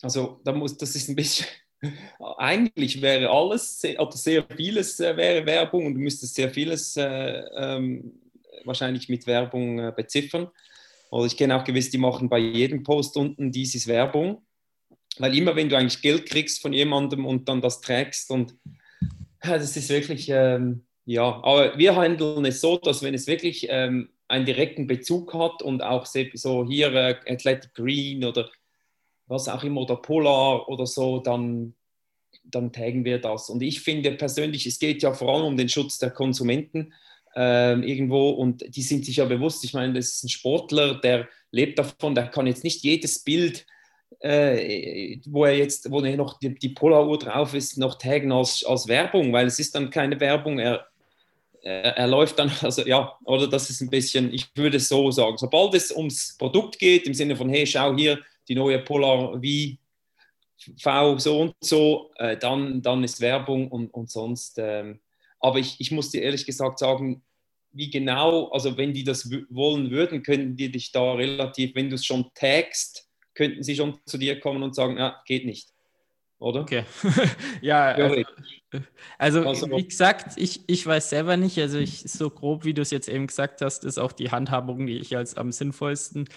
Also 0.03 0.41
da 0.45 0.53
muss, 0.53 0.77
das 0.77 0.95
ist 0.95 1.09
ein 1.09 1.17
bisschen, 1.17 1.47
eigentlich 2.39 3.01
wäre 3.01 3.31
alles 3.31 3.83
oder 3.99 4.13
sehr 4.13 4.45
vieles 4.57 5.01
äh, 5.01 5.17
wäre 5.17 5.47
Werbung 5.47 5.87
und 5.87 5.95
du 5.95 6.01
müsstest 6.01 6.35
sehr 6.35 6.51
vieles 6.51 6.97
äh, 6.97 7.43
ähm, 7.57 8.21
wahrscheinlich 8.65 9.09
mit 9.09 9.27
Werbung 9.27 9.79
äh, 9.79 9.93
beziffern. 9.95 10.49
Oder 11.11 11.27
ich 11.27 11.37
kenne 11.37 11.57
auch 11.57 11.65
gewisse, 11.65 11.91
die 11.91 11.99
machen 11.99 12.29
bei 12.29 12.39
jedem 12.39 12.83
Post 12.83 13.17
unten 13.17 13.53
dieses 13.53 13.87
Werbung, 13.87 14.45
weil 15.19 15.37
immer 15.37 15.55
wenn 15.55 15.69
du 15.69 15.77
eigentlich 15.77 16.03
Geld 16.03 16.29
kriegst 16.29 16.61
von 16.61 16.73
jemandem 16.73 17.25
und 17.25 17.49
dann 17.49 17.61
das 17.61 17.81
trägst 17.81 18.31
und 18.31 18.57
das 19.41 19.77
ist 19.77 19.89
wirklich, 19.89 20.29
ähm, 20.29 20.85
ja, 21.05 21.23
aber 21.23 21.77
wir 21.79 21.97
handeln 21.97 22.45
es 22.45 22.61
so, 22.61 22.79
dass 22.79 23.03
wenn 23.03 23.15
es 23.15 23.27
wirklich 23.27 23.67
ähm, 23.71 24.11
einen 24.29 24.45
direkten 24.45 24.87
Bezug 24.87 25.35
hat 25.35 25.63
und 25.63 25.83
auch 25.83 26.07
so 26.07 26.67
hier 26.67 26.93
äh, 26.93 27.17
Athletic 27.29 27.75
Green 27.75 28.25
oder 28.25 28.51
was 29.27 29.49
auch 29.49 29.63
immer, 29.65 29.83
oder 29.83 29.97
Polar 29.97 30.69
oder 30.69 30.87
so, 30.87 31.19
dann, 31.19 31.75
dann 32.45 32.73
taggen 32.73 33.05
wir 33.05 33.21
das. 33.21 33.51
Und 33.51 33.63
ich 33.63 33.81
finde 33.81 34.13
persönlich, 34.13 34.67
es 34.67 34.79
geht 34.79 35.03
ja 35.03 35.13
vor 35.13 35.35
allem 35.35 35.47
um 35.47 35.57
den 35.57 35.69
Schutz 35.69 35.99
der 35.99 36.11
Konsumenten 36.11 36.93
äh, 37.35 37.75
irgendwo 37.81 38.31
und 38.31 38.65
die 38.75 38.83
sind 38.83 39.05
sich 39.05 39.17
ja 39.17 39.25
bewusst, 39.25 39.65
ich 39.65 39.75
meine, 39.75 39.95
das 39.95 40.07
ist 40.07 40.25
ein 40.25 40.29
Sportler, 40.29 40.95
der 41.01 41.29
lebt 41.51 41.79
davon, 41.79 42.15
der 42.15 42.29
kann 42.29 42.47
jetzt 42.47 42.65
nicht 42.65 42.83
jedes 42.83 43.23
Bild, 43.23 43.67
äh, 44.21 45.19
wo 45.27 45.45
er 45.45 45.57
jetzt, 45.57 45.91
wo 45.91 46.01
er 46.01 46.17
noch 46.17 46.39
die, 46.39 46.55
die 46.55 46.71
Polar-Uhr 46.71 47.19
drauf 47.19 47.55
ist, 47.55 47.79
noch 47.79 47.97
taggen 47.99 48.33
als, 48.33 48.65
als 48.65 48.89
Werbung, 48.89 49.33
weil 49.33 49.47
es 49.47 49.59
ist 49.59 49.75
dann 49.75 49.91
keine 49.91 50.19
Werbung, 50.21 50.59
er, 50.59 50.87
er, 51.63 52.07
läuft 52.07 52.39
dann, 52.39 52.51
also 52.63 52.87
ja, 52.87 53.17
oder 53.25 53.49
das 53.49 53.71
ist 53.71 53.81
ein 53.81 53.91
bisschen, 53.91 54.33
ich 54.33 54.49
würde 54.55 54.79
es 54.79 54.89
so 54.89 55.11
sagen, 55.11 55.37
sobald 55.37 55.75
es 55.75 55.91
ums 55.91 56.37
Produkt 56.39 56.79
geht, 56.79 57.07
im 57.07 57.15
Sinne 57.15 57.37
von, 57.37 57.49
hey, 57.49 57.67
schau 57.67 57.95
hier, 57.97 58.19
die 58.49 58.55
neue 58.55 58.79
Polar 58.79 59.33
V, 59.35 59.77
V 60.81 61.19
so 61.19 61.41
und 61.41 61.55
so, 61.61 62.11
äh, 62.17 62.37
dann, 62.37 62.83
dann 62.83 63.05
ist 63.05 63.21
Werbung 63.21 63.69
und, 63.69 63.93
und 63.93 64.11
sonst. 64.11 64.59
Ähm, 64.59 65.01
aber 65.41 65.59
ich, 65.59 65.81
ich 65.81 65.91
muss 65.91 66.11
dir 66.11 66.23
ehrlich 66.23 66.47
gesagt 66.47 66.79
sagen, 66.79 67.23
wie 67.73 67.91
genau, 67.91 68.49
also 68.49 68.77
wenn 68.77 68.95
die 68.95 69.05
das 69.05 69.31
wollen 69.51 69.91
würden, 69.91 70.23
könnten 70.23 70.57
die 70.57 70.71
dich 70.71 70.93
da 70.93 71.13
relativ, 71.13 71.75
wenn 71.75 71.91
du 71.91 71.97
es 71.97 72.07
schon 72.07 72.31
tagst, 72.35 73.06
könnten 73.37 73.63
sie 73.63 73.77
schon 73.77 73.99
zu 74.07 74.19
dir 74.19 74.41
kommen 74.41 74.63
und 74.63 74.75
sagen, 74.75 74.97
ja, 74.99 75.23
geht 75.27 75.45
nicht. 75.45 75.69
Oder? 76.39 76.63
Okay. 76.63 76.85
ja, 77.63 77.93
also, 77.93 78.23
also, 79.19 79.47
also, 79.47 79.71
wie 79.71 79.87
gesagt, 79.87 80.35
ich, 80.37 80.65
ich 80.67 80.87
weiß 80.87 81.11
selber 81.11 81.37
nicht, 81.37 81.59
also 81.59 81.79
ich 81.79 82.01
so 82.03 82.29
grob, 82.29 82.65
wie 82.65 82.75
du 82.75 82.83
es 82.83 82.91
jetzt 82.91 83.09
eben 83.09 83.27
gesagt 83.27 83.63
hast, 83.63 83.85
ist 83.85 83.99
auch 83.99 84.13
die 84.13 84.31
Handhabung, 84.31 84.87
die 84.87 84.99
ich 84.99 85.17
als 85.17 85.37
am 85.37 85.53
sinnvollsten 85.53 86.29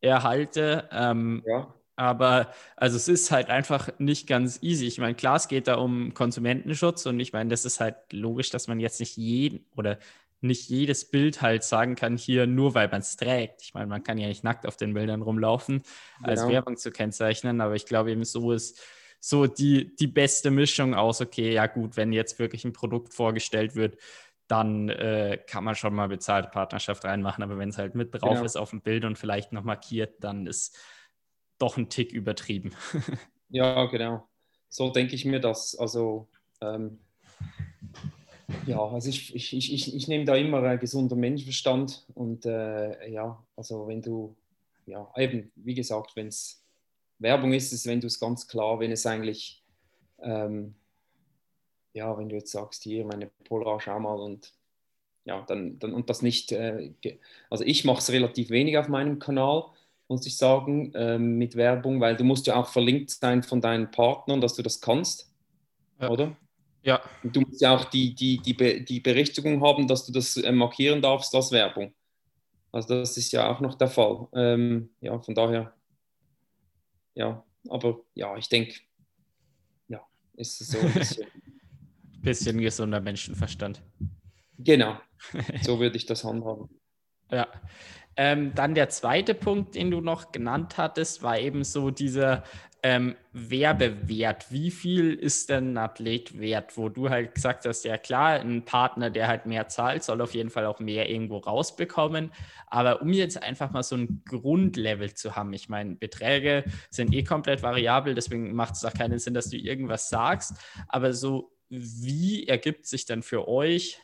erhalte. 0.00 0.88
Ähm, 0.90 1.42
ja. 1.46 1.72
Aber 1.96 2.52
also 2.76 2.96
es 2.96 3.06
ist 3.06 3.30
halt 3.30 3.50
einfach 3.50 3.88
nicht 3.98 4.26
ganz 4.26 4.60
easy. 4.62 4.86
Ich 4.86 4.98
meine, 4.98 5.14
klar, 5.14 5.36
es 5.36 5.46
geht 5.46 5.68
da 5.68 5.76
um 5.76 6.12
Konsumentenschutz 6.14 7.06
und 7.06 7.20
ich 7.20 7.32
meine, 7.32 7.50
das 7.50 7.64
ist 7.64 7.78
halt 7.78 7.96
logisch, 8.10 8.50
dass 8.50 8.66
man 8.66 8.80
jetzt 8.80 8.98
nicht 8.98 9.16
jeden 9.16 9.64
oder 9.76 9.98
nicht 10.44 10.68
jedes 10.68 11.10
Bild 11.10 11.42
halt 11.42 11.64
sagen 11.64 11.96
kann, 11.96 12.16
hier 12.16 12.46
nur 12.46 12.74
weil 12.74 12.88
man 12.88 13.00
es 13.00 13.16
trägt. 13.16 13.62
Ich 13.62 13.74
meine, 13.74 13.86
man 13.86 14.02
kann 14.02 14.18
ja 14.18 14.28
nicht 14.28 14.44
nackt 14.44 14.66
auf 14.66 14.76
den 14.76 14.94
Bildern 14.94 15.22
rumlaufen, 15.22 15.82
genau. 16.18 16.28
als 16.28 16.46
Werbung 16.46 16.76
zu 16.76 16.90
kennzeichnen, 16.90 17.60
aber 17.60 17.74
ich 17.74 17.86
glaube 17.86 18.12
eben 18.12 18.24
so 18.24 18.52
ist 18.52 18.80
so 19.20 19.46
die, 19.46 19.96
die 19.96 20.06
beste 20.06 20.50
Mischung 20.50 20.92
aus, 20.92 21.22
okay, 21.22 21.54
ja 21.54 21.66
gut, 21.66 21.96
wenn 21.96 22.12
jetzt 22.12 22.38
wirklich 22.38 22.66
ein 22.66 22.74
Produkt 22.74 23.14
vorgestellt 23.14 23.74
wird, 23.74 23.96
dann 24.48 24.90
äh, 24.90 25.38
kann 25.46 25.64
man 25.64 25.74
schon 25.74 25.94
mal 25.94 26.08
bezahlte 26.08 26.50
Partnerschaft 26.50 27.04
reinmachen. 27.04 27.42
Aber 27.42 27.56
wenn 27.56 27.70
es 27.70 27.78
halt 27.78 27.94
mit 27.94 28.12
drauf 28.12 28.34
genau. 28.34 28.44
ist 28.44 28.56
auf 28.56 28.70
dem 28.70 28.82
Bild 28.82 29.06
und 29.06 29.16
vielleicht 29.16 29.52
noch 29.52 29.64
markiert, 29.64 30.22
dann 30.22 30.46
ist 30.46 30.76
doch 31.58 31.78
ein 31.78 31.88
Tick 31.88 32.12
übertrieben. 32.12 32.72
ja, 33.48 33.86
genau. 33.86 34.28
So 34.68 34.90
denke 34.90 35.14
ich 35.14 35.24
mir 35.24 35.40
das. 35.40 35.74
Also, 35.74 36.28
ähm, 36.60 36.98
ja, 38.66 38.80
also 38.80 39.08
ich, 39.08 39.34
ich, 39.34 39.52
ich, 39.54 39.94
ich, 39.94 40.08
nehme 40.08 40.24
da 40.24 40.36
immer 40.36 40.62
einen 40.62 40.78
gesunden 40.78 41.18
Menschenverstand 41.18 42.06
und 42.14 42.46
äh, 42.46 43.10
ja, 43.10 43.42
also 43.56 43.86
wenn 43.88 44.02
du, 44.02 44.34
ja, 44.86 45.10
eben, 45.16 45.50
wie 45.56 45.74
gesagt, 45.74 46.16
wenn 46.16 46.28
es 46.28 46.62
Werbung 47.18 47.52
ist, 47.52 47.72
ist, 47.72 47.86
wenn 47.86 48.00
du 48.00 48.06
es 48.06 48.20
ganz 48.20 48.46
klar, 48.46 48.80
wenn 48.80 48.92
es 48.92 49.06
eigentlich 49.06 49.62
ähm, 50.22 50.74
ja, 51.94 52.16
wenn 52.18 52.28
du 52.28 52.36
jetzt 52.36 52.50
sagst, 52.50 52.82
hier 52.82 53.04
meine 53.04 53.30
Polar, 53.44 53.80
schau 53.80 53.98
mal 54.00 54.20
und 54.20 54.52
ja, 55.24 55.42
dann, 55.46 55.78
dann 55.78 55.94
und 55.94 56.10
das 56.10 56.20
nicht, 56.20 56.52
äh, 56.52 56.92
also 57.48 57.64
ich 57.64 57.84
mache 57.84 58.00
es 58.00 58.10
relativ 58.10 58.50
wenig 58.50 58.76
auf 58.76 58.88
meinem 58.88 59.18
Kanal, 59.18 59.64
muss 60.08 60.26
ich 60.26 60.36
sagen, 60.36 60.92
äh, 60.94 61.18
mit 61.18 61.56
Werbung, 61.56 62.00
weil 62.00 62.16
du 62.16 62.24
musst 62.24 62.46
ja 62.46 62.56
auch 62.56 62.68
verlinkt 62.68 63.10
sein 63.10 63.42
von 63.42 63.60
deinen 63.60 63.90
Partnern, 63.90 64.40
dass 64.40 64.54
du 64.54 64.62
das 64.62 64.80
kannst. 64.80 65.32
ja. 66.00 66.10
oder? 66.10 66.36
Ja. 66.84 67.00
Und 67.22 67.34
du 67.34 67.40
musst 67.40 67.62
ja 67.62 67.74
auch 67.74 67.86
die, 67.86 68.14
die, 68.14 68.38
die, 68.38 68.84
die 68.84 69.00
Berichtigung 69.00 69.62
haben, 69.62 69.88
dass 69.88 70.04
du 70.06 70.12
das 70.12 70.36
äh, 70.36 70.52
markieren 70.52 71.00
darfst 71.00 71.34
als 71.34 71.50
Werbung. 71.50 71.94
Also 72.70 72.98
das 72.98 73.16
ist 73.16 73.32
ja 73.32 73.50
auch 73.50 73.60
noch 73.60 73.76
der 73.76 73.88
Fall. 73.88 74.28
Ähm, 74.34 74.90
ja, 75.00 75.18
von 75.18 75.34
daher, 75.34 75.74
ja, 77.14 77.42
aber 77.68 78.00
ja, 78.14 78.36
ich 78.36 78.48
denke, 78.48 78.74
ja, 79.88 80.00
ist 80.34 80.60
es 80.60 80.68
so 80.68 80.78
ein 80.78 80.92
bisschen. 80.92 81.26
bisschen 82.20 82.58
gesunder 82.58 83.00
Menschenverstand. 83.00 83.82
Genau, 84.58 84.98
so 85.62 85.78
würde 85.78 85.96
ich 85.96 86.06
das 86.06 86.24
handhaben. 86.24 86.68
Ja. 87.30 87.48
Ähm, 88.16 88.52
dann 88.54 88.74
der 88.74 88.88
zweite 88.88 89.34
Punkt, 89.34 89.74
den 89.74 89.90
du 89.90 90.00
noch 90.00 90.32
genannt 90.32 90.78
hattest, 90.78 91.22
war 91.22 91.38
eben 91.38 91.64
so 91.64 91.90
dieser 91.90 92.44
ähm, 92.84 93.16
Werbewert. 93.32 94.52
Wie 94.52 94.70
viel 94.70 95.14
ist 95.14 95.48
denn 95.48 95.72
ein 95.72 95.78
Athlet 95.78 96.38
wert? 96.38 96.76
Wo 96.76 96.90
du 96.90 97.08
halt 97.08 97.34
gesagt 97.34 97.64
hast, 97.64 97.82
ja 97.84 97.96
klar, 97.96 98.40
ein 98.40 98.64
Partner, 98.66 99.08
der 99.08 99.26
halt 99.26 99.46
mehr 99.46 99.68
zahlt, 99.68 100.04
soll 100.04 100.20
auf 100.20 100.34
jeden 100.34 100.50
Fall 100.50 100.66
auch 100.66 100.80
mehr 100.80 101.08
irgendwo 101.08 101.38
rausbekommen. 101.38 102.30
Aber 102.66 103.00
um 103.00 103.12
jetzt 103.14 103.42
einfach 103.42 103.70
mal 103.70 103.82
so 103.82 103.96
ein 103.96 104.22
Grundlevel 104.28 105.14
zu 105.14 105.34
haben, 105.34 105.54
ich 105.54 105.70
meine, 105.70 105.96
Beträge 105.96 106.64
sind 106.90 107.14
eh 107.14 107.24
komplett 107.24 107.62
variabel, 107.62 108.14
deswegen 108.14 108.52
macht 108.54 108.74
es 108.74 108.84
auch 108.84 108.92
keinen 108.92 109.18
Sinn, 109.18 109.32
dass 109.32 109.48
du 109.48 109.56
irgendwas 109.56 110.10
sagst. 110.10 110.52
Aber 110.86 111.14
so, 111.14 111.56
wie 111.70 112.46
ergibt 112.46 112.86
sich 112.86 113.06
dann 113.06 113.22
für 113.22 113.48
euch 113.48 113.98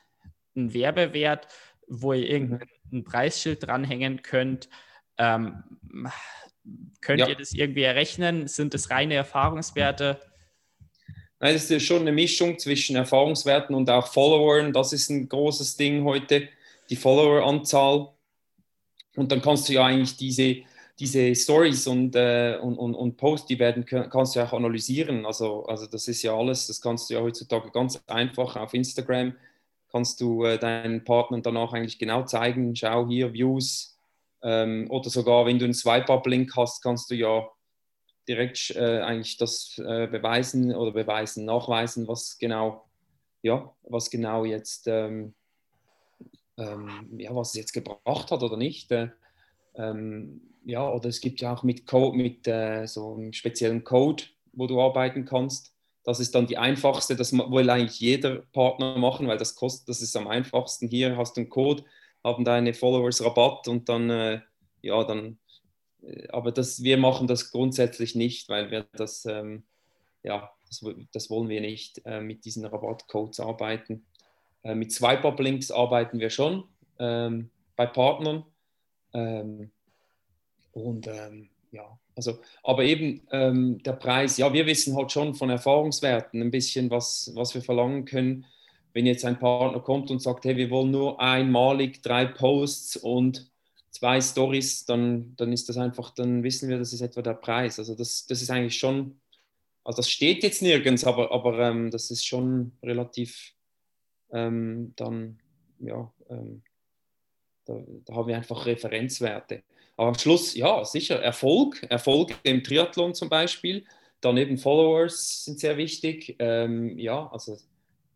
ein 0.56 0.72
Werbewert? 0.72 1.46
wo 1.90 2.12
ihr 2.12 2.28
irgendein 2.30 2.68
mhm. 2.90 3.04
Preisschild 3.04 3.66
dranhängen 3.66 4.22
könnt. 4.22 4.68
Ähm, 5.18 5.62
könnt 7.00 7.20
ja. 7.20 7.28
ihr 7.28 7.36
das 7.36 7.52
irgendwie 7.52 7.82
errechnen? 7.82 8.48
Sind 8.48 8.74
das 8.74 8.90
reine 8.90 9.14
Erfahrungswerte? 9.14 10.20
Nein, 11.40 11.54
das 11.54 11.70
ist 11.70 11.82
schon 11.84 12.02
eine 12.02 12.12
Mischung 12.12 12.58
zwischen 12.58 12.96
Erfahrungswerten 12.96 13.74
und 13.74 13.88
auch 13.88 14.06
Followern. 14.06 14.72
Das 14.72 14.92
ist 14.92 15.08
ein 15.08 15.28
großes 15.28 15.76
Ding 15.76 16.04
heute, 16.04 16.48
die 16.90 16.96
Followeranzahl. 16.96 18.08
Und 19.16 19.32
dann 19.32 19.40
kannst 19.40 19.68
du 19.68 19.72
ja 19.72 19.86
eigentlich 19.86 20.16
diese, 20.18 20.56
diese 20.98 21.34
Stories 21.34 21.86
und, 21.86 22.14
äh, 22.14 22.58
und, 22.60 22.76
und, 22.76 22.94
und 22.94 23.16
Posts, 23.16 23.46
die 23.46 23.58
werden, 23.58 23.86
kannst 23.86 24.36
du 24.36 24.40
auch 24.40 24.52
analysieren. 24.52 25.24
Also, 25.24 25.64
also 25.64 25.86
das 25.86 26.08
ist 26.08 26.22
ja 26.22 26.36
alles, 26.36 26.66
das 26.66 26.80
kannst 26.80 27.08
du 27.08 27.14
ja 27.14 27.20
heutzutage 27.20 27.70
ganz 27.70 28.00
einfach 28.06 28.56
auf 28.56 28.74
Instagram 28.74 29.34
kannst 29.90 30.20
du 30.20 30.44
äh, 30.44 30.58
deinen 30.58 31.04
Partnern 31.04 31.42
danach 31.42 31.72
eigentlich 31.72 31.98
genau 31.98 32.24
zeigen, 32.24 32.74
schau 32.76 33.08
hier, 33.08 33.32
Views. 33.32 33.98
Ähm, 34.42 34.86
oder 34.90 35.10
sogar, 35.10 35.46
wenn 35.46 35.58
du 35.58 35.64
einen 35.66 35.74
Swipe-Up-Link 35.74 36.56
hast, 36.56 36.82
kannst 36.82 37.10
du 37.10 37.14
ja 37.14 37.46
direkt 38.28 38.70
äh, 38.76 39.00
eigentlich 39.00 39.36
das 39.36 39.78
äh, 39.78 40.06
beweisen 40.06 40.74
oder 40.74 40.92
beweisen, 40.92 41.44
nachweisen, 41.44 42.06
was 42.08 42.38
genau, 42.38 42.84
ja, 43.42 43.74
was 43.82 44.10
genau 44.10 44.44
jetzt, 44.44 44.86
ähm, 44.86 45.34
ähm, 46.56 47.18
ja, 47.18 47.34
was 47.34 47.48
es 47.48 47.54
jetzt 47.54 47.72
gebracht 47.72 48.30
hat 48.30 48.42
oder 48.42 48.56
nicht. 48.56 48.90
Äh, 48.92 49.08
ähm, 49.74 50.42
ja, 50.64 50.88
oder 50.88 51.08
es 51.08 51.20
gibt 51.20 51.40
ja 51.40 51.54
auch 51.54 51.62
mit 51.62 51.86
Code, 51.86 52.16
mit 52.16 52.46
äh, 52.46 52.86
so 52.86 53.14
einem 53.14 53.32
speziellen 53.32 53.84
Code, 53.84 54.24
wo 54.52 54.66
du 54.66 54.80
arbeiten 54.80 55.24
kannst. 55.24 55.69
Das 56.04 56.18
ist 56.18 56.34
dann 56.34 56.46
die 56.46 56.56
einfachste, 56.58 57.14
das 57.14 57.32
will 57.32 57.70
eigentlich 57.70 58.00
jeder 58.00 58.36
Partner 58.52 58.96
machen, 58.96 59.28
weil 59.28 59.36
das 59.36 59.54
kostet, 59.54 59.88
das 59.88 60.00
ist 60.00 60.16
am 60.16 60.28
einfachsten. 60.28 60.88
Hier 60.88 61.16
hast 61.16 61.36
du 61.36 61.42
einen 61.42 61.50
Code, 61.50 61.84
haben 62.24 62.44
deine 62.44 62.74
Followers 62.74 63.22
Rabatt 63.22 63.68
und 63.68 63.88
dann, 63.88 64.08
äh, 64.08 64.40
ja, 64.82 65.04
dann, 65.04 65.38
äh, 66.02 66.28
aber 66.28 66.52
das, 66.52 66.82
wir 66.82 66.96
machen 66.96 67.26
das 67.26 67.50
grundsätzlich 67.50 68.14
nicht, 68.14 68.48
weil 68.48 68.70
wir 68.70 68.86
das, 68.92 69.26
ähm, 69.26 69.64
ja, 70.22 70.50
das, 70.66 70.84
das, 71.12 71.30
wollen 71.30 71.48
wir 71.48 71.60
nicht 71.60 72.00
äh, 72.06 72.20
mit 72.20 72.44
diesen 72.44 72.64
Rabattcodes 72.64 73.40
arbeiten. 73.40 74.06
Äh, 74.62 74.74
mit 74.74 74.92
Swipe-Up-Links 74.92 75.70
arbeiten 75.70 76.18
wir 76.18 76.30
schon 76.30 76.64
ähm, 76.98 77.50
bei 77.76 77.86
Partnern. 77.86 78.44
Ähm, 79.12 79.70
und 80.72 81.06
ähm, 81.08 81.50
ja, 81.70 81.98
also, 82.16 82.38
aber 82.62 82.84
eben 82.84 83.22
ähm, 83.30 83.82
der 83.82 83.92
Preis, 83.92 84.36
ja, 84.36 84.52
wir 84.52 84.66
wissen 84.66 84.96
halt 84.96 85.12
schon 85.12 85.34
von 85.34 85.50
Erfahrungswerten 85.50 86.42
ein 86.42 86.50
bisschen, 86.50 86.90
was, 86.90 87.30
was 87.34 87.54
wir 87.54 87.62
verlangen 87.62 88.04
können. 88.04 88.46
Wenn 88.92 89.06
jetzt 89.06 89.24
ein 89.24 89.38
Partner 89.38 89.80
kommt 89.80 90.10
und 90.10 90.20
sagt, 90.20 90.44
hey, 90.44 90.56
wir 90.56 90.70
wollen 90.70 90.90
nur 90.90 91.20
einmalig 91.20 92.02
drei 92.02 92.26
Posts 92.26 92.96
und 92.96 93.50
zwei 93.90 94.20
Stories, 94.20 94.84
dann, 94.84 95.34
dann 95.36 95.52
ist 95.52 95.68
das 95.68 95.76
einfach, 95.76 96.10
dann 96.10 96.42
wissen 96.42 96.68
wir, 96.68 96.78
das 96.78 96.92
ist 96.92 97.00
etwa 97.00 97.22
der 97.22 97.34
Preis. 97.34 97.78
Also 97.78 97.94
das, 97.94 98.26
das 98.26 98.42
ist 98.42 98.50
eigentlich 98.50 98.76
schon, 98.76 99.20
also 99.84 99.98
das 99.98 100.10
steht 100.10 100.42
jetzt 100.42 100.62
nirgends, 100.62 101.04
aber, 101.04 101.30
aber 101.32 101.58
ähm, 101.60 101.90
das 101.90 102.10
ist 102.10 102.26
schon 102.26 102.72
relativ 102.82 103.54
ähm, 104.32 104.92
dann, 104.96 105.38
ja, 105.78 106.12
ähm, 106.28 106.62
da, 107.64 107.80
da 108.04 108.14
haben 108.14 108.28
wir 108.28 108.36
einfach 108.36 108.66
Referenzwerte. 108.66 109.62
Aber 110.00 110.08
am 110.08 110.18
Schluss, 110.18 110.54
ja, 110.54 110.82
sicher, 110.82 111.20
Erfolg, 111.20 111.86
Erfolg 111.90 112.34
im 112.44 112.64
Triathlon 112.64 113.12
zum 113.12 113.28
Beispiel. 113.28 113.84
Dann 114.22 114.38
eben 114.38 114.56
Followers 114.56 115.44
sind 115.44 115.60
sehr 115.60 115.76
wichtig. 115.76 116.36
Ähm, 116.38 116.98
ja, 116.98 117.28
also 117.30 117.58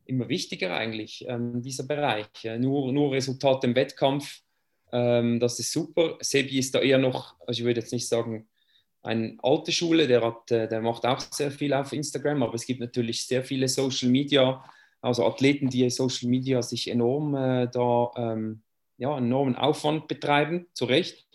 immer 0.06 0.30
wichtiger 0.30 0.74
eigentlich, 0.74 1.26
ähm, 1.28 1.60
dieser 1.60 1.84
Bereich. 1.84 2.24
Nur, 2.58 2.90
nur 2.90 3.12
Resultat 3.12 3.64
im 3.64 3.74
Wettkampf, 3.74 4.40
ähm, 4.92 5.38
das 5.40 5.58
ist 5.58 5.72
super. 5.72 6.16
Sebi 6.22 6.58
ist 6.58 6.74
da 6.74 6.80
eher 6.80 6.96
noch, 6.96 7.38
also 7.40 7.60
ich 7.60 7.64
würde 7.66 7.80
jetzt 7.80 7.92
nicht 7.92 8.08
sagen, 8.08 8.48
eine 9.02 9.36
alte 9.42 9.70
Schule, 9.70 10.08
der, 10.08 10.22
hat, 10.22 10.50
äh, 10.52 10.66
der 10.66 10.80
macht 10.80 11.04
auch 11.04 11.20
sehr 11.20 11.50
viel 11.50 11.74
auf 11.74 11.92
Instagram, 11.92 12.44
aber 12.44 12.54
es 12.54 12.64
gibt 12.64 12.80
natürlich 12.80 13.26
sehr 13.26 13.44
viele 13.44 13.68
Social 13.68 14.08
Media, 14.08 14.64
also 15.02 15.26
Athleten, 15.26 15.68
die 15.68 15.90
Social 15.90 16.30
Media 16.30 16.62
sich 16.62 16.90
enorm 16.90 17.34
äh, 17.34 17.68
da 17.70 18.10
ähm, 18.16 18.62
ja, 18.96 19.18
enormen 19.18 19.54
Aufwand 19.54 20.08
betreiben, 20.08 20.66
zu 20.72 20.86
Recht. 20.86 21.26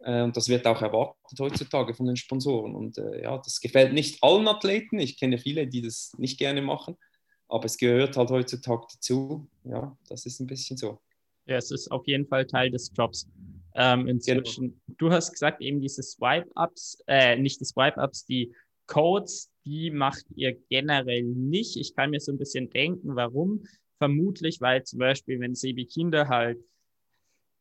Äh, 0.00 0.22
und 0.22 0.36
das 0.36 0.48
wird 0.48 0.66
auch 0.66 0.80
erwartet 0.80 1.38
heutzutage 1.38 1.94
von 1.94 2.06
den 2.06 2.16
Sponsoren. 2.16 2.74
Und 2.74 2.98
äh, 2.98 3.22
ja, 3.22 3.38
das 3.38 3.60
gefällt 3.60 3.92
nicht 3.92 4.22
allen 4.22 4.48
Athleten. 4.48 4.98
Ich 4.98 5.18
kenne 5.18 5.38
viele, 5.38 5.66
die 5.66 5.82
das 5.82 6.12
nicht 6.18 6.38
gerne 6.38 6.62
machen. 6.62 6.96
Aber 7.48 7.64
es 7.64 7.78
gehört 7.78 8.16
halt 8.16 8.30
heutzutage 8.30 8.86
dazu. 8.92 9.48
Ja, 9.64 9.96
das 10.08 10.26
ist 10.26 10.40
ein 10.40 10.46
bisschen 10.46 10.76
so. 10.76 11.00
Ja, 11.46 11.56
es 11.56 11.70
ist 11.70 11.90
auf 11.90 12.06
jeden 12.06 12.26
Fall 12.26 12.46
Teil 12.46 12.70
des 12.70 12.92
Jobs. 12.94 13.26
Ähm, 13.74 14.06
inzwischen. 14.06 14.80
Genau. 14.86 14.96
Du 14.98 15.10
hast 15.10 15.32
gesagt, 15.32 15.62
eben 15.62 15.80
diese 15.80 16.02
Swipe-Ups, 16.02 17.02
äh, 17.06 17.36
nicht 17.36 17.60
die 17.60 17.64
Swipe-Ups, 17.64 18.26
die 18.26 18.52
Codes, 18.86 19.50
die 19.64 19.90
macht 19.90 20.24
ihr 20.34 20.58
generell 20.68 21.22
nicht. 21.22 21.76
Ich 21.76 21.94
kann 21.94 22.10
mir 22.10 22.20
so 22.20 22.32
ein 22.32 22.38
bisschen 22.38 22.70
denken, 22.70 23.16
warum. 23.16 23.64
Vermutlich, 23.98 24.60
weil 24.60 24.82
zum 24.84 24.98
Beispiel, 24.98 25.40
wenn 25.40 25.54
Sebi 25.54 25.86
Kinder 25.86 26.28
halt 26.28 26.58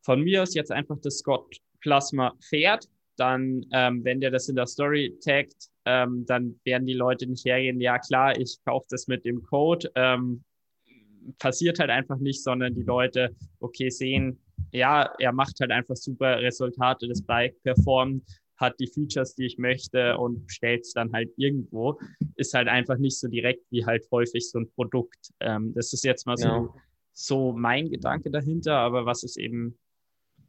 von 0.02 0.22
mir 0.22 0.44
aus 0.44 0.54
jetzt 0.54 0.72
einfach 0.72 0.98
das 1.00 1.20
Scott 1.20 1.58
Plasma 1.88 2.34
fährt, 2.42 2.86
dann, 3.16 3.66
ähm, 3.72 4.04
wenn 4.04 4.20
der 4.20 4.30
das 4.30 4.50
in 4.50 4.58
der 4.58 4.68
Story 4.68 5.18
taggt, 5.24 5.70
ähm, 5.86 6.26
dann 6.28 6.60
werden 6.66 6.86
die 6.86 6.94
Leute 6.94 7.26
nicht 7.28 7.46
hergehen, 7.46 7.80
ja 7.80 7.98
klar, 7.98 8.38
ich 8.38 8.58
kaufe 8.66 8.86
das 8.90 9.08
mit 9.08 9.24
dem 9.24 9.42
Code. 9.42 9.90
Ähm, 9.96 10.44
passiert 11.40 11.80
halt 11.80 11.90
einfach 11.90 12.18
nicht, 12.18 12.44
sondern 12.44 12.76
die 12.76 12.84
Leute, 12.84 13.34
okay, 13.62 13.90
sehen, 13.90 14.38
ja, 14.74 15.10
er 15.18 15.32
macht 15.32 15.60
halt 15.62 15.72
einfach 15.72 15.96
super 15.96 16.42
Resultate, 16.42 17.08
das 17.08 17.22
Bike 17.22 17.56
performt, 17.64 18.24
hat 18.58 18.78
die 18.82 18.88
Features, 18.88 19.36
die 19.36 19.46
ich 19.46 19.58
möchte 19.58 20.18
und 20.18 20.44
stellt 20.52 20.82
es 20.82 20.92
dann 20.92 21.14
halt 21.14 21.32
irgendwo. 21.38 21.98
Ist 22.36 22.54
halt 22.54 22.68
einfach 22.68 22.98
nicht 22.98 23.18
so 23.18 23.30
direkt 23.30 23.64
wie 23.72 23.86
halt 23.86 24.06
häufig 24.12 24.50
so 24.50 24.60
ein 24.60 24.70
Produkt. 24.72 25.32
Ähm, 25.40 25.74
das 25.74 25.94
ist 25.94 26.04
jetzt 26.04 26.26
mal 26.26 26.38
so, 26.38 26.48
ja. 26.48 26.74
so 27.14 27.54
mein 27.54 27.90
Gedanke 27.90 28.30
dahinter, 28.30 28.76
aber 28.76 29.06
was 29.06 29.24
ist 29.24 29.38
eben 29.38 29.78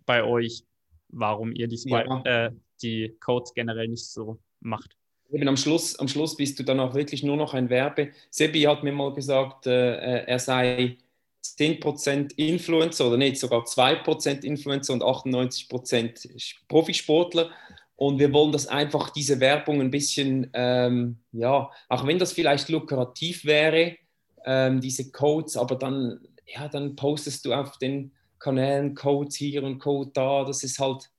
bei 0.04 0.24
euch 0.24 0.64
warum 1.08 1.52
ihr 1.52 1.68
die, 1.68 1.80
ja. 1.86 2.22
äh, 2.24 2.50
die 2.82 3.16
Codes 3.20 3.54
generell 3.54 3.88
nicht 3.88 4.06
so 4.06 4.38
macht. 4.60 4.96
Eben 5.30 5.48
am 5.48 5.56
Schluss, 5.56 5.98
am 5.98 6.08
Schluss 6.08 6.36
bist 6.36 6.58
du 6.58 6.62
dann 6.62 6.80
auch 6.80 6.94
wirklich 6.94 7.22
nur 7.22 7.36
noch 7.36 7.52
ein 7.52 7.68
Werbe. 7.68 8.12
Sebi 8.30 8.62
hat 8.62 8.82
mir 8.82 8.92
mal 8.92 9.12
gesagt, 9.12 9.66
äh, 9.66 10.24
er 10.24 10.38
sei 10.38 10.96
10% 11.44 12.34
Influencer 12.36 13.08
oder 13.08 13.16
nicht, 13.16 13.38
sogar 13.38 13.64
2% 13.64 14.42
Influencer 14.42 14.92
und 14.92 15.02
98% 15.02 16.54
Profisportler. 16.68 17.50
Und 17.96 18.18
wir 18.18 18.32
wollen 18.32 18.52
das 18.52 18.68
einfach, 18.68 19.10
diese 19.10 19.40
Werbung 19.40 19.80
ein 19.80 19.90
bisschen, 19.90 20.50
ähm, 20.54 21.18
ja, 21.32 21.70
auch 21.88 22.06
wenn 22.06 22.18
das 22.18 22.32
vielleicht 22.32 22.68
lukrativ 22.68 23.44
wäre, 23.44 23.96
ähm, 24.44 24.80
diese 24.80 25.10
Codes, 25.10 25.56
aber 25.56 25.74
dann, 25.76 26.20
ja, 26.46 26.68
dann 26.68 26.94
postest 26.96 27.44
du 27.44 27.52
auf 27.52 27.76
den 27.78 28.12
Kanälen, 28.38 28.94
Codes 28.94 29.36
hier 29.36 29.62
und 29.62 29.78
Code 29.78 30.10
da. 30.12 30.44
Das 30.44 30.62
ist 30.62 30.78
halt, 30.78 31.10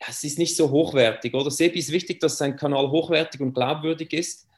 ja, 0.00 0.06
es 0.08 0.24
ist 0.24 0.38
nicht 0.38 0.56
so 0.56 0.70
hochwertig. 0.70 1.34
Oder 1.34 1.50
Sebi 1.50 1.78
ist 1.78 1.92
wichtig, 1.92 2.20
dass 2.20 2.38
sein 2.38 2.56
Kanal 2.56 2.90
hochwertig 2.90 3.40
und 3.40 3.54
glaubwürdig 3.54 4.12
ist 4.12 4.48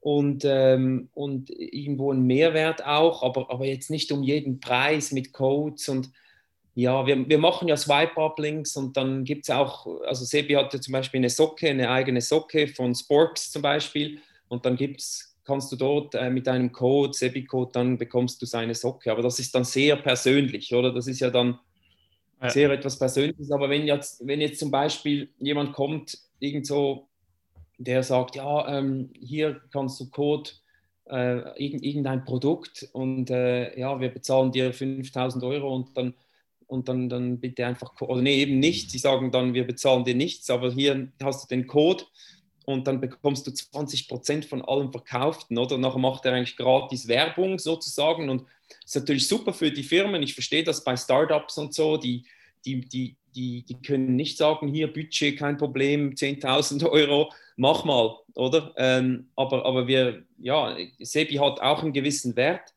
und, 0.00 0.44
ähm, 0.44 1.08
und 1.14 1.50
irgendwo 1.50 2.12
ein 2.12 2.22
Mehrwert 2.22 2.84
auch, 2.84 3.22
aber, 3.22 3.50
aber 3.50 3.66
jetzt 3.66 3.90
nicht 3.90 4.12
um 4.12 4.22
jeden 4.22 4.60
Preis 4.60 5.12
mit 5.12 5.32
Codes 5.32 5.88
und 5.88 6.10
ja, 6.74 7.04
wir, 7.06 7.28
wir 7.28 7.38
machen 7.38 7.66
ja 7.66 7.76
Swipe-Up-Links 7.76 8.76
und 8.76 8.96
dann 8.96 9.24
gibt 9.24 9.48
es 9.48 9.50
auch, 9.50 10.00
also 10.02 10.24
Sebi 10.24 10.54
hatte 10.54 10.80
zum 10.80 10.92
Beispiel 10.92 11.18
eine 11.18 11.28
Socke, 11.28 11.68
eine 11.68 11.90
eigene 11.90 12.20
Socke 12.20 12.68
von 12.68 12.94
Sporks 12.94 13.50
zum 13.50 13.62
Beispiel 13.62 14.20
und 14.46 14.64
dann 14.64 14.76
gibt 14.76 15.00
es 15.00 15.27
kannst 15.48 15.72
du 15.72 15.76
dort 15.76 16.14
äh, 16.14 16.28
mit 16.28 16.46
deinem 16.46 16.70
Code, 16.72 17.14
Sebi-Code, 17.14 17.70
dann 17.72 17.96
bekommst 17.96 18.42
du 18.42 18.46
seine 18.46 18.74
Socke. 18.74 19.10
Aber 19.10 19.22
das 19.22 19.38
ist 19.38 19.54
dann 19.54 19.64
sehr 19.64 19.96
persönlich, 19.96 20.74
oder? 20.74 20.92
Das 20.92 21.06
ist 21.06 21.20
ja 21.20 21.30
dann 21.30 21.58
ja. 22.42 22.50
sehr 22.50 22.70
etwas 22.70 22.98
Persönliches. 22.98 23.50
Aber 23.50 23.70
wenn 23.70 23.86
jetzt, 23.86 24.26
wenn 24.26 24.42
jetzt 24.42 24.58
zum 24.58 24.70
Beispiel 24.70 25.30
jemand 25.38 25.72
kommt, 25.72 26.18
irgend 26.38 26.66
so, 26.66 27.08
der 27.78 28.02
sagt, 28.02 28.36
ja, 28.36 28.78
ähm, 28.78 29.08
hier 29.18 29.62
kannst 29.72 29.98
du 30.00 30.10
Code, 30.10 30.50
äh, 31.08 31.64
irgendein 31.64 32.26
Produkt 32.26 32.86
und 32.92 33.30
äh, 33.30 33.78
ja, 33.80 33.98
wir 33.98 34.10
bezahlen 34.10 34.52
dir 34.52 34.74
5000 34.74 35.42
Euro 35.44 35.74
und 35.74 35.96
dann 35.96 36.12
und 36.66 36.86
dann, 36.90 37.08
dann 37.08 37.40
bitte 37.40 37.64
einfach, 37.64 37.98
oder 38.02 38.20
nee, 38.20 38.42
eben 38.42 38.58
nicht. 38.58 38.90
Sie 38.90 38.98
sagen 38.98 39.30
dann, 39.30 39.54
wir 39.54 39.66
bezahlen 39.66 40.04
dir 40.04 40.14
nichts, 40.14 40.50
aber 40.50 40.70
hier 40.70 41.08
hast 41.22 41.44
du 41.44 41.48
den 41.48 41.66
Code 41.66 42.04
und 42.68 42.86
dann 42.86 43.00
bekommst 43.00 43.46
du 43.46 43.50
20 43.50 44.08
Prozent 44.08 44.44
von 44.44 44.60
allem 44.60 44.92
Verkauften, 44.92 45.56
oder? 45.56 45.78
Nachher 45.78 45.98
macht 45.98 46.26
er 46.26 46.34
eigentlich 46.34 46.54
gratis 46.54 47.08
Werbung 47.08 47.58
sozusagen 47.58 48.28
und 48.28 48.44
ist 48.84 48.94
natürlich 48.94 49.26
super 49.26 49.54
für 49.54 49.70
die 49.70 49.82
Firmen. 49.82 50.22
Ich 50.22 50.34
verstehe 50.34 50.64
das 50.64 50.84
bei 50.84 50.94
Startups 50.94 51.56
und 51.56 51.72
so, 51.72 51.96
die, 51.96 52.26
die, 52.66 52.80
die, 52.80 53.16
die, 53.34 53.62
die 53.62 53.74
können 53.80 54.16
nicht 54.16 54.36
sagen, 54.36 54.68
hier 54.68 54.92
Budget, 54.92 55.38
kein 55.38 55.56
Problem, 55.56 56.12
10.000 56.12 56.86
Euro, 56.90 57.32
mach 57.56 57.86
mal, 57.86 58.18
oder? 58.34 58.74
Ähm, 58.76 59.28
aber, 59.34 59.64
aber 59.64 59.86
wir, 59.86 60.24
ja, 60.38 60.76
Sebi 60.98 61.36
hat 61.36 61.62
auch 61.62 61.82
einen 61.82 61.94
gewissen 61.94 62.36
Wert. 62.36 62.74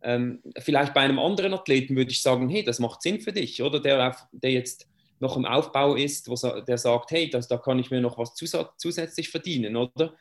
Ähm, 0.00 0.40
vielleicht 0.56 0.94
bei 0.94 1.02
einem 1.02 1.18
anderen 1.18 1.52
Athleten 1.52 1.96
würde 1.96 2.12
ich 2.12 2.22
sagen, 2.22 2.48
hey, 2.48 2.64
das 2.64 2.78
macht 2.78 3.02
Sinn 3.02 3.20
für 3.20 3.32
dich, 3.32 3.62
oder? 3.62 3.78
Der, 3.78 4.16
der 4.32 4.52
jetzt 4.52 4.88
noch 5.20 5.36
im 5.36 5.46
Aufbau 5.46 5.94
ist, 5.94 6.28
wo 6.28 6.60
der 6.62 6.78
sagt, 6.78 7.10
hey, 7.10 7.30
das, 7.30 7.48
da 7.48 7.56
kann 7.56 7.78
ich 7.78 7.90
mir 7.90 8.00
noch 8.00 8.18
was 8.18 8.34
zusätzlich 8.34 9.28
verdienen, 9.28 9.76
oder? 9.76 10.14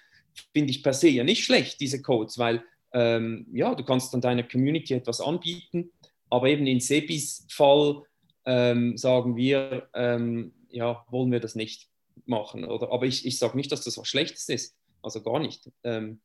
Finde 0.54 0.72
ich 0.72 0.82
per 0.82 0.94
se 0.94 1.10
ja 1.10 1.24
nicht 1.24 1.44
schlecht, 1.44 1.80
diese 1.80 2.02
Codes, 2.02 2.38
weil 2.38 2.64
ähm, 2.94 3.48
ja, 3.52 3.76
du 3.76 3.84
kannst 3.84 4.14
dann 4.14 4.22
deiner 4.22 4.44
Community 4.44 4.94
etwas 4.94 5.22
anbieten, 5.22 5.91
aber 6.30 6.48
eben 6.48 6.66
in 6.68 6.80
Sebis 6.80 7.46
Fall 7.50 8.04
ähm, 8.46 8.98
sagen 8.98 9.36
wir, 9.36 9.89
ähm, 9.94 10.54
ja, 10.70 11.06
wollen 11.10 11.32
wir 11.32 11.39
das 11.39 11.56
nicht 11.56 11.89
machen, 12.26 12.66
oder? 12.66 12.91
Aber 12.91 13.06
ich, 13.06 13.26
ich 13.26 13.38
sage 13.38 13.58
nicht, 13.58 13.72
dass 13.72 13.84
das 13.84 13.98
was 13.98 14.08
Schlechtes 14.08 14.50
ist, 14.50 14.76
also 15.02 15.22
gar 15.22 15.39
nicht. 15.39 15.70
Ähm, 15.84 16.22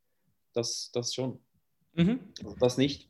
das, 0.54 0.90
das 0.92 1.14
schon. 1.14 1.40
Mhm. 1.94 2.20
Das 2.58 2.78
nicht. 2.78 3.07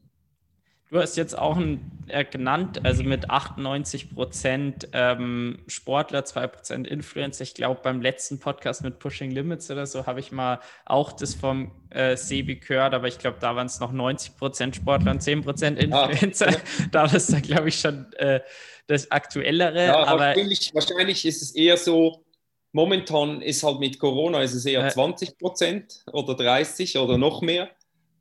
Du 0.91 0.99
hast 0.99 1.17
jetzt 1.17 1.37
auch 1.37 1.59
ein, 1.59 1.91
äh, 2.09 2.25
genannt, 2.25 2.81
also 2.83 3.03
mit 3.03 3.29
98 3.29 4.15
Prozent 4.15 4.89
ähm, 4.95 5.59
Sportler, 5.67 6.25
2 6.25 6.47
Prozent 6.47 6.87
Influencer. 6.87 7.43
Ich 7.43 7.53
glaube, 7.53 7.81
beim 7.83 8.01
letzten 8.01 8.41
Podcast 8.41 8.83
mit 8.83 8.99
Pushing 8.99 9.31
Limits 9.31 9.71
oder 9.71 9.85
so 9.85 10.07
habe 10.07 10.21
ich 10.21 10.33
mal 10.33 10.61
auch 10.87 11.13
das 11.13 11.35
vom 11.35 11.73
äh, 11.91 12.17
Sebi 12.17 12.57
gehört, 12.57 12.95
aber 12.95 13.07
ich 13.07 13.19
glaube, 13.19 13.37
da 13.39 13.55
waren 13.55 13.67
es 13.67 13.81
noch 13.81 13.93
90 13.93 14.37
Prozent 14.39 14.77
Sportler 14.77 15.11
und 15.11 15.23
10 15.23 15.43
Prozent 15.43 15.93
ah, 15.93 16.07
Influencer. 16.07 16.53
Ja. 16.53 16.59
Da 16.91 17.05
ist 17.05 17.31
da, 17.33 17.41
glaube 17.41 17.69
ich, 17.69 17.79
schon 17.79 18.11
äh, 18.15 18.41
das 18.87 19.11
Aktuellere. 19.11 19.87
Ja, 19.87 20.05
aber 20.07 20.21
wahrscheinlich, 20.21 20.71
wahrscheinlich 20.73 21.27
ist 21.27 21.43
es 21.43 21.55
eher 21.55 21.77
so, 21.77 22.25
momentan 22.73 23.43
ist 23.43 23.63
halt 23.63 23.79
mit 23.79 23.99
Corona 23.99 24.41
ist 24.41 24.55
es 24.55 24.65
eher 24.65 24.89
20 24.89 25.37
Prozent 25.37 26.03
oder 26.13 26.35
30 26.35 26.97
oder 26.97 27.19
noch 27.19 27.43
mehr. 27.43 27.69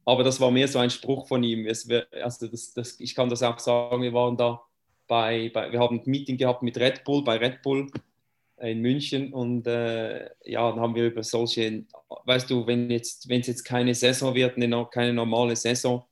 Aber 0.07 0.23
das 0.23 0.39
war 0.39 0.51
mehr 0.51 0.69
so 0.69 0.79
ein 0.79 0.89
Spruch 0.89 1.27
von 1.27 1.43
ihm. 1.43 1.65
Es, 1.65 1.85
also 2.21 2.47
das, 2.47 2.73
das, 2.73 2.97
ich 3.01 3.13
kann 3.13 3.27
das 3.27 3.43
auch 3.43 3.59
sagen, 3.59 4.01
wir 4.01 4.13
waren 4.13 4.37
da 4.37 4.61
bei, 5.05 5.51
bei, 5.53 5.69
wir 5.69 5.81
haben 5.81 5.99
ein 5.99 6.09
Meeting 6.09 6.37
gehabt 6.37 6.63
mit 6.63 6.77
Red 6.77 7.03
Bull, 7.03 7.25
bei 7.25 7.35
Red 7.35 7.61
Bull 7.61 7.91
in 8.61 8.79
München. 8.79 9.33
Und 9.33 9.67
äh, 9.67 10.29
ja, 10.45 10.71
dann 10.71 10.79
haben 10.79 10.95
wir 10.95 11.07
über 11.07 11.23
solche, 11.23 11.83
weißt 12.23 12.49
du, 12.49 12.65
wenn 12.65 12.89
jetzt, 12.89 13.27
wenn 13.27 13.41
es 13.41 13.47
jetzt 13.47 13.65
keine 13.65 13.93
Saison 13.93 14.33
wird, 14.33 14.55
keine 14.91 15.11
normale 15.11 15.57
Saison, 15.57 16.05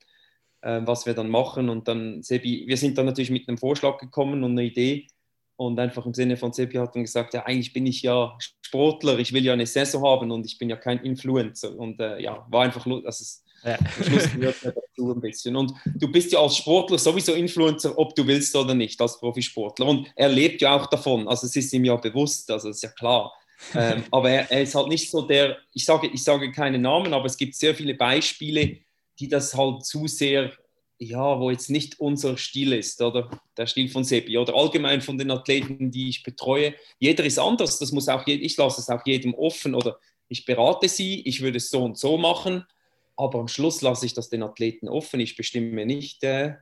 äh, 0.60 0.82
was 0.84 1.06
wir 1.06 1.14
dann 1.14 1.30
machen. 1.30 1.70
Und 1.70 1.88
dann 1.88 2.22
Sebi, 2.22 2.64
wir 2.66 2.76
sind 2.76 2.98
dann 2.98 3.06
natürlich 3.06 3.30
mit 3.30 3.48
einem 3.48 3.56
Vorschlag 3.56 3.96
gekommen 3.96 4.44
und 4.44 4.50
einer 4.52 4.62
Idee. 4.62 5.06
Und 5.56 5.80
einfach 5.80 6.04
im 6.04 6.12
Sinne 6.12 6.36
von 6.36 6.52
Sebi 6.52 6.76
hat 6.76 6.94
dann 6.94 7.04
gesagt, 7.04 7.32
ja, 7.32 7.46
eigentlich 7.46 7.72
bin 7.72 7.86
ich 7.86 8.02
ja 8.02 8.36
Sportler, 8.60 9.18
ich 9.18 9.32
will 9.32 9.42
ja 9.42 9.54
eine 9.54 9.64
Saison 9.64 10.04
haben 10.04 10.30
und 10.30 10.44
ich 10.44 10.58
bin 10.58 10.68
ja 10.68 10.76
kein 10.76 10.98
Influencer. 10.98 11.74
Und 11.78 11.98
äh, 11.98 12.20
ja, 12.20 12.46
war 12.50 12.64
einfach, 12.64 12.86
also 12.86 13.45
ja. 13.64 13.78
Schluss 14.02 14.32
gehört 14.32 14.56
dazu 14.64 15.12
ein 15.12 15.20
bisschen. 15.20 15.56
Und 15.56 15.72
du 15.94 16.10
bist 16.10 16.32
ja 16.32 16.40
als 16.40 16.56
Sportler 16.56 16.98
sowieso 16.98 17.32
Influencer, 17.34 17.98
ob 17.98 18.14
du 18.14 18.26
willst 18.26 18.54
oder 18.54 18.74
nicht, 18.74 19.00
als 19.00 19.18
Profisportler. 19.18 19.86
Und 19.86 20.08
er 20.14 20.28
lebt 20.28 20.62
ja 20.62 20.76
auch 20.76 20.86
davon, 20.86 21.28
also 21.28 21.46
es 21.46 21.56
ist 21.56 21.72
ihm 21.72 21.84
ja 21.84 21.96
bewusst, 21.96 22.50
also 22.50 22.68
ist 22.68 22.82
ja 22.82 22.90
klar. 22.90 23.32
ähm, 23.74 24.04
aber 24.10 24.30
er, 24.30 24.50
er, 24.50 24.62
ist 24.62 24.74
halt 24.74 24.88
nicht 24.88 25.10
so 25.10 25.22
der, 25.22 25.58
ich 25.72 25.84
sage, 25.84 26.08
ich 26.08 26.22
sage 26.22 26.52
keine 26.52 26.78
Namen, 26.78 27.12
aber 27.12 27.26
es 27.26 27.36
gibt 27.36 27.54
sehr 27.54 27.74
viele 27.74 27.94
Beispiele, 27.94 28.78
die 29.18 29.28
das 29.28 29.54
halt 29.54 29.84
zu 29.84 30.06
sehr, 30.06 30.52
ja, 30.98 31.40
wo 31.40 31.50
jetzt 31.50 31.70
nicht 31.70 31.98
unser 31.98 32.36
Stil 32.36 32.72
ist, 32.72 33.00
oder 33.02 33.30
der 33.56 33.66
Stil 33.66 33.88
von 33.88 34.04
Sebi 34.04 34.38
oder 34.38 34.54
allgemein 34.54 35.00
von 35.00 35.18
den 35.18 35.30
Athleten, 35.30 35.90
die 35.90 36.08
ich 36.08 36.22
betreue. 36.22 36.74
Jeder 36.98 37.24
ist 37.24 37.38
anders, 37.38 37.78
das 37.78 37.92
muss 37.92 38.08
auch, 38.08 38.26
ich 38.26 38.56
lasse 38.56 38.80
es 38.80 38.88
auch 38.88 39.04
jedem 39.04 39.34
offen 39.34 39.74
oder 39.74 39.98
ich 40.28 40.44
berate 40.44 40.88
sie, 40.88 41.22
ich 41.22 41.40
würde 41.40 41.58
es 41.58 41.70
so 41.70 41.82
und 41.82 41.98
so 41.98 42.18
machen 42.18 42.64
aber 43.16 43.40
am 43.40 43.48
Schluss 43.48 43.82
lasse 43.82 44.06
ich 44.06 44.14
das 44.14 44.28
den 44.28 44.42
Athleten 44.42 44.88
offen. 44.88 45.20
Ich 45.20 45.36
bestimme 45.36 45.86
nicht, 45.86 46.22
äh, 46.22 46.56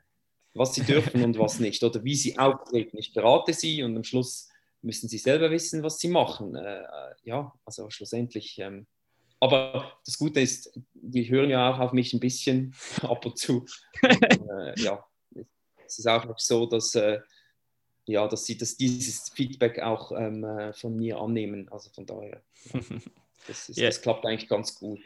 was 0.54 0.74
sie 0.74 0.82
dürfen 0.82 1.24
und 1.24 1.38
was 1.38 1.58
nicht 1.58 1.82
oder 1.82 2.04
wie 2.04 2.14
sie 2.14 2.38
auftreten. 2.38 2.98
Ich 2.98 3.12
berate 3.12 3.52
sie 3.52 3.82
und 3.82 3.96
am 3.96 4.04
Schluss 4.04 4.48
müssen 4.82 5.08
sie 5.08 5.18
selber 5.18 5.50
wissen, 5.50 5.82
was 5.82 5.98
sie 5.98 6.08
machen. 6.08 6.54
Äh, 6.54 6.82
äh 6.82 7.14
ja, 7.24 7.52
also 7.64 7.90
schlussendlich. 7.90 8.58
Ähm, 8.58 8.86
aber 9.40 9.92
das 10.06 10.16
Gute 10.16 10.40
ist, 10.40 10.72
die 10.94 11.28
hören 11.28 11.50
ja 11.50 11.72
auch 11.72 11.78
auf 11.80 11.92
mich 11.92 12.12
ein 12.12 12.20
bisschen 12.20 12.74
ab 13.02 13.26
und 13.26 13.38
zu. 13.38 13.66
äh, 14.02 14.80
ja, 14.80 15.04
es 15.84 15.98
ist 15.98 16.06
auch 16.06 16.38
so, 16.38 16.66
dass, 16.66 16.94
äh, 16.94 17.20
ja, 18.06 18.28
dass 18.28 18.46
sie 18.46 18.56
das, 18.56 18.76
dieses 18.76 19.30
Feedback 19.30 19.80
auch 19.80 20.12
ähm, 20.12 20.44
äh, 20.44 20.72
von 20.72 20.96
mir 20.96 21.18
annehmen. 21.18 21.68
Also 21.70 21.90
von 21.90 22.06
daher, 22.06 22.42
ja, 22.72 22.80
das, 23.46 23.68
ist, 23.68 23.78
yeah. 23.78 23.88
das 23.88 24.00
klappt 24.00 24.24
eigentlich 24.24 24.48
ganz 24.48 24.74
gut. 24.74 25.00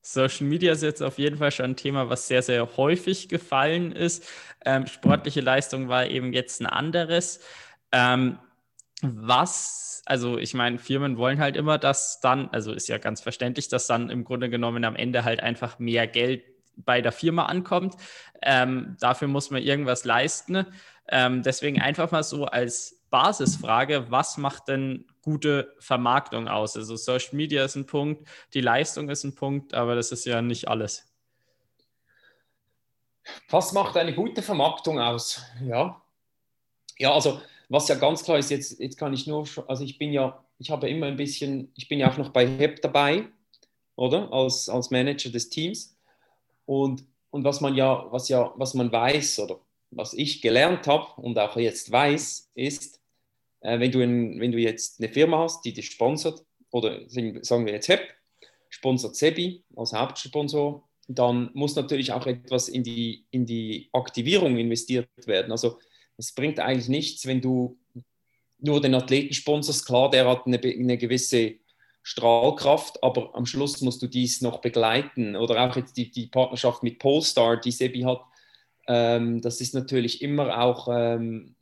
Social 0.00 0.46
Media 0.46 0.72
ist 0.72 0.82
jetzt 0.82 1.02
auf 1.02 1.18
jeden 1.18 1.38
Fall 1.38 1.50
schon 1.50 1.66
ein 1.66 1.76
Thema, 1.76 2.08
was 2.08 2.28
sehr, 2.28 2.42
sehr 2.42 2.76
häufig 2.76 3.28
gefallen 3.28 3.92
ist. 3.92 4.26
Ähm, 4.64 4.86
sportliche 4.86 5.40
Leistung 5.40 5.88
war 5.88 6.06
eben 6.06 6.32
jetzt 6.32 6.60
ein 6.60 6.66
anderes. 6.66 7.40
Ähm, 7.92 8.38
was, 9.02 10.02
also 10.06 10.38
ich 10.38 10.54
meine, 10.54 10.78
Firmen 10.78 11.18
wollen 11.18 11.38
halt 11.38 11.56
immer, 11.56 11.78
dass 11.78 12.20
dann, 12.20 12.48
also 12.50 12.72
ist 12.72 12.88
ja 12.88 12.98
ganz 12.98 13.20
verständlich, 13.20 13.68
dass 13.68 13.86
dann 13.86 14.10
im 14.10 14.24
Grunde 14.24 14.50
genommen 14.50 14.84
am 14.84 14.96
Ende 14.96 15.24
halt 15.24 15.40
einfach 15.40 15.78
mehr 15.78 16.06
Geld 16.06 16.47
bei 16.84 17.00
der 17.00 17.12
Firma 17.12 17.46
ankommt. 17.46 17.96
Ähm, 18.42 18.96
dafür 19.00 19.28
muss 19.28 19.50
man 19.50 19.62
irgendwas 19.62 20.04
leisten. 20.04 20.66
Ähm, 21.08 21.42
deswegen 21.42 21.80
einfach 21.80 22.10
mal 22.10 22.22
so 22.22 22.44
als 22.44 23.02
Basisfrage, 23.10 24.10
was 24.10 24.36
macht 24.36 24.68
denn 24.68 25.06
gute 25.22 25.74
Vermarktung 25.78 26.48
aus? 26.48 26.76
Also 26.76 26.96
Social 26.96 27.34
Media 27.34 27.64
ist 27.64 27.76
ein 27.76 27.86
Punkt, 27.86 28.28
die 28.54 28.60
Leistung 28.60 29.08
ist 29.08 29.24
ein 29.24 29.34
Punkt, 29.34 29.74
aber 29.74 29.94
das 29.94 30.12
ist 30.12 30.26
ja 30.26 30.42
nicht 30.42 30.68
alles. 30.68 31.06
Was 33.48 33.72
macht 33.72 33.96
eine 33.96 34.14
gute 34.14 34.42
Vermarktung 34.42 34.98
aus? 34.98 35.42
Ja, 35.62 36.00
ja 36.98 37.12
also 37.12 37.40
was 37.68 37.88
ja 37.88 37.96
ganz 37.96 38.24
klar 38.24 38.38
ist, 38.38 38.50
jetzt, 38.50 38.80
jetzt 38.80 38.96
kann 38.96 39.12
ich 39.12 39.26
nur, 39.26 39.46
also 39.66 39.84
ich 39.84 39.98
bin 39.98 40.12
ja, 40.12 40.42
ich 40.58 40.70
habe 40.70 40.88
immer 40.88 41.06
ein 41.06 41.16
bisschen, 41.16 41.70
ich 41.74 41.88
bin 41.88 41.98
ja 41.98 42.10
auch 42.10 42.16
noch 42.16 42.30
bei 42.30 42.46
HEP 42.46 42.80
dabei, 42.80 43.28
oder? 43.96 44.32
Als, 44.32 44.68
als 44.68 44.90
Manager 44.90 45.30
des 45.30 45.50
Teams. 45.50 45.97
Und, 46.68 47.06
und 47.30 47.44
was 47.44 47.62
man 47.62 47.74
ja, 47.74 48.06
was 48.10 48.28
ja, 48.28 48.52
was 48.56 48.74
man 48.74 48.92
weiß 48.92 49.40
oder 49.40 49.58
was 49.90 50.12
ich 50.12 50.42
gelernt 50.42 50.86
habe 50.86 51.18
und 51.18 51.38
auch 51.38 51.56
jetzt 51.56 51.90
weiß, 51.90 52.50
ist, 52.54 53.00
äh, 53.60 53.80
wenn, 53.80 53.90
du 53.90 54.00
in, 54.00 54.38
wenn 54.38 54.52
du 54.52 54.58
jetzt 54.58 55.00
eine 55.00 55.08
Firma 55.08 55.38
hast, 55.38 55.64
die 55.64 55.72
dich 55.72 55.86
sponsert, 55.86 56.44
oder 56.70 57.08
sagen 57.08 57.64
wir 57.64 57.72
jetzt 57.72 57.88
HEP, 57.88 58.02
sponsert 58.68 59.16
Sebi 59.16 59.64
als 59.76 59.94
Hauptsponsor, 59.94 60.86
dann 61.08 61.50
muss 61.54 61.74
natürlich 61.74 62.12
auch 62.12 62.26
etwas 62.26 62.68
in 62.68 62.84
die, 62.84 63.24
in 63.30 63.46
die 63.46 63.88
Aktivierung 63.94 64.58
investiert 64.58 65.08
werden. 65.24 65.52
Also 65.52 65.78
es 66.18 66.32
bringt 66.34 66.60
eigentlich 66.60 66.90
nichts, 66.90 67.24
wenn 67.24 67.40
du 67.40 67.78
nur 68.58 68.82
den 68.82 68.94
Athleten 68.94 69.32
sponsorst. 69.32 69.86
Klar, 69.86 70.10
der 70.10 70.28
hat 70.28 70.44
eine, 70.44 70.60
eine 70.60 70.98
gewisse 70.98 71.54
Strahlkraft, 72.08 73.02
aber 73.02 73.34
am 73.34 73.44
Schluss 73.44 73.82
musst 73.82 74.00
du 74.00 74.06
dies 74.06 74.40
noch 74.40 74.62
begleiten. 74.62 75.36
Oder 75.36 75.62
auch 75.62 75.76
jetzt 75.76 75.94
die, 75.98 76.10
die 76.10 76.26
Partnerschaft 76.26 76.82
mit 76.82 76.98
Polestar, 76.98 77.58
die 77.60 77.70
Sebi 77.70 78.00
hat, 78.00 78.22
ähm, 78.86 79.42
das 79.42 79.60
ist 79.60 79.74
natürlich 79.74 80.22
immer 80.22 80.58
auch, 80.58 80.88
ähm, 80.90 81.54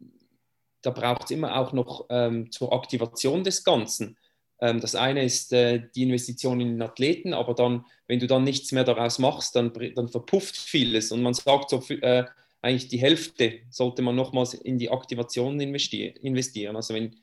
da 0.83 0.91
braucht 0.91 1.25
es 1.25 1.31
immer 1.33 1.59
auch 1.59 1.73
noch 1.73 2.07
ähm, 2.11 2.53
zur 2.53 2.73
Aktivation 2.73 3.43
des 3.43 3.65
Ganzen. 3.65 4.17
Ähm, 4.61 4.79
das 4.79 4.95
eine 4.95 5.25
ist 5.25 5.53
äh, 5.53 5.83
die 5.97 6.05
Investition 6.05 6.61
in 6.61 6.75
den 6.75 6.83
Athleten, 6.83 7.35
aber 7.35 7.53
dann, 7.53 7.85
wenn 8.07 8.21
du 8.21 8.29
dann 8.29 8.45
nichts 8.45 8.71
mehr 8.71 8.85
daraus 8.85 9.19
machst, 9.19 9.57
dann, 9.57 9.73
dann 9.97 10.07
verpufft 10.07 10.57
vieles. 10.57 11.11
Und 11.11 11.23
man 11.23 11.35
sagt 11.35 11.71
so, 11.71 11.83
äh, 11.89 12.25
eigentlich 12.63 12.87
die 12.87 13.01
Hälfte 13.01 13.63
sollte 13.69 14.01
man 14.01 14.15
nochmals 14.15 14.55
in 14.55 14.79
die 14.79 14.91
Aktivation 14.91 15.59
investieren. 15.59 16.77
Also 16.77 16.95
wenn, 16.95 17.17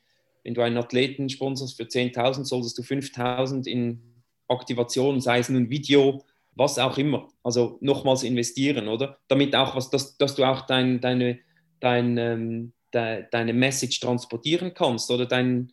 wenn 0.43 0.53
du 0.53 0.61
einen 0.61 0.77
Athleten 0.77 1.29
sponsorst 1.29 1.77
für 1.77 1.83
10.000, 1.83 2.45
solltest 2.45 2.77
du 2.77 2.81
5.000 2.81 3.65
in 3.67 4.01
Aktivation, 4.47 5.21
sei 5.21 5.39
es 5.39 5.49
nun 5.49 5.69
Video, 5.69 6.23
was 6.55 6.77
auch 6.77 6.97
immer. 6.97 7.29
Also 7.43 7.77
nochmals 7.81 8.23
investieren, 8.23 8.87
oder? 8.87 9.17
Damit 9.27 9.55
auch 9.55 9.75
was, 9.75 9.89
dass, 9.89 10.17
dass 10.17 10.35
du 10.35 10.43
auch 10.43 10.61
dein, 10.61 11.01
deine, 11.01 11.39
dein, 11.79 12.17
ähm, 12.17 12.73
de, 12.93 13.25
deine 13.31 13.53
Message 13.53 13.99
transportieren 13.99 14.73
kannst 14.73 15.09
oder 15.09 15.25
dein, 15.25 15.71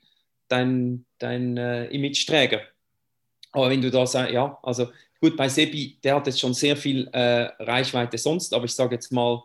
dein, 0.49 1.05
dein 1.19 1.57
äh, 1.57 1.87
Image-Träger. 1.87 2.61
Aber 3.53 3.71
wenn 3.71 3.83
du 3.83 3.91
da 3.91 4.07
sagst, 4.07 4.33
ja, 4.33 4.59
also 4.63 4.89
gut, 5.21 5.37
bei 5.37 5.49
Sebi, 5.49 5.99
der 6.03 6.15
hat 6.15 6.27
jetzt 6.27 6.41
schon 6.41 6.55
sehr 6.55 6.77
viel 6.77 7.09
äh, 7.13 7.51
Reichweite 7.59 8.17
sonst, 8.17 8.55
aber 8.55 8.65
ich 8.65 8.73
sage 8.75 8.95
jetzt 8.95 9.11
mal, 9.13 9.43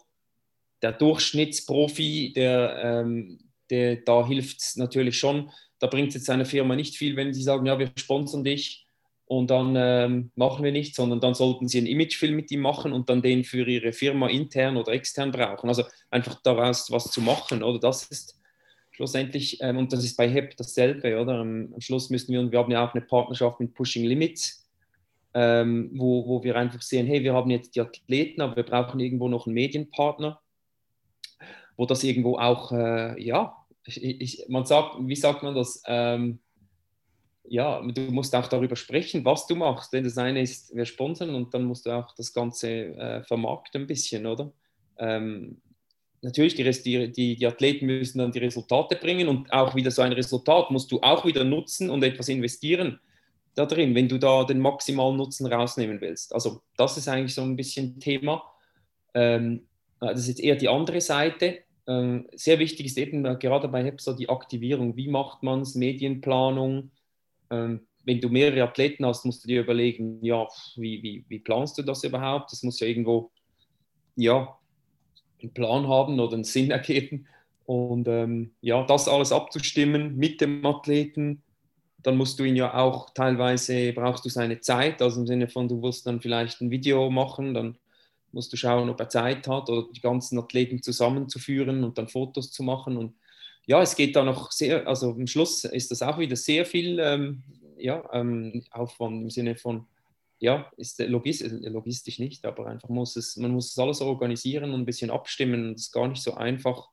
der 0.82 0.92
Durchschnittsprofi, 0.92 2.34
der, 2.34 2.82
ähm, 2.84 3.40
der 3.70 3.98
da 3.98 4.28
hilft 4.28 4.62
es 4.62 4.76
natürlich 4.76 5.18
schon. 5.18 5.50
Da 5.80 5.88
bringt 5.88 6.10
es 6.10 6.16
jetzt 6.16 6.26
seiner 6.26 6.46
Firma 6.46 6.76
nicht 6.76 6.96
viel, 6.96 7.16
wenn 7.16 7.34
sie 7.34 7.44
sagen, 7.44 7.66
ja, 7.66 7.78
wir 7.78 7.92
sponsern 7.96 8.44
dich 8.44 8.86
und 9.28 9.50
dann 9.50 9.76
ähm, 9.76 10.32
machen 10.36 10.64
wir 10.64 10.72
nichts, 10.72 10.98
sondern 10.98 11.20
dann 11.20 11.34
sollten 11.34 11.68
sie 11.68 11.80
einen 11.80 11.88
Imagefilm 11.88 12.36
mit 12.36 12.52
ihm 12.52 12.62
machen 12.62 12.94
und 12.94 13.10
dann 13.10 13.22
den 13.22 13.44
für 13.44 13.68
ihre 13.68 13.92
Firma 13.92 14.28
intern 14.28 14.78
oder 14.78 14.94
extern 14.94 15.32
brauchen. 15.32 15.68
Also 15.68 15.84
einfach 16.12 16.42
daraus 16.44 16.92
was 16.92 17.12
zu 17.12 17.22
machen, 17.22 17.64
oder 17.64 17.80
das 17.80 18.06
ist 18.06 18.40
schlussendlich, 18.92 19.58
ähm, 19.62 19.78
und 19.78 19.92
das 19.92 20.04
ist 20.04 20.16
bei 20.16 20.30
HEP 20.30 20.56
dasselbe, 20.58 21.20
oder? 21.20 21.40
Am, 21.40 21.74
am, 21.74 21.82
Schluss 21.82 22.10
müssen 22.10 22.32
wir, 22.34 22.40
und 22.40 22.52
wir 22.52 22.60
haben 22.60 22.72
ja 22.72 22.88
auch 22.88 22.94
eine 22.94 23.04
Partnerschaft 23.04 23.60
mit 23.60 23.74
Pushing 23.74 24.06
Limits, 24.06 24.68
ähm, 25.34 25.90
wo, 25.94 26.26
wo 26.28 26.44
wir 26.44 26.56
einfach 26.56 26.82
sehen, 26.82 27.08
hey, 27.08 27.24
wir 27.24 27.34
haben 27.34 27.50
jetzt 27.50 27.76
die 27.76 27.82
Athleten, 27.82 28.42
aber 28.42 28.56
wir 28.56 28.64
brauchen 28.64 29.00
irgendwo 29.00 29.28
noch 29.28 29.48
einen 29.48 29.56
Medienpartner, 29.56 30.40
wo 31.78 31.86
das 31.86 32.04
irgendwo 32.04 32.38
auch, 32.38 32.72
äh, 32.72 33.22
ja, 33.22 33.56
ich, 33.86 34.46
man 34.48 34.66
sagt, 34.66 34.96
wie 35.00 35.16
sagt 35.16 35.44
man 35.44 35.56
das? 35.56 35.84
Ähm, 35.86 36.40
ja, 37.48 37.80
du 37.82 38.02
musst 38.12 38.36
auch 38.36 38.48
darüber 38.48 38.76
sprechen, 38.76 39.24
was 39.24 39.46
du 39.46 39.56
machst. 39.56 39.94
Denn 39.94 40.04
das 40.04 40.18
eine 40.18 40.42
ist, 40.42 40.76
wir 40.76 40.86
sponsern 40.86 41.36
und 41.36 41.54
dann 41.54 41.66
musst 41.66 41.86
du 41.86 41.92
auch 41.92 42.16
das 42.16 42.34
Ganze 42.34 42.70
äh, 42.70 43.24
vermarkten 43.24 43.82
ein 43.82 43.88
bisschen, 43.88 44.26
oder? 44.26 44.52
Ähm, 44.98 45.62
natürlich, 46.22 46.56
die, 46.56 47.12
die, 47.12 47.36
die 47.36 47.46
Athleten 47.48 47.86
müssen 47.86 48.18
dann 48.18 48.32
die 48.32 48.40
Resultate 48.40 48.96
bringen 48.96 49.28
und 49.28 49.54
auch 49.54 49.76
wieder 49.76 49.92
so 49.92 50.02
ein 50.02 50.14
Resultat 50.14 50.72
musst 50.72 50.92
du 50.92 51.00
auch 51.02 51.24
wieder 51.24 51.44
nutzen 51.44 51.90
und 51.92 52.04
etwas 52.04 52.30
investieren 52.30 53.00
da 53.56 53.66
drin, 53.66 53.96
wenn 53.96 54.10
du 54.10 54.18
da 54.18 54.44
den 54.44 54.60
maximalen 54.60 55.16
Nutzen 55.16 55.46
rausnehmen 55.48 56.02
willst. 56.02 56.34
Also 56.34 56.62
das 56.78 56.98
ist 56.98 57.08
eigentlich 57.08 57.34
so 57.34 57.42
ein 57.42 57.56
bisschen 57.56 58.00
Thema. 58.00 58.44
Ähm, 59.14 59.68
das 60.00 60.20
ist 60.20 60.28
jetzt 60.28 60.42
eher 60.42 60.56
die 60.56 60.68
andere 60.68 61.00
Seite. 61.00 61.60
Ähm, 61.88 62.28
sehr 62.34 62.60
wichtig 62.60 62.88
ist 62.88 62.98
eben 62.98 63.24
gerade 63.40 63.68
bei 63.68 63.84
HEP 63.84 64.02
so 64.02 64.14
die 64.14 64.30
Aktivierung. 64.30 64.96
Wie 64.96 65.08
macht 65.08 65.44
man 65.44 65.62
es? 65.62 65.76
Medienplanung. 65.76 66.92
Ähm, 67.52 67.82
wenn 68.04 68.22
du 68.22 68.30
mehrere 68.30 68.64
Athleten 68.64 69.06
hast, 69.06 69.26
musst 69.26 69.44
du 69.44 69.48
dir 69.48 69.62
überlegen, 69.62 70.24
ja, 70.24 70.48
wie, 70.76 71.02
wie, 71.02 71.26
wie 71.28 71.40
planst 71.40 71.78
du 71.78 71.82
das 71.82 72.04
überhaupt? 72.04 72.52
Das 72.52 72.64
muss 72.64 72.80
ja 72.80 72.88
irgendwo, 72.88 73.32
ja, 74.16 74.58
einen 75.42 75.54
Plan 75.54 75.88
haben 75.88 76.20
oder 76.20 76.34
einen 76.34 76.44
Sinn 76.44 76.72
ergeben. 76.72 77.28
Und 77.66 78.08
ähm, 78.08 78.52
ja, 78.62 78.84
das 78.86 79.08
alles 79.08 79.32
abzustimmen 79.32 80.16
mit 80.18 80.40
dem 80.40 80.64
Athleten, 80.66 81.42
dann 82.04 82.18
musst 82.18 82.38
du 82.40 82.44
ihn 82.44 82.56
ja 82.56 82.76
auch 82.76 83.10
teilweise, 83.16 83.92
brauchst 83.94 84.24
du 84.24 84.30
seine 84.30 84.60
Zeit, 84.60 85.02
also 85.02 85.22
im 85.22 85.28
Sinne 85.28 85.48
von, 85.48 85.68
du 85.68 85.82
willst 85.82 86.06
dann 86.06 86.22
vielleicht 86.22 86.62
ein 86.62 86.70
Video 86.70 87.10
machen, 87.10 87.56
dann 87.56 87.78
musst 88.36 88.52
du 88.52 88.58
schauen, 88.58 88.90
ob 88.90 89.00
er 89.00 89.10
Zeit 89.10 89.48
hat 89.48 89.70
oder 89.70 89.88
die 89.96 90.02
ganzen 90.02 90.38
Athleten 90.38 90.84
zusammenzuführen 90.84 91.84
und 91.84 91.98
dann 91.98 92.10
Fotos 92.10 92.52
zu 92.52 92.64
machen. 92.64 92.98
Und 92.98 93.16
ja, 93.66 93.82
es 93.82 93.96
geht 93.96 94.16
da 94.16 94.24
noch 94.24 94.52
sehr, 94.52 94.88
also 94.88 95.12
am 95.12 95.26
Schluss 95.26 95.64
ist 95.64 95.90
das 95.90 96.02
auch 96.02 96.20
wieder 96.20 96.36
sehr 96.36 96.66
viel 96.66 97.00
ähm, 97.00 97.44
ja, 97.78 98.04
ähm, 98.12 98.64
Aufwand 98.72 99.24
im 99.24 99.30
Sinne 99.30 99.56
von, 99.56 99.88
ja, 100.40 100.70
ist 100.76 101.00
logistisch, 101.00 101.52
logistisch 101.62 102.20
nicht, 102.20 102.46
aber 102.46 102.68
einfach 102.68 102.90
muss 102.90 103.16
es, 103.16 103.38
man 103.38 103.52
muss 103.52 103.72
es 103.72 103.80
alles 103.80 104.02
organisieren 104.02 104.74
und 104.74 104.82
ein 104.82 104.86
bisschen 104.86 105.10
abstimmen. 105.10 105.74
Es 105.74 105.84
ist 105.84 105.92
gar 105.94 106.10
nicht 106.10 106.22
so 106.22 106.34
einfach, 106.34 106.90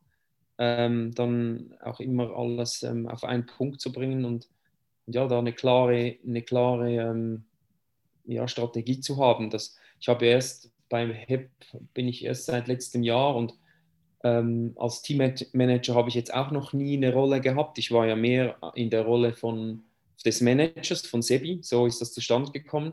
ähm, 0.58 1.12
dann 1.12 1.74
auch 1.82 1.98
immer 1.98 2.36
alles 2.36 2.84
ähm, 2.84 3.08
auf 3.08 3.24
einen 3.24 3.46
Punkt 3.46 3.80
zu 3.80 3.90
bringen 3.90 4.24
und, 4.24 4.48
und 5.06 5.14
ja, 5.16 5.26
da 5.26 5.40
eine 5.40 5.52
klare, 5.52 6.18
eine 6.24 6.42
klare 6.42 6.92
ähm, 6.92 7.44
ja, 8.26 8.46
Strategie 8.46 9.00
zu 9.00 9.16
haben. 9.16 9.50
Das, 9.50 9.76
ich 9.98 10.08
habe 10.08 10.26
erst 10.26 10.70
beim 10.92 11.10
HEP 11.10 11.48
bin 11.94 12.06
ich 12.06 12.22
erst 12.22 12.44
seit 12.44 12.68
letztem 12.68 13.02
Jahr 13.02 13.34
und 13.34 13.54
ähm, 14.24 14.74
als 14.76 15.00
Teammanager 15.00 15.94
habe 15.94 16.10
ich 16.10 16.14
jetzt 16.14 16.34
auch 16.34 16.50
noch 16.50 16.74
nie 16.74 16.98
eine 16.98 17.14
Rolle 17.14 17.40
gehabt. 17.40 17.78
Ich 17.78 17.90
war 17.90 18.06
ja 18.06 18.14
mehr 18.14 18.56
in 18.74 18.90
der 18.90 19.00
Rolle 19.00 19.32
von, 19.32 19.84
des 20.22 20.42
Managers, 20.42 21.06
von 21.06 21.22
Sebi, 21.22 21.60
so 21.62 21.86
ist 21.86 22.02
das 22.02 22.12
zustande 22.12 22.52
gekommen. 22.52 22.92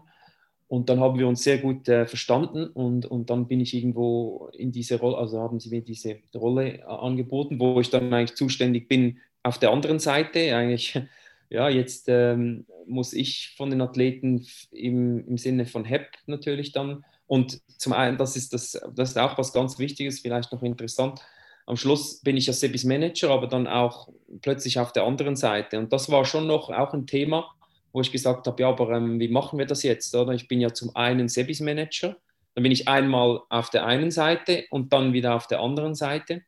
Und 0.70 0.88
dann 0.88 1.02
haben 1.02 1.20
wir 1.20 1.28
uns 1.28 1.44
sehr 1.44 1.58
gut 1.58 1.90
äh, 1.90 2.06
verstanden 2.06 2.68
und, 2.68 3.06
und 3.06 3.30
dann 3.30 3.50
bin 3.50 3.60
ich 3.60 3.74
irgendwo 3.74 4.50
in 4.54 4.72
diese 4.72 4.98
Rolle, 4.98 5.18
also 5.18 5.42
haben 5.42 5.60
sie 5.60 5.70
mir 5.70 5.82
diese 5.82 6.20
Rolle 6.34 6.78
äh, 6.78 6.84
angeboten, 6.84 7.60
wo 7.60 7.82
ich 7.82 7.90
dann 7.90 8.14
eigentlich 8.14 8.38
zuständig 8.38 8.88
bin 8.88 9.18
auf 9.44 9.58
der 9.58 9.72
anderen 9.72 10.00
Seite. 10.00 10.56
Eigentlich, 10.56 10.98
ja, 11.50 11.68
jetzt 11.68 12.08
ähm, 12.08 12.66
muss 12.88 13.12
ich 13.12 13.56
von 13.58 13.72
den 13.72 13.82
Athleten 13.82 14.48
im, 14.72 15.28
im 15.28 15.38
Sinne 15.38 15.66
von 15.66 15.84
HEP 15.84 16.08
natürlich 16.28 16.72
dann 16.72 17.04
und 17.30 17.62
zum 17.78 17.94
einen, 17.94 18.18
das 18.18 18.36
ist, 18.36 18.54
das, 18.54 18.72
das 18.96 19.12
ist 19.12 19.18
auch 19.18 19.38
was 19.38 19.54
ganz 19.54 19.78
Wichtiges, 19.78 20.20
vielleicht 20.20 20.52
noch 20.52 20.64
interessant. 20.64 21.22
Am 21.68 21.78
Schluss 21.78 22.22
bin 22.22 22.36
ich 22.36 22.48
ja 22.48 22.54
Sebis 22.54 22.84
Manager, 22.86 23.30
aber 23.30 23.46
dann 23.46 23.68
auch 23.68 24.10
plötzlich 24.42 24.80
auf 24.80 24.92
der 24.94 25.04
anderen 25.04 25.36
Seite. 25.36 25.78
Und 25.78 25.94
das 25.94 26.10
war 26.10 26.26
schon 26.26 26.48
noch 26.48 26.72
auch 26.72 26.92
ein 26.92 27.06
Thema, 27.06 27.48
wo 27.94 28.02
ich 28.02 28.12
gesagt 28.12 28.48
habe, 28.48 28.60
ja, 28.64 28.70
aber 28.70 28.90
ähm, 28.98 29.20
wie 29.20 29.28
machen 29.28 29.60
wir 29.60 29.68
das 29.68 29.84
jetzt? 29.84 30.16
Oder? 30.16 30.34
Ich 30.34 30.48
bin 30.48 30.60
ja 30.60 30.74
zum 30.74 30.96
einen 30.96 31.30
Sebis 31.30 31.60
Manager, 31.60 32.18
dann 32.56 32.64
bin 32.64 32.72
ich 32.72 32.88
einmal 32.88 33.42
auf 33.50 33.70
der 33.70 33.86
einen 33.86 34.10
Seite 34.10 34.66
und 34.72 34.92
dann 34.92 35.14
wieder 35.14 35.36
auf 35.36 35.46
der 35.46 35.60
anderen 35.60 35.94
Seite, 35.94 36.42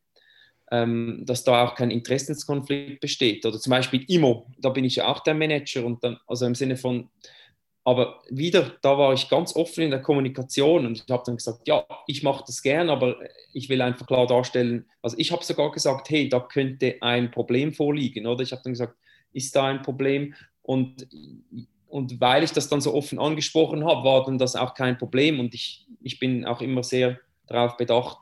ähm, 0.72 1.22
dass 1.28 1.44
da 1.44 1.64
auch 1.64 1.76
kein 1.76 1.92
Interessenskonflikt 1.92 3.02
besteht. 3.02 3.46
Oder 3.46 3.60
zum 3.60 3.70
Beispiel 3.70 4.04
IMO, 4.08 4.48
da 4.58 4.70
bin 4.70 4.86
ich 4.86 4.96
ja 4.96 5.08
auch 5.08 5.20
der 5.20 5.36
Manager 5.36 5.86
und 5.86 6.04
dann, 6.04 6.18
also 6.26 6.48
im 6.48 6.56
Sinne 6.56 6.76
von, 6.76 7.12
aber 7.84 8.22
wieder, 8.30 8.74
da 8.82 8.98
war 8.98 9.14
ich 9.14 9.28
ganz 9.28 9.56
offen 9.56 9.84
in 9.84 9.92
der 9.92 10.02
Kommunikation 10.02 10.86
und 10.86 11.04
ich 11.04 11.12
habe 11.12 11.24
dann 11.26 11.38
gesagt, 11.38 11.68
ja, 11.68 11.84
ich 12.06 12.22
mache 12.22 12.44
das 12.46 12.62
gern, 12.62 12.90
aber 12.90 13.18
ich 13.54 13.70
will 13.70 13.82
einfach 13.82 14.06
klar 14.06 14.28
darstellen, 14.28 14.86
also 15.02 15.18
ich 15.18 15.32
habe 15.32 15.44
sogar 15.44 15.72
gesagt, 15.72 16.10
hey, 16.10 16.30
da 16.30 16.40
könnte 16.40 16.98
ein 17.02 17.32
Problem 17.32 17.74
vorliegen, 17.74 18.28
oder? 18.28 18.44
Ich 18.44 18.52
habe 18.52 18.62
dann 18.64 18.74
gesagt, 18.74 18.96
ist 19.34 19.56
da 19.56 19.66
ein 19.66 19.82
Problem? 19.82 20.36
Und, 20.62 21.08
und 21.88 22.22
weil 22.22 22.44
ich 22.44 22.52
das 22.52 22.70
dann 22.70 22.82
so 22.82 22.94
offen 22.94 23.18
angesprochen 23.18 23.84
habe, 23.84 24.04
war 24.04 24.26
dann 24.26 24.38
das 24.38 24.56
auch 24.56 24.76
kein 24.76 24.98
Problem 24.98 25.40
und 25.40 25.56
ich, 25.56 25.88
ich 26.02 26.20
bin 26.20 26.46
auch 26.46 26.62
immer 26.62 26.84
sehr 26.84 27.20
darauf 27.52 27.78
bedacht, 27.78 28.18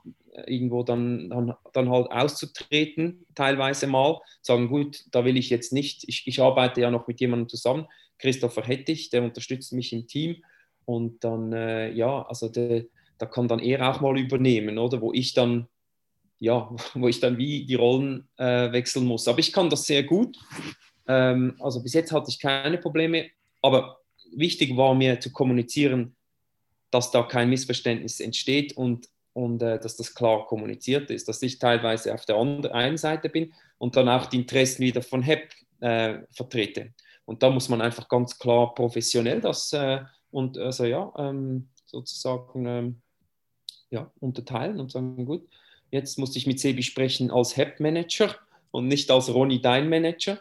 irgendwo 0.47 0.83
dann, 0.83 1.29
dann, 1.29 1.53
dann 1.73 1.89
halt 1.89 2.11
auszutreten, 2.11 3.25
teilweise 3.35 3.87
mal, 3.87 4.19
sagen, 4.41 4.69
gut, 4.69 5.05
da 5.11 5.25
will 5.25 5.37
ich 5.37 5.49
jetzt 5.49 5.73
nicht, 5.73 6.07
ich, 6.07 6.25
ich 6.25 6.41
arbeite 6.41 6.81
ja 6.81 6.91
noch 6.91 7.07
mit 7.07 7.19
jemandem 7.19 7.49
zusammen, 7.49 7.87
Christopher 8.17 8.63
Hettich, 8.63 9.09
der 9.09 9.23
unterstützt 9.23 9.73
mich 9.73 9.93
im 9.93 10.07
Team. 10.07 10.43
Und 10.85 11.23
dann, 11.23 11.53
äh, 11.53 11.91
ja, 11.91 12.23
also 12.23 12.49
der, 12.49 12.85
da 13.17 13.25
kann 13.25 13.47
dann 13.47 13.59
er 13.59 13.89
auch 13.89 14.01
mal 14.01 14.17
übernehmen, 14.17 14.77
oder? 14.77 15.01
Wo 15.01 15.13
ich 15.13 15.33
dann, 15.33 15.67
ja, 16.39 16.69
wo 16.93 17.07
ich 17.07 17.19
dann 17.19 17.37
wie 17.37 17.65
die 17.65 17.75
Rollen 17.75 18.27
äh, 18.37 18.71
wechseln 18.71 19.05
muss. 19.05 19.27
Aber 19.27 19.39
ich 19.39 19.53
kann 19.53 19.69
das 19.69 19.85
sehr 19.85 20.03
gut. 20.03 20.37
Ähm, 21.07 21.55
also 21.59 21.81
bis 21.81 21.93
jetzt 21.93 22.11
hatte 22.11 22.29
ich 22.29 22.39
keine 22.39 22.77
Probleme. 22.77 23.29
Aber 23.61 23.99
wichtig 24.35 24.75
war 24.75 24.93
mir 24.93 25.19
zu 25.19 25.31
kommunizieren, 25.31 26.15
dass 26.91 27.11
da 27.11 27.23
kein 27.23 27.49
Missverständnis 27.49 28.19
entsteht 28.19 28.75
und, 28.75 29.07
und 29.33 29.61
äh, 29.61 29.79
dass 29.79 29.95
das 29.95 30.13
klar 30.13 30.45
kommuniziert 30.47 31.09
ist, 31.11 31.27
dass 31.27 31.41
ich 31.41 31.59
teilweise 31.59 32.13
auf 32.13 32.25
der 32.25 32.37
einen 32.37 32.97
Seite 32.97 33.29
bin 33.29 33.53
und 33.77 33.95
dann 33.95 34.09
auch 34.09 34.25
die 34.25 34.37
Interessen 34.37 34.83
wieder 34.83 35.01
von 35.01 35.21
HEP 35.21 35.53
äh, 35.81 36.19
vertrete. 36.31 36.93
Und 37.25 37.43
da 37.43 37.49
muss 37.49 37.69
man 37.69 37.81
einfach 37.81 38.07
ganz 38.09 38.37
klar 38.39 38.73
professionell 38.73 39.39
das 39.41 39.71
äh, 39.73 39.99
und 40.31 40.57
also 40.57 40.85
ja, 40.85 41.11
ähm, 41.17 41.69
sozusagen 41.85 42.65
ähm, 42.65 43.01
ja, 43.89 44.11
unterteilen 44.19 44.79
und 44.79 44.91
sagen, 44.91 45.25
gut, 45.25 45.47
jetzt 45.91 46.17
musste 46.19 46.37
ich 46.37 46.47
mit 46.47 46.59
Sebi 46.59 46.83
sprechen 46.83 47.31
als 47.31 47.57
HEP-Manager 47.57 48.35
und 48.71 48.87
nicht 48.87 49.09
als 49.11 49.33
Ronny, 49.33 49.61
dein 49.61 49.89
Manager. 49.89 50.39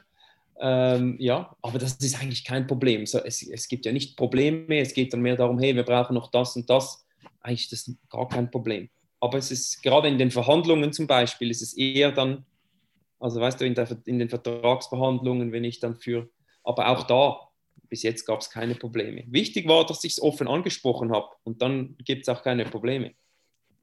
Ähm, 0.61 1.16
ja, 1.18 1.55
aber 1.62 1.78
das 1.78 1.95
ist 1.97 2.20
eigentlich 2.20 2.45
kein 2.45 2.66
Problem. 2.66 3.07
So, 3.07 3.18
es, 3.18 3.43
es 3.43 3.68
gibt 3.68 3.86
ja 3.86 3.93
nicht 3.93 4.16
Probleme, 4.16 4.78
es 4.80 4.93
geht 4.93 5.12
dann 5.12 5.22
mehr 5.22 5.36
darum, 5.36 5.59
hey, 5.59 5.74
wir 5.74 5.84
brauchen 5.84 6.14
noch 6.14 6.30
das 6.30 6.57
und 6.57 6.68
das. 6.68 7.07
Eigentlich 7.49 7.72
ist 7.72 7.88
das 7.88 7.96
gar 8.11 8.28
kein 8.28 8.51
Problem. 8.51 8.90
Aber 9.20 9.38
es 9.38 9.51
ist 9.51 9.82
gerade 9.82 10.09
in 10.09 10.18
den 10.18 10.30
Verhandlungen 10.30 10.92
zum 10.92 11.07
Beispiel, 11.07 11.51
ist 11.51 11.62
es 11.62 11.76
eher 11.76 12.12
dann, 12.12 12.44
also 13.18 13.40
weißt 13.40 13.61
du, 13.61 13.64
in, 13.64 13.74
der, 13.74 13.88
in 14.05 14.18
den 14.18 14.28
Vertragsverhandlungen, 14.28 15.51
wenn 15.51 15.64
ich 15.64 15.80
dann 15.80 15.96
für 15.96 16.28
aber 16.62 16.88
auch 16.88 17.05
da, 17.05 17.49
bis 17.88 18.03
jetzt 18.03 18.26
gab 18.26 18.40
es 18.40 18.51
keine 18.51 18.74
Probleme. 18.74 19.24
Wichtig 19.28 19.66
war, 19.66 19.86
dass 19.86 20.05
ich 20.05 20.12
es 20.12 20.22
offen 20.22 20.46
angesprochen 20.46 21.11
habe 21.11 21.28
und 21.44 21.62
dann 21.62 21.96
gibt 22.05 22.22
es 22.22 22.28
auch 22.28 22.42
keine 22.42 22.66
Probleme. 22.66 23.14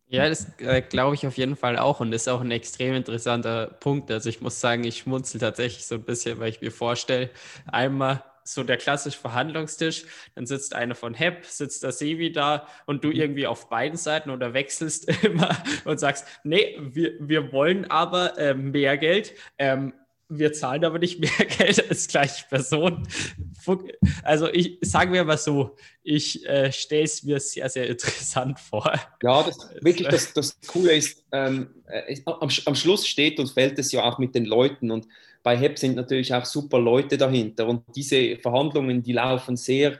Ja, 0.07 0.29
das 0.29 0.47
äh, 0.59 0.83
glaube 0.83 1.15
ich 1.15 1.25
auf 1.25 1.35
jeden 1.35 1.55
Fall 1.55 1.79
auch 1.79 1.99
und 1.99 2.13
ist 2.13 2.29
auch 2.29 2.41
ein 2.41 2.51
extrem 2.51 2.93
interessanter 2.93 3.65
Punkt. 3.65 4.11
Also 4.11 4.29
ich 4.29 4.39
muss 4.39 4.61
sagen, 4.61 4.83
ich 4.83 4.99
schmunzel 4.99 5.39
tatsächlich 5.39 5.87
so 5.87 5.95
ein 5.95 6.03
bisschen, 6.03 6.37
weil 6.37 6.49
ich 6.49 6.61
mir 6.61 6.71
vorstelle, 6.71 7.31
einmal 7.65 8.23
so 8.47 8.63
der 8.63 8.77
klassische 8.77 9.19
Verhandlungstisch. 9.19 10.05
Dann 10.35 10.45
sitzt 10.45 10.73
einer 10.75 10.95
von 10.95 11.13
HEP, 11.13 11.45
sitzt 11.45 11.83
der 11.83 11.91
Sevi 11.91 12.31
da 12.31 12.67
und 12.85 13.03
du 13.03 13.09
mhm. 13.09 13.15
irgendwie 13.15 13.47
auf 13.47 13.69
beiden 13.69 13.97
Seiten 13.97 14.29
oder 14.29 14.53
wechselst 14.53 15.09
immer 15.23 15.57
und 15.83 15.99
sagst, 15.99 16.25
nee, 16.43 16.77
wir, 16.79 17.13
wir 17.19 17.51
wollen 17.51 17.89
aber 17.89 18.37
äh, 18.37 18.53
mehr 18.53 18.97
Geld. 18.97 19.33
Ähm, 19.57 19.93
wir 20.27 20.53
zahlen 20.53 20.83
aber 20.83 20.99
nicht 20.99 21.19
mehr 21.37 21.45
Geld 21.45 21.89
als 21.89 22.07
gleiche 22.07 22.45
Person. 22.47 23.07
Also 24.23 24.47
ich 24.51 24.77
sage 24.81 25.11
mir 25.11 25.23
mal 25.23 25.37
so, 25.37 25.75
ich 26.03 26.45
äh, 26.47 26.71
stelle 26.71 27.03
es 27.03 27.23
mir 27.23 27.39
sehr, 27.39 27.69
sehr 27.69 27.87
interessant 27.87 28.59
vor. 28.59 28.91
Ja, 29.21 29.43
das, 29.43 29.57
wirklich 29.81 30.07
das, 30.07 30.33
das 30.33 30.59
Coole 30.67 30.95
ist, 30.95 31.25
ähm, 31.31 31.69
äh, 31.87 32.19
am, 32.25 32.49
am 32.65 32.75
Schluss 32.75 33.07
steht 33.07 33.39
und 33.39 33.51
fällt 33.51 33.79
es 33.79 33.91
ja 33.91 34.03
auch 34.03 34.17
mit 34.19 34.35
den 34.35 34.45
Leuten 34.45 34.91
und 34.91 35.07
bei 35.45 35.55
HEP 35.55 35.77
sind 35.77 35.95
natürlich 35.95 36.33
auch 36.33 36.43
super 36.43 36.79
Leute 36.79 37.19
dahinter 37.19 37.67
und 37.67 37.83
diese 37.95 38.35
Verhandlungen, 38.37 39.03
die 39.03 39.13
laufen 39.13 39.55
sehr, 39.55 39.99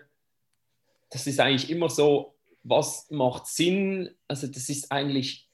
das 1.12 1.28
ist 1.28 1.40
eigentlich 1.40 1.70
immer 1.70 1.88
so, 1.88 2.34
was 2.64 3.12
macht 3.12 3.46
Sinn? 3.46 4.10
Also 4.28 4.48
das 4.48 4.70
ist 4.70 4.92
eigentlich 4.92 5.48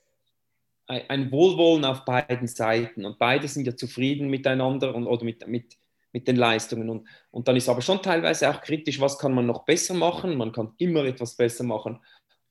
ein 0.88 1.30
Wohlwollen 1.30 1.84
auf 1.84 2.06
beiden 2.06 2.48
Seiten 2.48 3.04
und 3.04 3.20
beide 3.20 3.50
sind 3.50 3.68
ja 3.68 3.76
zufrieden 3.76 4.30
miteinander 4.30 4.96
und, 4.96 5.08
oder 5.08 5.26
mit, 5.26 5.46
mit, 5.46 5.78
mit 6.14 6.26
den 6.26 6.38
Leistungen. 6.38 6.90
Und, 6.90 7.06
und 7.30 7.50
dann 7.50 7.58
ist 7.58 7.68
aber 7.68 7.82
schon 7.82 8.02
teilweise 8.02 8.50
auch 8.50 8.62
kritisch, 8.62 9.02
was 9.02 9.20
kann 9.20 9.34
man 9.34 9.46
noch 9.46 9.66
besser 9.66 9.94
machen? 9.94 10.38
Man 10.38 10.54
kann 10.54 10.72
immer 10.78 11.04
etwas 11.04 11.36
besser 11.36 11.66
machen. 11.66 12.00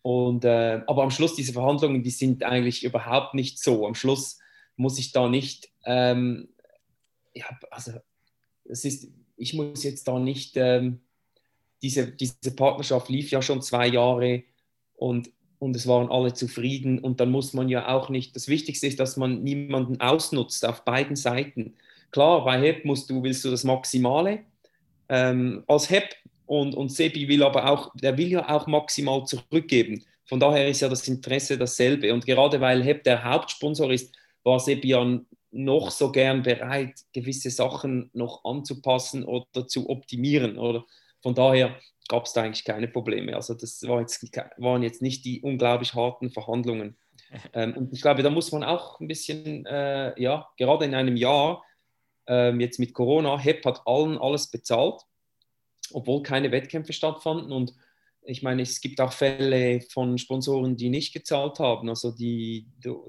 Und, 0.03 0.45
äh, 0.45 0.83
aber 0.87 1.05
am 1.05 1.11
Schluss, 1.11 1.37
diese 1.37 1.55
Verhandlungen, 1.55 2.03
die 2.03 2.11
sind 2.11 2.45
eigentlich 2.45 2.85
überhaupt 2.85 3.33
nicht 3.33 3.59
so. 3.59 3.87
Am 3.87 3.95
Schluss 3.95 4.39
muss 4.77 4.99
ich 4.99 5.13
da 5.13 5.27
nicht, 5.27 5.71
ähm, 5.87 6.51
ja, 7.35 7.47
also 7.71 7.93
es 8.65 8.85
ist, 8.85 9.09
ich 9.37 9.55
muss 9.55 9.85
jetzt 9.85 10.07
da 10.09 10.19
nicht, 10.19 10.57
ähm, 10.57 11.01
diese, 11.83 12.11
diese 12.13 12.55
Partnerschaft 12.55 13.09
lief 13.09 13.31
ja 13.31 13.41
schon 13.41 13.63
zwei 13.63 13.87
Jahre 13.87 14.43
und 14.95 15.31
und 15.61 15.77
es 15.77 15.87
waren 15.87 16.11
alle 16.11 16.33
zufrieden. 16.33 16.99
Und 16.99 17.21
dann 17.21 17.31
muss 17.31 17.53
man 17.53 17.69
ja 17.69 17.95
auch 17.95 18.09
nicht, 18.09 18.35
das 18.35 18.49
Wichtigste 18.49 18.87
ist, 18.87 18.99
dass 18.99 19.17
man 19.17 19.43
niemanden 19.45 20.01
ausnutzt 20.01 20.65
auf 20.67 20.85
beiden 20.85 21.17
Seiten. 21.17 21.75
Klar, 22.11 22.45
bei 22.45 22.59
HEP 22.59 22.87
musst 22.87 23.11
du, 23.11 23.23
willst 23.23 23.45
du 23.45 23.51
das 23.51 23.63
Maximale 23.63 24.41
ähm, 25.11 25.63
als 25.67 25.91
HEP 25.91 26.17
und, 26.47 26.75
und 26.75 26.91
Sebi 26.91 27.29
will 27.29 27.43
aber 27.43 27.71
auch, 27.71 27.93
der 27.95 28.17
will 28.17 28.29
ja 28.29 28.49
auch 28.49 28.67
maximal 28.67 29.25
zurückgeben. 29.27 30.03
Von 30.25 30.41
daher 30.41 30.67
ist 30.67 30.81
ja 30.81 30.89
das 30.89 31.07
Interesse 31.07 31.59
dasselbe. 31.59 32.13
Und 32.15 32.25
gerade 32.25 32.61
weil 32.61 32.83
HEP 32.83 33.05
der 33.05 33.23
Hauptsponsor 33.23 33.93
ist, 33.93 34.17
war 34.43 34.59
Sebi 34.59 34.89
ja 34.89 35.21
noch 35.51 35.91
so 35.91 36.13
gern 36.13 36.43
bereit, 36.43 37.01
gewisse 37.13 37.51
Sachen 37.51 38.11
noch 38.13 38.45
anzupassen 38.45 39.25
oder 39.25 39.67
zu 39.67 39.89
optimieren. 39.89 40.59
Oder 40.59 40.85
von 41.23 41.35
daher 41.35 41.77
gab 42.09 42.27
es 42.27 42.33
da 42.33 42.43
eigentlich 42.43 42.65
keine 42.65 42.89
Probleme. 42.89 43.35
Also 43.35 43.55
das 43.55 43.83
war 43.87 44.01
jetzt, 44.01 44.23
waren 44.59 44.83
jetzt 44.83 45.03
nicht 45.03 45.25
die 45.25 45.41
unglaublich 45.41 45.95
harten 45.95 46.31
Verhandlungen. 46.31 46.97
Ähm, 47.53 47.77
und 47.77 47.93
ich 47.93 48.01
glaube, 48.01 48.25
da 48.25 48.31
muss 48.31 48.51
man 48.51 48.65
auch 48.65 48.99
ein 48.99 49.07
bisschen, 49.07 49.65
äh, 49.67 50.21
ja, 50.21 50.49
gerade 50.57 50.85
in 50.85 50.97
einem 50.97 51.15
Jahr, 51.15 51.63
ähm, 52.27 52.59
jetzt 52.59 52.81
mit 52.81 52.93
Corona, 52.93 53.39
HEP 53.39 53.65
hat 53.65 53.83
allen 53.87 54.19
alles 54.19 54.51
bezahlt, 54.51 55.03
obwohl 55.93 56.25
keine 56.25 56.51
Wettkämpfe 56.51 56.93
stattfanden. 56.93 57.53
Und 57.53 57.73
ich 58.31 58.43
meine, 58.43 58.63
es 58.63 58.81
gibt 58.81 59.01
auch 59.01 59.13
Fälle 59.13 59.81
von 59.81 60.17
Sponsoren, 60.17 60.77
die 60.77 60.89
nicht 60.89 61.13
gezahlt 61.13 61.59
haben. 61.59 61.89
Also 61.89 62.13
die 62.13 62.67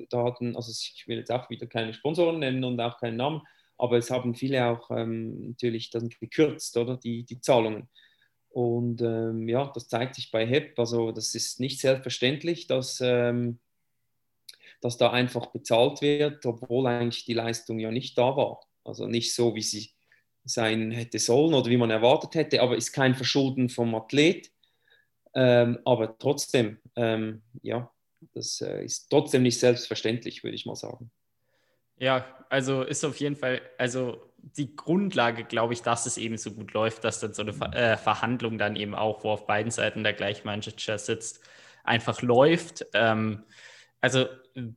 da 0.10 0.24
hatten, 0.24 0.56
also 0.56 0.72
ich 0.72 1.08
will 1.08 1.18
jetzt 1.18 1.32
auch 1.32 1.50
wieder 1.50 1.68
keine 1.68 1.94
Sponsoren 1.94 2.40
nennen 2.40 2.64
und 2.64 2.80
auch 2.80 2.98
keinen 2.98 3.18
Namen, 3.18 3.42
aber 3.78 3.98
es 3.98 4.10
haben 4.12 4.36
viele 4.36 4.66
auch 4.66 4.90
ähm, 4.92 5.50
natürlich 5.50 5.90
dann 5.90 6.10
gekürzt, 6.10 6.78
oder 6.78 6.98
die, 6.98 7.24
die 7.24 7.40
Zahlungen. 7.40 7.90
Und 8.50 9.02
ähm, 9.02 9.48
ja, 9.48 9.72
das 9.74 9.88
zeigt 9.88 10.16
sich 10.16 10.30
bei 10.30 10.46
HEP. 10.46 10.78
Also 10.78 11.12
das 11.12 11.36
ist 11.36 11.60
nicht 11.60 11.80
selbstverständlich, 11.80 12.68
dass, 12.68 13.00
ähm, 13.02 13.60
dass 14.82 14.98
da 14.98 15.12
einfach 15.12 15.48
bezahlt 15.48 16.02
wird, 16.02 16.46
obwohl 16.46 16.88
eigentlich 16.88 17.26
die 17.26 17.34
Leistung 17.34 17.80
ja 17.80 17.92
nicht 17.92 18.18
da 18.18 18.36
war. 18.36 18.62
Also 18.84 19.08
nicht 19.08 19.34
so, 19.34 19.56
wie 19.56 19.62
sie 19.62 19.92
sein 20.44 20.92
hätte 20.92 21.20
sollen 21.20 21.54
oder 21.54 21.70
wie 21.70 21.78
man 21.78 21.92
erwartet 21.92 22.36
hätte, 22.36 22.62
aber 22.62 22.76
ist 22.76 22.92
kein 22.92 23.16
Verschulden 23.16 23.70
vom 23.70 23.94
Athlet. 23.96 24.52
Ähm, 25.34 25.80
aber 25.86 26.18
trotzdem, 26.18 26.78
ähm, 26.96 27.42
ja, 27.62 27.92
das 28.34 28.62
äh, 28.62 28.84
ist 28.84 29.10
trotzdem 29.10 29.44
nicht 29.44 29.60
selbstverständlich, 29.60 30.44
würde 30.44 30.56
ich 30.56 30.66
mal 30.66 30.76
sagen. 30.76 31.12
Ja, 31.98 32.26
also 32.50 32.82
ist 32.82 33.06
auf 33.06 33.20
jeden 33.20 33.36
Fall, 33.36 33.62
also 33.78 34.22
die 34.38 34.76
Grundlage, 34.76 35.44
glaube 35.44 35.74
ich, 35.74 35.82
dass 35.82 36.06
es 36.06 36.18
eben 36.18 36.38
so 36.38 36.52
gut 36.52 36.74
läuft, 36.74 37.04
dass 37.04 37.20
dann 37.20 37.34
so 37.34 37.44
eine 37.44 37.54
Ver 37.54 37.74
äh, 37.76 37.98
Verhandlung 37.98 38.58
dann 38.58 38.76
eben 38.76 38.96
auch, 38.96 39.24
wo 39.24 39.30
auf 39.30 39.46
beiden 39.46 39.72
Seiten 39.72 40.04
der 40.04 40.14
Gleichmanager 40.14 40.98
sitzt, 40.98 41.42
einfach 41.84 42.22
läuft. 42.22 42.86
Ähm, 42.94 43.44
also 44.02 44.26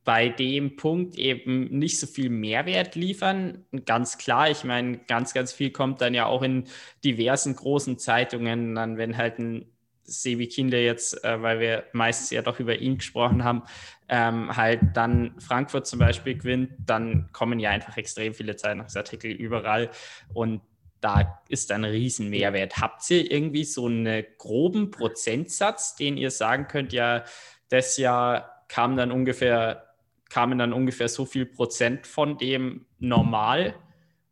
bei 0.04 0.28
dem 0.28 0.76
Punkt 0.76 1.16
eben 1.16 1.64
nicht 1.78 1.98
so 1.98 2.06
viel 2.06 2.28
Mehrwert 2.28 2.94
liefern. 2.94 3.64
Ganz 3.86 4.18
klar, 4.18 4.50
ich 4.50 4.62
meine, 4.64 4.98
ganz, 4.98 5.32
ganz 5.32 5.52
viel 5.52 5.70
kommt 5.70 6.00
dann 6.00 6.14
ja 6.14 6.26
auch 6.26 6.42
in 6.42 6.64
diversen 7.02 7.56
großen 7.56 7.98
Zeitungen, 7.98 8.74
dann 8.74 8.98
wenn 8.98 9.16
halt 9.16 9.38
ein 9.38 9.73
Sebi 10.04 10.46
Kinder 10.46 10.78
jetzt, 10.78 11.24
äh, 11.24 11.40
weil 11.42 11.60
wir 11.60 11.84
meistens 11.92 12.30
ja 12.30 12.42
doch 12.42 12.60
über 12.60 12.76
ihn 12.76 12.98
gesprochen 12.98 13.44
haben, 13.44 13.62
ähm, 14.08 14.54
halt 14.56 14.80
dann 14.94 15.38
Frankfurt 15.40 15.86
zum 15.86 15.98
Beispiel 15.98 16.36
gewinnt, 16.36 16.72
dann 16.86 17.30
kommen 17.32 17.58
ja 17.58 17.70
einfach 17.70 17.96
extrem 17.96 18.34
viele 18.34 18.56
Zeitungsartikel 18.56 19.30
überall 19.30 19.90
und 20.32 20.60
da 21.00 21.42
ist 21.48 21.70
ein 21.70 21.84
riesen 21.84 22.30
Mehrwert. 22.30 22.78
Habt 22.78 23.10
ihr 23.10 23.30
irgendwie 23.30 23.64
so 23.64 23.86
einen 23.86 24.24
groben 24.38 24.90
Prozentsatz, 24.90 25.96
den 25.96 26.16
ihr 26.16 26.30
sagen 26.30 26.66
könnt, 26.66 26.94
ja, 26.94 27.24
das 27.68 27.98
Jahr 27.98 28.64
kam 28.68 28.96
dann 28.96 29.12
ungefähr, 29.12 29.94
kamen 30.30 30.58
dann 30.58 30.72
ungefähr 30.72 31.08
so 31.08 31.26
viel 31.26 31.44
Prozent 31.44 32.06
von 32.06 32.38
dem 32.38 32.86
normal 32.98 33.74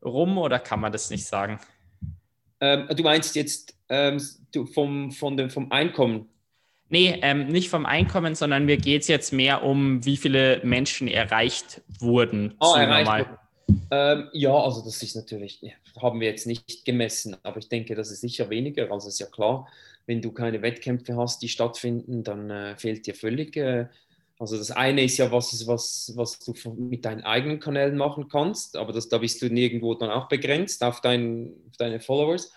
rum 0.03 0.39
oder 0.39 0.59
kann 0.59 0.81
man 0.81 0.93
das 0.93 1.11
nicht 1.11 1.27
sagen? 1.27 1.61
Ähm, 2.61 2.89
du 2.89 3.03
meinst 3.03 3.37
jetzt 3.37 3.77
ähm, 3.89 4.21
vom, 4.67 5.11
von 5.13 5.37
dem, 5.37 5.51
vom 5.51 5.71
Einkommen? 5.73 6.29
Nee, 6.89 7.19
ähm, 7.23 7.47
nicht 7.47 7.71
vom 7.71 7.87
Einkommen, 7.87 8.35
sondern 8.35 8.67
mir 8.67 8.77
geht 8.77 9.03
es 9.03 9.09
jetzt 9.09 9.33
mehr 9.33 9.65
um, 9.65 10.05
wie 10.05 10.19
viele 10.19 10.61
Menschen 10.63 11.09
erreicht 11.09 11.81
wurden. 12.01 12.55
Oh, 12.61 12.75
erreicht 12.75 13.11
wurden. 13.11 13.39
Ähm, 13.91 14.29
ja, 14.33 14.55
also 14.55 14.85
das 14.85 15.03
ist 15.03 15.17
natürlich, 15.17 15.61
haben 16.01 16.21
wir 16.21 16.29
jetzt 16.29 16.47
nicht 16.47 16.85
gemessen, 16.85 17.37
aber 17.43 17.59
ich 17.59 17.69
denke, 17.69 17.95
das 17.95 18.11
ist 18.11 18.21
sicher 18.21 18.51
weniger. 18.51 18.91
Also 18.91 19.09
ist 19.09 19.21
ja 19.21 19.27
klar, 19.27 19.67
wenn 20.07 20.21
du 20.21 20.33
keine 20.33 20.61
Wettkämpfe 20.63 21.17
hast, 21.17 21.41
die 21.43 21.49
stattfinden, 21.49 22.25
dann 22.25 22.51
äh, 22.51 22.77
fehlt 22.77 23.07
dir 23.07 23.15
völlig. 23.15 23.57
Äh, 23.57 23.87
also 24.39 24.57
das 24.57 24.71
eine 24.71 25.05
ist 25.05 25.19
ja 25.19 25.31
was, 25.31 25.67
was, 25.67 26.13
was 26.17 26.39
du 26.41 26.53
mit 26.75 27.05
deinen 27.05 27.23
eigenen 27.23 27.61
Kanälen 27.61 27.97
machen 27.97 28.29
kannst, 28.29 28.77
aber 28.77 28.93
das, 28.93 29.09
da 29.09 29.19
bist 29.19 29.41
du 29.41 29.47
nirgendwo 29.47 29.95
dann 29.95 30.11
auch 30.11 30.29
begrenzt 30.29 30.83
auf, 30.83 31.01
dein, 31.01 31.53
auf 31.69 31.77
deine 31.77 32.01
Followers. 32.01 32.53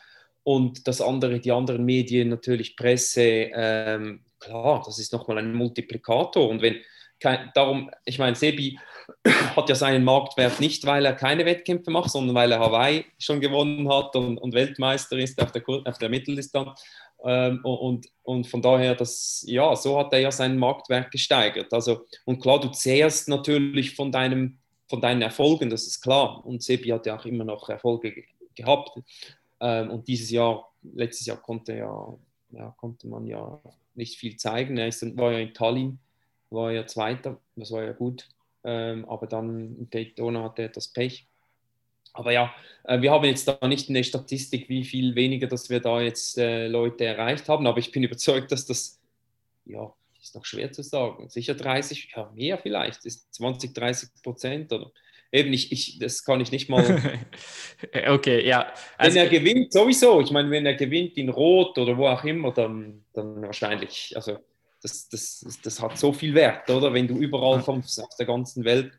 Und 0.45 0.87
das 0.87 1.01
andere, 1.01 1.39
die 1.39 1.51
anderen 1.51 1.85
Medien, 1.85 2.29
natürlich 2.29 2.77
Presse, 2.77 3.49
ähm, 3.51 4.21
klar, 4.39 4.83
das 4.85 4.99
ist 4.99 5.11
nochmal 5.11 5.39
ein 5.39 5.55
Multiplikator. 5.55 6.47
Und 6.47 6.61
wenn 6.61 6.75
kein, 7.19 7.49
darum, 7.55 7.89
ich 8.05 8.19
meine, 8.19 8.35
Sebi 8.35 8.77
hat 9.55 9.67
ja 9.69 9.73
seinen 9.73 10.03
Marktwert 10.03 10.59
nicht, 10.59 10.85
weil 10.85 11.03
er 11.03 11.13
keine 11.13 11.45
Wettkämpfe 11.45 11.89
macht, 11.89 12.11
sondern 12.11 12.35
weil 12.35 12.51
er 12.51 12.59
Hawaii 12.59 13.05
schon 13.17 13.41
gewonnen 13.41 13.91
hat 13.91 14.15
und, 14.15 14.37
und 14.37 14.53
Weltmeister 14.53 15.17
ist 15.17 15.41
auf 15.41 15.51
der, 15.51 15.63
auf 15.67 15.97
der 15.97 16.09
Mitteldistanz. 16.09 16.79
Ähm, 17.23 17.61
und, 17.63 18.05
und 18.21 18.45
von 18.45 18.61
daher, 18.61 18.93
das, 18.93 19.43
ja, 19.47 19.75
so 19.75 19.97
hat 19.97 20.13
er 20.13 20.19
ja 20.19 20.31
seinen 20.31 20.59
Marktwert 20.59 21.09
gesteigert. 21.09 21.73
Also, 21.73 22.05
und 22.25 22.39
klar, 22.39 22.59
du 22.59 22.67
zehrst 22.67 23.29
natürlich 23.29 23.95
von, 23.95 24.11
deinem, 24.11 24.59
von 24.87 25.01
deinen 25.01 25.23
Erfolgen, 25.23 25.71
das 25.71 25.87
ist 25.87 26.01
klar. 26.01 26.45
Und 26.45 26.61
Sebi 26.61 26.89
hat 26.89 27.07
ja 27.07 27.17
auch 27.17 27.25
immer 27.25 27.45
noch 27.45 27.67
Erfolge 27.67 28.13
gehabt. 28.53 28.91
Ähm, 29.59 29.91
und 29.91 30.07
dieses 30.07 30.31
Jahr, 30.31 30.71
letztes 30.81 31.27
Jahr 31.27 31.37
konnte, 31.37 31.75
ja, 31.75 32.17
ja, 32.51 32.75
konnte 32.77 33.07
man 33.07 33.25
ja 33.25 33.61
nicht 33.95 34.17
viel 34.17 34.37
zeigen. 34.37 34.77
Er 34.77 34.87
ist, 34.87 35.17
war 35.17 35.31
ja 35.31 35.39
in 35.39 35.53
Tallinn, 35.53 35.99
war 36.49 36.71
ja 36.71 36.85
Zweiter, 36.85 37.39
das 37.55 37.71
war 37.71 37.83
ja 37.83 37.91
gut. 37.91 38.27
Ähm, 38.63 39.05
aber 39.05 39.27
dann 39.27 39.77
in 39.77 39.89
Daytona 39.89 40.43
hatte 40.43 40.63
er 40.63 40.69
etwas 40.69 40.87
Pech. 40.87 41.27
Aber 42.13 42.31
ja, 42.31 42.53
äh, 42.85 43.01
wir 43.01 43.11
haben 43.11 43.25
jetzt 43.25 43.47
da 43.47 43.59
nicht 43.67 43.89
eine 43.89 44.03
Statistik, 44.03 44.69
wie 44.69 44.83
viel 44.83 45.15
weniger, 45.15 45.47
dass 45.47 45.69
wir 45.69 45.79
da 45.79 46.01
jetzt 46.01 46.37
äh, 46.37 46.67
Leute 46.67 47.05
erreicht 47.05 47.47
haben. 47.49 47.67
Aber 47.67 47.77
ich 47.77 47.91
bin 47.91 48.03
überzeugt, 48.03 48.51
dass 48.51 48.65
das, 48.65 48.99
ja, 49.65 49.93
ist 50.21 50.35
noch 50.35 50.45
schwer 50.45 50.71
zu 50.71 50.81
sagen. 50.81 51.29
Sicher 51.29 51.53
30, 51.53 52.13
ja, 52.15 52.31
mehr 52.33 52.57
vielleicht, 52.57 53.05
ist 53.05 53.33
20, 53.35 53.73
30 53.73 54.09
Prozent 54.23 54.73
oder 54.73 54.91
eben, 55.35 55.53
ich, 55.53 55.71
ich, 55.71 55.99
das 55.99 56.23
kann 56.23 56.41
ich 56.41 56.51
nicht 56.51 56.69
mal. 56.69 57.19
okay, 58.07 58.47
ja. 58.47 58.71
Also, 58.97 59.15
wenn 59.15 59.25
er 59.25 59.29
gewinnt, 59.29 59.73
sowieso. 59.73 60.21
Ich 60.21 60.31
meine, 60.31 60.49
wenn 60.49 60.65
er 60.65 60.75
gewinnt 60.75 61.17
in 61.17 61.29
Rot 61.29 61.77
oder 61.77 61.97
wo 61.97 62.07
auch 62.07 62.23
immer, 62.23 62.51
dann, 62.51 63.03
dann 63.13 63.41
wahrscheinlich. 63.41 64.13
Also, 64.15 64.39
das, 64.81 65.09
das, 65.09 65.59
das 65.63 65.81
hat 65.81 65.97
so 65.97 66.13
viel 66.13 66.33
Wert, 66.33 66.69
oder? 66.69 66.93
Wenn 66.93 67.07
du 67.07 67.17
überall 67.17 67.61
kommst 67.61 68.01
auf 68.01 68.15
der 68.17 68.25
ganzen 68.25 68.63
Welt. 68.63 68.91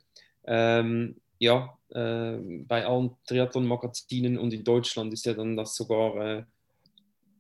Ähm, 0.47 1.17
ja, 1.39 1.77
äh, 1.91 2.37
bei 2.67 2.87
allen 2.87 3.11
Triathlon-Magazinen 3.27 4.39
und 4.39 4.53
in 4.53 4.65
Deutschland 4.65 5.13
ist 5.13 5.27
ja 5.27 5.35
dann 5.35 5.57
das 5.57 5.75
sogar 5.75 6.17
äh, 6.39 6.45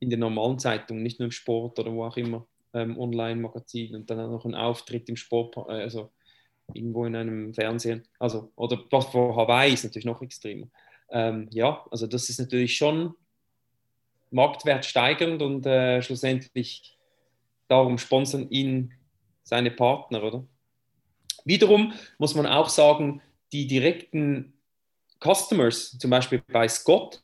in 0.00 0.10
den 0.10 0.20
normalen 0.20 0.58
Zeitungen, 0.58 1.02
nicht 1.02 1.18
nur 1.18 1.26
im 1.26 1.32
Sport 1.32 1.78
oder 1.78 1.92
wo 1.92 2.04
auch 2.04 2.16
immer, 2.16 2.46
ähm, 2.74 2.98
Online-Magazin 2.98 3.94
und 3.94 4.10
dann 4.10 4.20
auch 4.20 4.30
noch 4.30 4.44
ein 4.44 4.54
Auftritt 4.54 5.08
im 5.08 5.16
Sport, 5.16 5.56
äh, 5.56 5.82
also 5.82 6.10
irgendwo 6.74 7.04
in 7.06 7.16
einem 7.16 7.54
Fernsehen. 7.54 8.06
Also, 8.18 8.52
oder 8.56 8.78
was 8.90 9.06
vor 9.06 9.36
Hawaii 9.36 9.72
ist 9.72 9.84
natürlich 9.84 10.04
noch 10.04 10.22
extremer. 10.22 10.66
Ähm, 11.10 11.48
ja, 11.50 11.84
also 11.90 12.06
das 12.06 12.28
ist 12.28 12.40
natürlich 12.40 12.76
schon 12.76 13.14
Marktwert 14.30 14.84
steigernd 14.84 15.40
und 15.42 15.64
äh, 15.66 16.02
schlussendlich 16.02 16.96
darum 17.68 17.98
sponsern 17.98 18.50
ihn 18.50 18.92
seine 19.42 19.70
Partner, 19.70 20.22
oder? 20.22 20.46
Wiederum 21.44 21.92
muss 22.18 22.34
man 22.34 22.46
auch 22.46 22.68
sagen, 22.68 23.22
die 23.52 23.68
direkten 23.68 24.52
Customers, 25.20 25.96
zum 25.98 26.10
Beispiel 26.10 26.42
bei 26.52 26.66
Scott, 26.68 27.22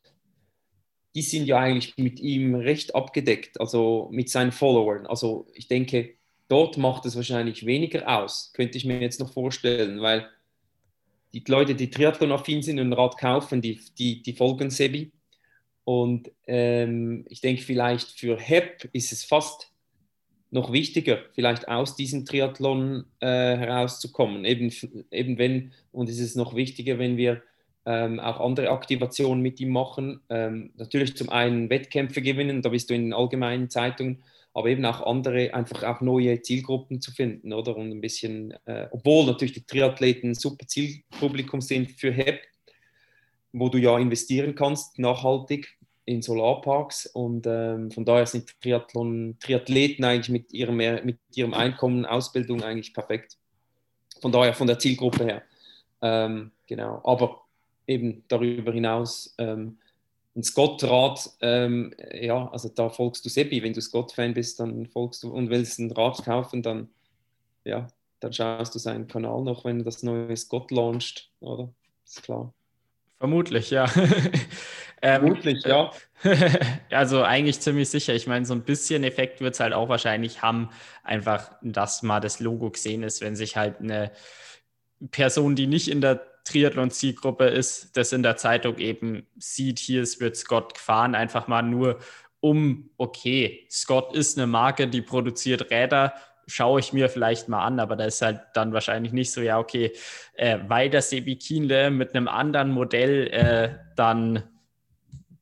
die 1.15 1.23
sind 1.23 1.47
ja 1.47 1.59
eigentlich 1.59 1.97
mit 1.99 2.21
ihm 2.21 2.55
recht 2.55 2.95
abgedeckt, 2.95 3.61
also 3.61 4.09
mit 4.13 4.31
seinen 4.31 4.53
Followern. 4.53 5.07
Also 5.07 5.47
ich 5.53 5.69
denke, 5.69 6.15
dort 6.49 6.77
macht 6.77 7.07
es 7.07 7.17
wahrscheinlich 7.17 7.67
weniger 7.67 8.09
aus, 8.09 8.53
könnte 8.55 8.79
ich 8.79 8.85
mir 8.85 9.01
jetzt 9.01 9.21
noch 9.21 9.33
vorstellen, 9.33 10.01
weil 10.01 10.29
die 11.33 11.43
Leute, 11.47 11.75
die 11.75 11.91
Triathlon-affin 11.91 12.63
sind 12.63 12.79
und 12.79 12.89
ein 12.89 12.93
Rad 12.93 13.17
kaufen, 13.17 13.63
die, 13.63 13.81
die, 13.99 14.23
die 14.23 14.35
folgen 14.35 14.71
Sebi. 14.71 15.13
Und 15.85 16.31
ähm, 16.47 17.25
ich 17.29 17.41
denke, 17.41 17.63
vielleicht 17.63 18.11
für 18.11 18.39
HEP 18.39 18.89
ist 18.93 19.13
es 19.13 19.25
fast 19.25 19.73
noch 20.51 20.71
wichtiger, 20.71 21.19
vielleicht 21.33 21.67
aus 21.67 21.97
diesem 21.97 22.27
Triathlon 22.27 23.07
äh, 23.21 23.27
herauszukommen. 23.27 24.45
Eben, 24.45 24.71
eben 25.11 25.39
wenn, 25.39 25.73
und 25.91 26.11
es 26.11 26.19
ist 26.19 26.37
noch 26.37 26.55
wichtiger, 26.55 26.99
wenn 26.99 27.17
wir 27.17 27.43
ähm, 27.87 28.21
auch 28.21 28.39
andere 28.39 28.71
Aktivationen 28.71 29.43
mit 29.43 29.59
ihm 29.61 29.71
machen. 29.71 30.21
Ähm, 30.29 30.71
natürlich 30.77 31.17
zum 31.17 31.31
einen 31.31 31.71
Wettkämpfe 31.71 32.21
gewinnen, 32.21 32.63
da 32.63 32.69
bist 32.69 32.91
du 32.91 32.95
in 32.95 33.05
den 33.05 33.15
allgemeinen 33.15 33.71
Zeitungen, 33.71 34.23
aber 34.55 34.69
eben 34.69 34.85
auch 34.85 35.01
andere, 35.07 35.55
einfach 35.55 35.83
auch 35.83 36.01
neue 36.01 36.41
Zielgruppen 36.43 37.01
zu 37.01 37.11
finden, 37.13 37.53
oder? 37.53 37.77
Und 37.77 37.91
ein 37.91 38.01
bisschen, 38.01 38.53
äh, 38.67 38.89
obwohl 38.91 39.27
natürlich 39.27 39.55
die 39.55 39.65
Triathleten 39.65 40.35
super 40.35 40.67
Zielpublikum 40.67 41.61
sind 41.61 41.91
für 41.93 42.13
HEP, 42.13 42.41
wo 43.53 43.69
du 43.69 43.79
ja 43.79 43.99
investieren 43.99 44.55
kannst, 44.55 44.99
nachhaltig 44.99 45.79
in 46.05 46.21
Solarparks 46.21 47.07
und 47.07 47.47
ähm, 47.47 47.91
von 47.91 48.05
daher 48.05 48.27
sind 48.27 48.61
Triathlon, 48.61 49.37
Triathleten 49.41 50.05
eigentlich 50.05 50.31
mit 50.31 50.53
ihrem, 50.53 50.77
mit 50.77 51.19
ihrem 51.35 51.55
Einkommen, 51.55 52.05
Ausbildung 52.05 52.63
eigentlich 52.63 52.93
perfekt. 52.93 53.39
Von 54.21 54.33
daher, 54.33 54.55
von 54.55 54.67
der 54.67 54.79
Zielgruppe 54.79 55.25
her. 55.25 55.43
Ähm, 56.03 56.51
genau, 56.67 57.01
aber 57.05 57.43
eben 57.87 58.25
darüber 58.29 58.73
hinaus 58.73 59.35
ähm, 59.39 59.79
ein 60.35 60.43
Scott-Rad, 60.43 61.31
ähm, 61.41 61.95
ja, 62.13 62.49
also 62.49 62.69
da 62.69 62.89
folgst 62.89 63.25
du 63.25 63.29
Seppi. 63.29 63.63
Wenn 63.63 63.75
du 63.75 63.81
Scott-Fan 63.81 64.35
bist, 64.35 64.61
dann 64.61 64.87
folgst 64.87 65.23
du 65.23 65.31
und 65.31 65.51
willst 65.51 65.79
ein 65.79 65.91
Rad 65.93 66.25
kaufen, 66.25 66.63
dann, 66.63 66.89
ja, 67.65 67.87
dann 68.21 68.33
schaust 68.33 68.75
du 68.75 68.79
seinen 68.79 69.09
Kanal 69.09 69.43
noch, 69.43 69.65
wenn 69.65 69.85
das 69.85 70.03
neue 70.03 70.35
Scott 70.37 70.71
launcht, 70.71 71.31
oder? 71.41 71.73
Ist 72.05 72.23
klar. 72.23 72.53
Vermutlich, 73.19 73.71
ja. 73.71 73.85
ähm, 75.03 75.21
Vermutlich, 75.21 75.65
ja. 75.65 75.93
also 76.91 77.23
eigentlich 77.23 77.61
ziemlich 77.61 77.89
sicher. 77.91 78.15
Ich 78.15 78.27
meine, 78.27 78.47
so 78.47 78.55
ein 78.55 78.65
bisschen 78.65 79.05
Effekt 79.05 79.41
wird 79.41 79.55
es 79.55 79.61
halt 79.61 79.75
auch 79.75 79.89
wahrscheinlich 79.89 80.43
haben, 80.43 80.71
einfach, 81.05 81.53
dass 81.63 82.03
mal 82.03 82.21
das 82.21 82.41
Logo 82.41 82.71
gesehen 82.71 83.03
ist, 83.03 83.21
wenn 83.21 83.37
sich 83.37 83.57
halt 83.57 83.81
eine 83.81 84.11
Person, 85.11 85.57
die 85.57 85.67
nicht 85.67 85.89
in 85.89 86.01
der 86.01 86.32
Triathlon-Zielgruppe 86.45 87.47
ist, 87.47 87.97
das 87.97 88.13
in 88.13 88.23
der 88.23 88.37
Zeitung 88.37 88.79
eben 88.79 89.27
sieht, 89.39 89.79
hier 89.79 90.03
wird 90.19 90.37
Scott 90.37 90.75
gefahren, 90.75 91.15
einfach 91.15 91.47
mal 91.49 91.63
nur 91.63 91.99
um, 92.41 92.91
okay, 92.97 93.67
Scott 93.71 94.17
ist 94.17 94.37
eine 94.37 94.49
Marke, 94.49 94.89
die 94.89 95.01
produziert 95.01 95.71
Räder, 95.71 96.15
schaue 96.49 96.81
ich 96.81 96.93
mir 96.93 97.09
vielleicht 97.09 97.49
mal 97.49 97.65
an, 97.65 97.79
aber 97.79 97.95
da 97.95 98.05
ist 98.05 98.21
halt 98.21 98.41
dann 98.55 98.73
wahrscheinlich 98.73 99.13
nicht 99.13 99.31
so, 99.31 99.41
ja, 99.41 99.59
okay, 99.59 99.93
äh, 100.35 100.59
weil 100.67 100.91
das 100.91 101.11
Sebi 101.11 101.37
Kienle 101.37 101.91
mit 101.91 102.15
einem 102.15 102.27
anderen 102.27 102.71
Modell 102.73 103.29
äh, 103.29 103.79
dann 103.95 104.43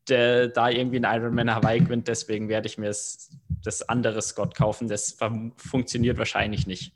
der, 0.09 0.49
da 0.49 0.69
irgendwie 0.69 0.99
ein 0.99 1.21
Ironman 1.21 1.55
Hawaii 1.55 1.81
gewinnt, 1.81 2.09
deswegen 2.09 2.49
werde 2.49 2.67
ich 2.67 2.77
mir 2.77 2.89
das, 2.89 3.31
das 3.63 3.89
andere 3.89 4.21
Scott 4.21 4.55
kaufen. 4.55 4.89
Das 4.89 5.17
funktioniert 5.57 6.19
wahrscheinlich 6.19 6.67
nicht. 6.67 6.93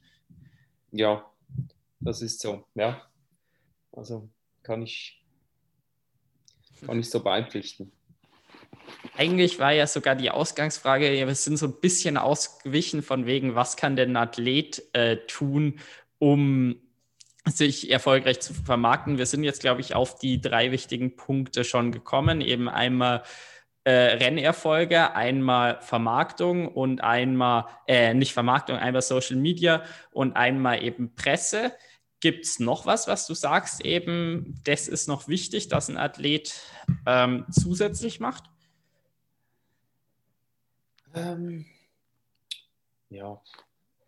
Ja, 0.90 1.24
das 2.00 2.22
ist 2.22 2.40
so, 2.40 2.64
ja. 2.74 3.00
Also 3.97 4.28
kann 4.62 4.82
ich, 4.82 5.22
kann 6.86 6.99
ich 6.99 7.11
so 7.11 7.22
beipflichten. 7.22 7.92
Eigentlich 9.16 9.59
war 9.59 9.72
ja 9.72 9.86
sogar 9.86 10.16
die 10.16 10.30
Ausgangsfrage, 10.30 11.11
wir 11.11 11.34
sind 11.34 11.57
so 11.57 11.66
ein 11.66 11.80
bisschen 11.80 12.16
ausgewichen 12.16 13.03
von 13.03 13.26
wegen, 13.26 13.55
was 13.55 13.76
kann 13.76 13.97
denn 13.97 14.12
ein 14.12 14.16
Athlet 14.16 14.82
äh, 14.92 15.18
tun, 15.26 15.78
um 16.18 16.80
sich 17.47 17.90
erfolgreich 17.90 18.40
zu 18.40 18.55
vermarkten. 18.55 19.18
Wir 19.18 19.26
sind 19.26 19.45
jetzt, 19.45 19.61
glaube 19.61 19.80
ich, 19.80 19.95
auf 19.95 20.18
die 20.18 20.40
drei 20.40 20.72
wichtigen 20.72 21.16
Punkte 21.16 21.64
schon 21.64 21.92
gekommen. 21.92 22.40
Eben 22.40 22.68
einmal 22.68 23.22
äh, 23.84 23.90
Rennerfolge, 23.92 25.14
einmal 25.14 25.80
Vermarktung 25.82 26.68
und 26.68 27.03
einmal, 27.03 27.66
äh, 27.86 28.14
nicht 28.14 28.32
Vermarktung, 28.32 28.76
einmal 28.76 29.03
Social 29.03 29.36
Media 29.36 29.82
und 30.12 30.36
einmal 30.36 30.82
eben 30.82 31.14
Presse. 31.14 31.72
Gibt 32.25 32.47
es 32.47 32.59
noch 32.59 32.87
was, 32.87 33.07
was 33.07 33.27
du 33.27 33.35
sagst, 33.35 33.85
eben, 33.85 34.59
das 34.64 34.89
ist 34.89 35.09
noch 35.09 35.29
wichtig, 35.29 35.68
dass 35.68 35.91
ein 35.91 35.99
Athlet 35.99 36.59
ähm, 37.05 37.45
zusätzlich 37.51 38.18
macht? 38.18 38.45
Ähm, 41.14 41.66
ja, 43.11 43.43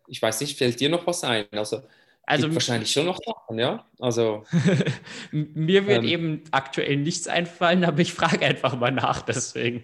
ich 0.07 0.19
weiß 0.19 0.41
nicht, 0.41 0.57
fällt 0.57 0.79
dir 0.79 0.89
noch 0.89 1.05
was 1.05 1.23
ein? 1.23 1.45
Also, 1.51 1.83
also 2.23 2.51
wahrscheinlich 2.55 2.91
schon 2.91 3.05
noch 3.05 3.19
Sachen, 3.23 3.59
ja. 3.59 3.85
Also 3.99 4.45
mir 5.31 5.85
wird 5.85 6.01
ähm, 6.01 6.09
eben 6.09 6.43
aktuell 6.49 6.97
nichts 6.97 7.27
einfallen, 7.27 7.83
aber 7.85 7.99
ich 7.99 8.13
frage 8.13 8.43
einfach 8.43 8.75
mal 8.79 8.89
nach, 8.89 9.21
deswegen. 9.21 9.83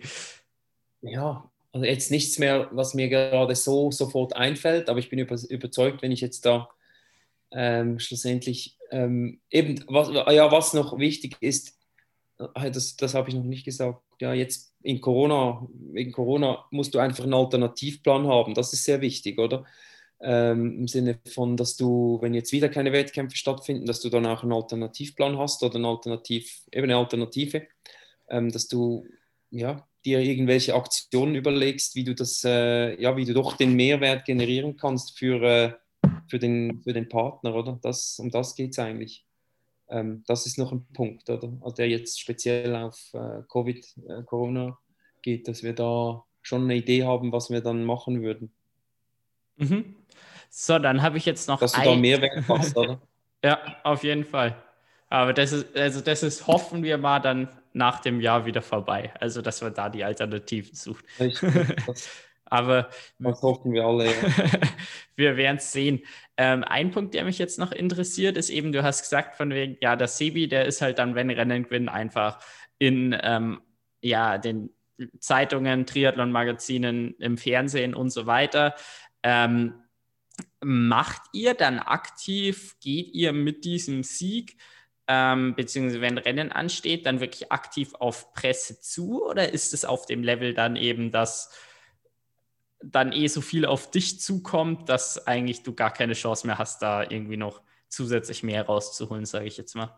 Ja, 1.04 1.52
also 1.72 1.86
jetzt 1.86 2.10
nichts 2.10 2.40
mehr, 2.40 2.68
was 2.72 2.96
mir 2.96 3.10
gerade 3.10 3.54
so 3.54 3.92
sofort 3.92 4.36
einfällt, 4.36 4.90
aber 4.90 4.98
ich 4.98 5.12
bin 5.12 5.20
überzeugt, 5.20 6.02
wenn 6.02 6.12
ich 6.12 6.22
jetzt 6.22 6.48
da 6.48 6.68
ähm, 7.54 8.00
schlussendlich 8.00 8.78
ähm, 8.92 9.40
eben, 9.50 9.84
was, 9.88 10.10
ja, 10.10 10.52
was 10.52 10.74
noch 10.74 10.98
wichtig 11.00 11.38
ist, 11.40 11.78
äh, 12.56 12.72
das, 12.72 12.96
das 12.96 13.14
habe 13.14 13.30
ich 13.30 13.36
noch 13.36 13.44
nicht 13.44 13.66
gesagt, 13.66 14.02
ja, 14.22 14.34
jetzt 14.34 14.74
in 14.84 15.02
Corona, 15.02 15.68
wegen 15.92 16.12
Corona 16.12 16.66
musst 16.72 16.94
du 16.94 17.00
einfach 17.00 17.24
einen 17.24 17.34
Alternativplan 17.34 18.28
haben, 18.28 18.54
das 18.54 18.74
ist 18.74 18.84
sehr 18.84 19.02
wichtig, 19.02 19.40
oder? 19.40 19.66
Ähm, 20.22 20.80
Im 20.80 20.88
Sinne 20.88 21.20
von, 21.34 21.58
dass 21.58 21.76
du, 21.76 22.18
wenn 22.22 22.34
jetzt 22.34 22.54
wieder 22.54 22.70
keine 22.70 22.94
Wettkämpfe 22.94 23.36
stattfinden, 23.36 23.86
dass 23.86 24.00
du 24.00 24.10
dann 24.10 24.26
auch 24.26 24.44
einen 24.44 24.54
Alternativplan 24.54 25.38
hast 25.38 25.64
oder 25.64 25.76
eine, 25.76 25.88
Alternativ, 25.88 26.62
eben 26.72 26.86
eine 26.86 26.98
Alternative, 26.98 27.68
ähm, 28.30 28.50
dass 28.50 28.68
du 28.68 29.06
ja, 29.50 29.86
dir 30.06 30.20
irgendwelche 30.20 30.76
Aktionen 30.76 31.36
überlegst, 31.36 31.96
wie 31.96 32.04
du 32.06 32.16
das, 32.16 32.44
äh, 32.46 33.02
ja, 33.02 33.18
wie 33.18 33.26
du 33.26 33.34
doch 33.34 33.58
den 33.58 33.74
Mehrwert 33.76 34.26
generieren 34.26 34.78
kannst 34.78 35.18
für, 35.18 35.44
äh, 35.44 35.74
für 36.28 36.40
den, 36.40 36.82
für 36.84 36.94
den 36.94 37.10
Partner, 37.10 37.56
oder? 37.56 37.80
Das, 37.82 38.20
um 38.20 38.30
das 38.32 38.56
geht 38.56 38.72
es 38.72 38.80
eigentlich. 38.80 39.26
Ähm, 39.90 40.24
das 40.28 40.46
ist 40.46 40.58
noch 40.58 40.72
ein 40.72 40.86
Punkt, 40.94 41.30
oder? 41.30 41.52
Also 41.62 41.76
der 41.76 41.90
jetzt 41.90 42.20
speziell 42.20 42.76
auf 42.76 43.14
äh, 43.14 43.44
Covid, 43.50 43.86
äh, 44.08 44.24
Corona 44.24 44.78
geht, 45.22 45.48
dass 45.48 45.64
wir 45.64 45.74
da 45.74 46.24
schon 46.42 46.64
eine 46.64 46.76
Idee 46.76 47.04
haben, 47.04 47.32
was 47.32 47.50
wir 47.50 47.62
dann 47.62 47.84
machen 47.86 48.22
würden. 48.22 48.52
Mhm. 49.58 49.96
So, 50.50 50.78
dann 50.80 51.02
habe 51.02 51.18
ich 51.18 51.26
jetzt 51.26 51.48
noch. 51.48 51.60
Dass 51.60 51.74
du 51.74 51.80
ein... 51.80 51.86
da 51.86 51.96
mehr 51.96 52.22
wegpasst, 52.22 52.78
oder? 52.78 53.02
ja, 53.44 53.60
auf 53.84 54.04
jeden 54.04 54.26
Fall. 54.26 54.56
Aber 55.10 55.34
das 55.34 55.52
ist, 55.52 55.76
also 55.76 56.02
das 56.02 56.24
ist, 56.24 56.48
hoffen 56.48 56.84
wir 56.84 56.98
mal, 56.98 57.20
dann 57.20 57.50
nach 57.74 58.00
dem 58.00 58.20
Jahr 58.22 58.46
wieder 58.46 58.62
vorbei. 58.62 59.14
Also, 59.20 59.42
dass 59.42 59.62
man 59.62 59.74
da 59.74 59.90
die 59.90 60.04
Alternativen 60.04 60.76
sucht. 60.76 61.06
Das, 61.86 62.10
Aber 62.54 62.88
das 63.18 63.42
hoffen 63.42 63.74
wir 63.74 63.84
alle. 63.84 64.06
Ja. 64.06 64.14
wir 65.16 65.38
werden 65.38 65.58
es 65.58 65.72
sehen. 65.72 66.04
Ähm, 66.38 66.64
ein 66.64 66.92
Punkt, 66.92 67.16
der 67.16 67.26
mich 67.26 67.40
jetzt 67.40 67.58
noch 67.58 67.72
interessiert, 67.72 68.38
ist 68.38 68.52
eben, 68.52 68.72
du 68.72 68.84
hast 68.84 69.02
gesagt, 69.02 69.38
von 69.38 69.50
wegen, 69.50 69.76
ja, 69.82 69.96
der 69.96 70.08
Sebi, 70.08 70.48
der 70.48 70.66
ist 70.66 70.80
halt 70.80 71.00
dann, 71.00 71.16
wenn 71.16 71.32
Rennen 71.32 71.64
gewinnen, 71.64 71.90
einfach 71.90 72.38
in 72.78 73.18
ähm, 73.24 73.60
ja, 74.04 74.38
den 74.38 74.70
Zeitungen, 75.18 75.88
Triathlon-Magazinen, 75.88 77.16
im 77.18 77.40
Fernsehen 77.40 77.96
und 77.96 78.12
so 78.12 78.28
weiter. 78.28 78.76
Ähm, 79.24 79.74
macht 80.64 81.24
ihr 81.34 81.56
dann 81.56 81.80
aktiv, 81.80 82.76
geht 82.82 83.16
ihr 83.16 83.34
mit 83.34 83.66
diesem 83.66 84.04
Sieg, 84.04 84.58
ähm, 85.08 85.56
beziehungsweise 85.56 86.02
wenn 86.02 86.20
Rennen 86.20 86.52
ansteht, 86.52 87.08
dann 87.08 87.20
wirklich 87.20 87.52
aktiv 87.52 87.96
auf 87.96 88.32
Presse 88.34 88.80
zu 88.80 89.26
oder 89.26 89.52
ist 89.52 89.74
es 89.74 89.86
auf 89.86 90.06
dem 90.06 90.22
Level 90.22 90.54
dann 90.54 90.76
eben, 90.76 91.12
dass 91.12 91.52
dann 92.92 93.12
eh 93.12 93.28
so 93.28 93.42
viel 93.42 93.66
auf 93.66 93.92
dich 93.92 94.20
zukommt, 94.20 94.90
dass 94.90 95.28
eigentlich 95.28 95.64
du 95.64 95.74
gar 95.74 95.92
keine 95.92 96.14
Chance 96.14 96.48
mehr 96.48 96.58
hast, 96.58 96.82
da 96.82 97.04
irgendwie 97.04 97.38
noch 97.38 97.62
zusätzlich 97.90 98.44
mehr 98.44 98.66
rauszuholen, 98.66 99.26
sage 99.26 99.46
ich 99.46 99.58
jetzt 99.58 99.76
mal. 99.76 99.98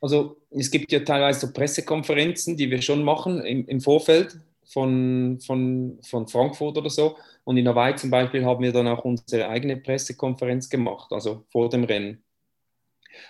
Also 0.00 0.36
es 0.50 0.70
gibt 0.70 0.92
ja 0.92 1.00
teilweise 1.00 1.46
so 1.46 1.52
Pressekonferenzen, 1.52 2.56
die 2.56 2.70
wir 2.70 2.82
schon 2.82 3.02
machen 3.02 3.40
im, 3.44 3.66
im 3.66 3.80
Vorfeld 3.80 4.38
von, 4.64 5.38
von, 5.40 5.98
von 6.02 6.28
Frankfurt 6.28 6.76
oder 6.76 6.90
so. 6.90 7.16
Und 7.44 7.56
in 7.56 7.68
Hawaii 7.68 7.96
zum 7.96 8.10
Beispiel 8.10 8.44
haben 8.44 8.62
wir 8.62 8.72
dann 8.72 8.88
auch 8.88 9.04
unsere 9.04 9.48
eigene 9.48 9.76
Pressekonferenz 9.76 10.68
gemacht, 10.68 11.12
also 11.12 11.44
vor 11.50 11.68
dem 11.68 11.84
Rennen. 11.84 12.22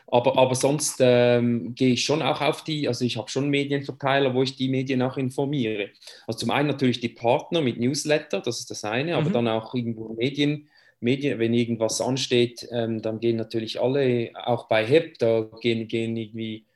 Aber, 0.07 0.39
aber 0.39 0.55
sonst 0.55 0.99
ähm, 1.01 1.74
gehe 1.74 1.95
ich 1.95 2.05
schon 2.05 2.22
auch 2.22 2.41
auf 2.41 2.64
die, 2.64 2.89
also 2.89 3.05
ich 3.05 3.16
habe 3.16 3.28
schon 3.28 3.49
Medienverteiler, 3.49 4.34
wo 4.34 4.43
ich 4.43 4.57
die 4.57 4.68
Medien 4.68 5.03
auch 5.03 5.16
informiere. 5.16 5.91
Also 6.26 6.41
zum 6.41 6.51
einen 6.51 6.68
natürlich 6.68 7.01
die 7.01 7.09
Partner 7.09 7.61
mit 7.61 7.78
Newsletter, 7.78 8.41
das 8.41 8.61
ist 8.61 8.70
das 8.70 8.84
eine, 8.84 9.12
mhm. 9.12 9.18
aber 9.18 9.30
dann 9.30 9.49
auch 9.49 9.74
irgendwo 9.74 10.14
Medien, 10.14 10.68
Medien, 11.01 11.39
wenn 11.39 11.55
irgendwas 11.55 12.01
ansteht, 12.01 12.66
ähm, 12.72 13.03
dann 13.03 13.20
gehen 13.20 13.37
natürlich 13.37 13.80
alle, 13.80 14.30
auch 14.45 14.68
bei 14.68 14.84
HEP, 14.84 15.18
da 15.18 15.49
gehen, 15.61 15.89
gehen 15.89 16.16
irgendwie 16.16 16.66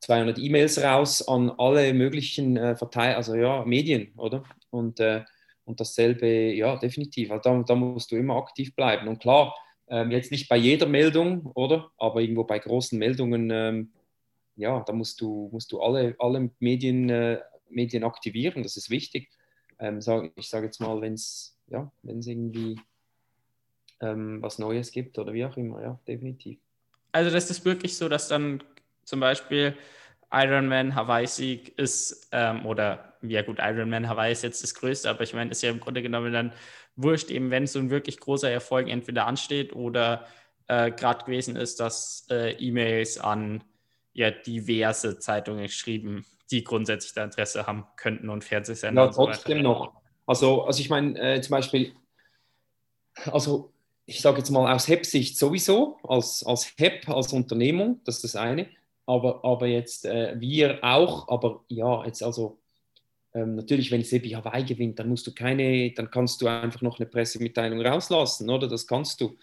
200 0.00 0.38
E-Mails 0.38 0.82
raus 0.82 1.26
an 1.26 1.50
alle 1.56 1.94
möglichen 1.94 2.56
äh, 2.56 2.76
Verteiler, 2.76 3.16
also 3.16 3.34
ja, 3.34 3.64
Medien, 3.64 4.12
oder? 4.16 4.44
Und, 4.70 5.00
äh, 5.00 5.22
und 5.64 5.80
dasselbe, 5.80 6.26
ja, 6.26 6.76
definitiv. 6.76 7.30
Also 7.30 7.42
da, 7.42 7.62
da 7.62 7.74
musst 7.74 8.12
du 8.12 8.16
immer 8.16 8.36
aktiv 8.36 8.74
bleiben. 8.74 9.08
Und 9.08 9.20
klar, 9.20 9.54
ähm, 9.94 10.10
jetzt 10.10 10.32
nicht 10.32 10.48
bei 10.48 10.56
jeder 10.56 10.86
Meldung, 10.86 11.46
oder? 11.54 11.92
Aber 11.98 12.20
irgendwo 12.20 12.42
bei 12.42 12.58
großen 12.58 12.98
Meldungen, 12.98 13.48
ähm, 13.52 13.92
ja, 14.56 14.82
da 14.84 14.92
musst 14.92 15.20
du, 15.20 15.48
musst 15.52 15.70
du 15.70 15.80
alle, 15.80 16.16
alle 16.18 16.50
Medien, 16.58 17.08
äh, 17.10 17.40
Medien 17.68 18.02
aktivieren, 18.02 18.64
das 18.64 18.76
ist 18.76 18.90
wichtig. 18.90 19.30
Ähm, 19.78 20.00
sag, 20.00 20.32
ich 20.34 20.48
sage 20.48 20.66
jetzt 20.66 20.80
mal, 20.80 21.00
wenn 21.00 21.14
es 21.14 21.56
ja, 21.68 21.92
irgendwie 22.02 22.80
ähm, 24.00 24.42
was 24.42 24.58
Neues 24.58 24.90
gibt 24.90 25.16
oder 25.16 25.32
wie 25.32 25.44
auch 25.44 25.56
immer, 25.56 25.80
ja, 25.80 26.00
definitiv. 26.08 26.58
Also 27.12 27.30
das 27.30 27.48
ist 27.48 27.64
wirklich 27.64 27.96
so, 27.96 28.08
dass 28.08 28.26
dann 28.26 28.64
zum 29.04 29.20
Beispiel 29.20 29.76
Ironman 30.34 30.94
Hawaii-Sieg 30.94 31.78
ist, 31.78 32.28
ähm, 32.32 32.66
oder 32.66 33.14
ja 33.22 33.42
gut, 33.42 33.58
Ironman 33.60 34.08
Hawaii 34.08 34.32
ist 34.32 34.42
jetzt 34.42 34.62
das 34.62 34.74
Größte, 34.74 35.08
aber 35.08 35.22
ich 35.22 35.34
meine, 35.34 35.50
ist 35.50 35.62
ja 35.62 35.70
im 35.70 35.80
Grunde 35.80 36.02
genommen 36.02 36.32
dann 36.32 36.52
wurscht, 36.96 37.30
eben 37.30 37.50
wenn 37.50 37.66
so 37.66 37.78
ein 37.78 37.90
wirklich 37.90 38.20
großer 38.20 38.50
Erfolg 38.50 38.88
entweder 38.88 39.26
ansteht 39.26 39.74
oder 39.74 40.26
äh, 40.68 40.90
gerade 40.90 41.24
gewesen 41.24 41.56
ist, 41.56 41.80
dass 41.80 42.26
äh, 42.30 42.52
E-Mails 42.52 43.18
an 43.18 43.64
ja, 44.12 44.30
diverse 44.30 45.18
Zeitungen 45.18 45.64
geschrieben, 45.64 46.24
die 46.50 46.62
grundsätzlich 46.62 47.14
da 47.14 47.24
Interesse 47.24 47.66
haben 47.66 47.86
könnten 47.96 48.28
und 48.28 48.44
Fernsehsender. 48.44 49.06
Ja, 49.06 49.10
trotzdem 49.10 49.58
so 49.58 49.62
noch. 49.62 49.92
Also, 50.26 50.62
also 50.64 50.80
ich 50.80 50.88
meine, 50.88 51.18
äh, 51.18 51.40
zum 51.40 51.50
Beispiel, 51.50 51.92
also 53.26 53.72
ich 54.06 54.20
sage 54.20 54.38
jetzt 54.38 54.50
mal 54.50 54.72
aus 54.72 54.88
HEP-Sicht 54.88 55.36
sowieso, 55.36 55.98
als, 56.02 56.44
als 56.44 56.72
HEP, 56.76 57.08
als 57.08 57.32
Unternehmung, 57.32 58.00
das 58.04 58.16
ist 58.16 58.24
das 58.24 58.36
eine, 58.36 58.68
aber, 59.06 59.44
aber 59.44 59.66
jetzt 59.66 60.06
äh, 60.06 60.34
wir 60.38 60.82
auch, 60.82 61.28
aber 61.28 61.64
ja, 61.68 62.04
jetzt 62.04 62.22
also 62.22 62.58
ähm, 63.34 63.56
natürlich, 63.56 63.90
wenn 63.90 64.02
Sebi 64.02 64.30
Hawaii 64.30 64.64
gewinnt, 64.64 64.98
dann 64.98 65.08
musst 65.08 65.26
du 65.26 65.34
keine, 65.34 65.90
dann 65.92 66.10
kannst 66.10 66.40
du 66.40 66.46
einfach 66.46 66.82
noch 66.82 66.98
eine 66.98 67.08
Pressemitteilung 67.08 67.80
rauslassen, 67.80 68.48
oder? 68.48 68.68
Das 68.68 68.86
kannst 68.86 69.20
du. 69.20 69.36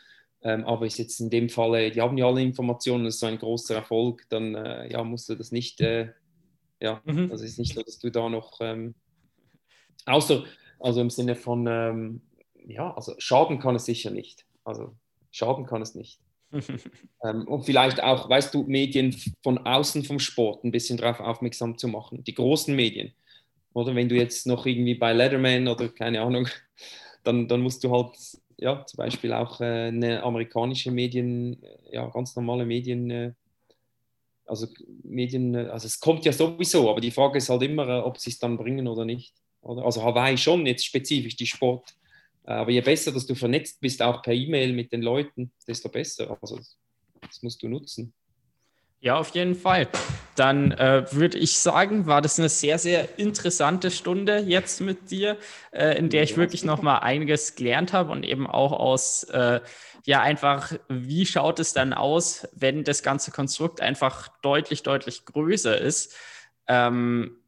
Ähm, 0.44 0.66
aber 0.66 0.88
ist 0.88 0.98
jetzt 0.98 1.20
in 1.20 1.30
dem 1.30 1.50
Falle, 1.50 1.92
die 1.92 2.02
haben 2.02 2.18
ja 2.18 2.26
alle 2.26 2.42
Informationen, 2.42 3.04
das 3.04 3.16
ist 3.16 3.20
so 3.20 3.28
ein 3.28 3.38
großer 3.38 3.76
Erfolg, 3.76 4.26
dann 4.30 4.56
äh, 4.56 4.92
ja, 4.92 5.04
musst 5.04 5.30
du 5.30 5.36
das 5.36 5.52
nicht, 5.52 5.82
äh, 5.82 6.10
ja, 6.80 7.02
mhm. 7.06 7.30
also 7.30 7.44
ist 7.44 7.60
nicht 7.60 7.76
so, 7.76 7.84
dass 7.84 8.00
du 8.00 8.10
da 8.10 8.28
noch, 8.28 8.58
ähm, 8.60 8.96
außer, 10.06 10.46
also 10.80 11.02
im 11.02 11.12
Sinne 11.12 11.36
von, 11.36 11.68
ähm, 11.68 12.22
ja, 12.66 12.92
also 12.96 13.14
schaden 13.20 13.60
kann 13.60 13.76
es 13.76 13.86
sicher 13.86 14.10
nicht. 14.10 14.46
Also 14.64 14.96
schaden 15.30 15.66
kann 15.66 15.82
es 15.82 15.94
nicht. 15.94 16.20
Ähm, 17.24 17.48
und 17.48 17.64
vielleicht 17.64 18.02
auch, 18.02 18.30
weißt 18.30 18.54
du, 18.54 18.64
Medien 18.64 19.16
von 19.44 19.58
außen 19.60 20.04
vom 20.04 20.20
Sport 20.20 20.64
ein 20.64 20.72
bisschen 20.72 20.98
darauf 20.98 21.20
aufmerksam 21.20 21.78
zu 21.78 21.88
machen, 21.88 22.24
die 22.24 22.34
großen 22.34 22.76
Medien. 22.76 23.14
Oder 23.74 23.96
wenn 23.96 24.10
du 24.10 24.16
jetzt 24.16 24.48
noch 24.48 24.66
irgendwie 24.66 24.96
bei 24.96 25.14
Letterman 25.14 25.68
oder 25.68 25.90
keine 25.90 26.22
Ahnung, 26.22 26.48
dann, 27.24 27.48
dann 27.48 27.62
musst 27.62 27.84
du 27.84 27.92
halt 27.92 28.16
ja, 28.62 28.86
zum 28.86 28.98
Beispiel 28.98 29.34
auch 29.34 29.60
äh, 29.60 29.88
eine 29.88 30.22
amerikanische 30.24 30.92
Medien, 30.92 31.62
äh, 31.64 31.96
ja, 31.96 32.08
ganz 32.10 32.36
normale 32.36 32.66
Medien, 32.66 33.10
äh, 33.10 33.34
also 34.46 34.68
Medien, 35.04 35.56
äh, 35.56 35.70
also 35.72 35.88
es 35.88 36.00
kommt 36.00 36.26
ja 36.26 36.32
sowieso, 36.32 36.90
aber 36.90 37.02
die 37.02 37.12
Frage 37.12 37.40
ist 37.40 37.50
halt 37.50 37.64
immer, 37.64 37.88
äh, 37.88 38.02
ob 38.02 38.20
sie 38.20 38.30
es 38.30 38.40
dann 38.40 38.58
bringen 38.58 38.88
oder 38.88 39.04
nicht. 39.04 39.34
Oder? 39.62 39.84
Also 39.84 40.04
Hawaii 40.04 40.38
schon 40.38 40.66
jetzt 40.66 40.86
spezifisch 40.86 41.36
die 41.36 41.48
Sport. 41.48 41.96
Aber 42.44 42.72
je 42.72 42.82
besser, 42.82 43.12
dass 43.12 43.26
du 43.26 43.36
vernetzt 43.36 43.80
bist, 43.82 44.02
auch 44.02 44.22
per 44.22 44.34
E-Mail 44.34 44.74
mit 44.74 44.92
den 44.92 45.02
Leuten, 45.02 45.52
desto 45.68 45.90
besser. 45.90 46.38
Also 46.42 46.60
das 47.22 47.44
musst 47.44 47.62
du 47.62 47.68
nutzen. 47.68 48.14
Ja, 49.04 49.18
auf 49.18 49.30
jeden 49.30 49.56
Fall. 49.56 49.88
Dann 50.36 50.72
äh, 50.74 51.04
würde 51.12 51.40
ich 51.40 51.58
sagen, 51.58 52.06
war 52.06 52.22
das 52.22 52.38
eine 52.38 52.50
sehr, 52.50 52.78
sehr 52.78 53.18
interessante 53.18 53.90
Stunde 53.90 54.40
jetzt 54.40 54.80
mit 54.80 55.10
dir, 55.10 55.38
äh, 55.72 55.98
in 55.98 56.10
der 56.10 56.22
ich 56.22 56.38
wirklich 56.38 56.64
noch 56.64 56.84
mal 56.84 57.00
einiges 57.00 57.56
gelernt 57.56 57.94
habe 57.94 58.12
und 58.12 58.24
eben 58.24 58.46
auch 58.46 58.72
aus, 58.72 59.24
äh, 59.24 59.60
ja, 60.06 60.22
einfach, 60.22 60.74
wie 60.88 61.26
schaut 61.26 61.60
es 61.60 61.74
dann 61.74 61.94
aus, 61.94 62.48
wenn 62.54 62.84
das 62.84 63.02
ganze 63.02 63.32
Konstrukt 63.32 63.82
einfach 63.82 64.28
deutlich, 64.44 64.84
deutlich 64.84 65.26
größer 65.26 65.80
ist. 65.80 66.16
Ähm, 66.68 67.41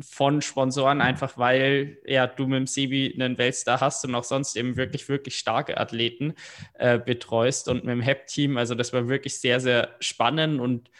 von 0.00 0.42
Sponsoren, 0.42 1.00
einfach 1.00 1.38
weil 1.38 1.98
ja, 2.04 2.26
du 2.26 2.46
mit 2.46 2.58
dem 2.58 2.66
Sebi 2.66 3.12
einen 3.14 3.38
Weltstar 3.38 3.80
hast 3.80 4.04
und 4.04 4.14
auch 4.14 4.24
sonst 4.24 4.56
eben 4.56 4.76
wirklich, 4.76 5.08
wirklich 5.08 5.36
starke 5.36 5.78
Athleten 5.78 6.34
äh, 6.74 6.98
betreust 6.98 7.68
und 7.68 7.84
mit 7.84 7.92
dem 7.92 8.02
HEP-Team. 8.02 8.56
Also 8.58 8.74
das 8.74 8.92
war 8.92 9.08
wirklich 9.08 9.40
sehr, 9.40 9.60
sehr 9.60 9.96
spannend 10.00 10.60
und 10.60 10.90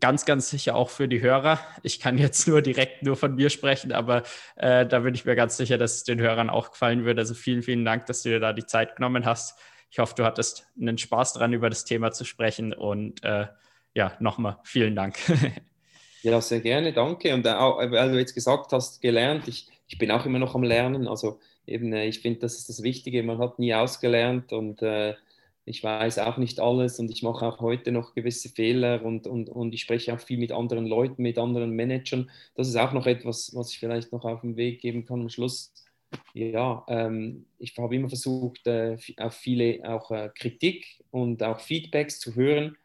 ganz, 0.00 0.26
ganz 0.26 0.50
sicher 0.50 0.76
auch 0.76 0.90
für 0.90 1.08
die 1.08 1.20
Hörer. 1.20 1.58
Ich 1.82 2.00
kann 2.00 2.18
jetzt 2.18 2.46
nur 2.46 2.60
direkt 2.62 3.02
nur 3.02 3.16
von 3.16 3.34
mir 3.34 3.50
sprechen, 3.50 3.92
aber 3.92 4.22
äh, 4.56 4.86
da 4.86 5.00
bin 5.00 5.14
ich 5.14 5.24
mir 5.24 5.34
ganz 5.34 5.56
sicher, 5.56 5.78
dass 5.78 5.96
es 5.96 6.04
den 6.04 6.20
Hörern 6.20 6.50
auch 6.50 6.72
gefallen 6.72 7.04
wird. 7.04 7.18
Also 7.18 7.34
vielen, 7.34 7.62
vielen 7.62 7.84
Dank, 7.84 8.06
dass 8.06 8.22
du 8.22 8.28
dir 8.28 8.40
da 8.40 8.52
die 8.52 8.66
Zeit 8.66 8.96
genommen 8.96 9.24
hast. 9.24 9.58
Ich 9.90 9.98
hoffe, 9.98 10.14
du 10.14 10.24
hattest 10.24 10.66
einen 10.78 10.98
Spaß 10.98 11.34
dran, 11.34 11.54
über 11.54 11.70
das 11.70 11.84
Thema 11.84 12.12
zu 12.12 12.24
sprechen 12.24 12.74
und 12.74 13.24
äh, 13.24 13.46
ja, 13.94 14.12
nochmal 14.20 14.58
vielen 14.64 14.94
Dank. 14.94 15.16
Ja, 16.22 16.40
sehr 16.40 16.60
gerne, 16.60 16.92
danke. 16.92 17.32
Und 17.34 17.46
auch, 17.46 17.78
weil 17.78 18.10
du 18.12 18.18
jetzt 18.18 18.34
gesagt 18.34 18.72
hast, 18.72 19.00
gelernt, 19.00 19.46
ich, 19.46 19.68
ich 19.86 19.98
bin 19.98 20.10
auch 20.10 20.26
immer 20.26 20.38
noch 20.40 20.54
am 20.54 20.64
Lernen. 20.64 21.06
Also 21.06 21.38
eben, 21.66 21.92
äh, 21.92 22.06
ich 22.06 22.20
finde, 22.20 22.40
das 22.40 22.56
ist 22.58 22.68
das 22.68 22.82
Wichtige. 22.82 23.22
Man 23.22 23.38
hat 23.38 23.58
nie 23.58 23.72
ausgelernt 23.74 24.52
und 24.52 24.82
äh, 24.82 25.14
ich 25.64 25.84
weiß 25.84 26.18
auch 26.20 26.36
nicht 26.38 26.60
alles 26.60 26.98
und 26.98 27.10
ich 27.10 27.22
mache 27.22 27.46
auch 27.46 27.60
heute 27.60 27.92
noch 27.92 28.14
gewisse 28.14 28.48
Fehler 28.48 29.04
und, 29.04 29.26
und, 29.26 29.48
und 29.50 29.74
ich 29.74 29.82
spreche 29.82 30.14
auch 30.14 30.20
viel 30.20 30.38
mit 30.38 30.50
anderen 30.50 30.86
Leuten, 30.86 31.22
mit 31.22 31.38
anderen 31.38 31.70
Managern. 31.72 32.30
Das 32.54 32.68
ist 32.68 32.76
auch 32.76 32.92
noch 32.92 33.06
etwas, 33.06 33.54
was 33.54 33.70
ich 33.72 33.78
vielleicht 33.78 34.12
noch 34.12 34.24
auf 34.24 34.40
den 34.40 34.56
Weg 34.56 34.80
geben 34.80 35.04
kann 35.04 35.20
am 35.20 35.28
Schluss. 35.28 35.72
Ja, 36.32 36.84
ähm, 36.88 37.46
ich 37.58 37.76
habe 37.78 37.94
immer 37.94 38.08
versucht, 38.08 38.66
äh, 38.66 38.96
auf 39.18 39.34
viele 39.34 39.80
auch 39.88 40.10
äh, 40.10 40.30
Kritik 40.34 41.04
und 41.10 41.42
auch 41.42 41.60
Feedbacks 41.60 42.18
zu 42.18 42.34
hören 42.34 42.76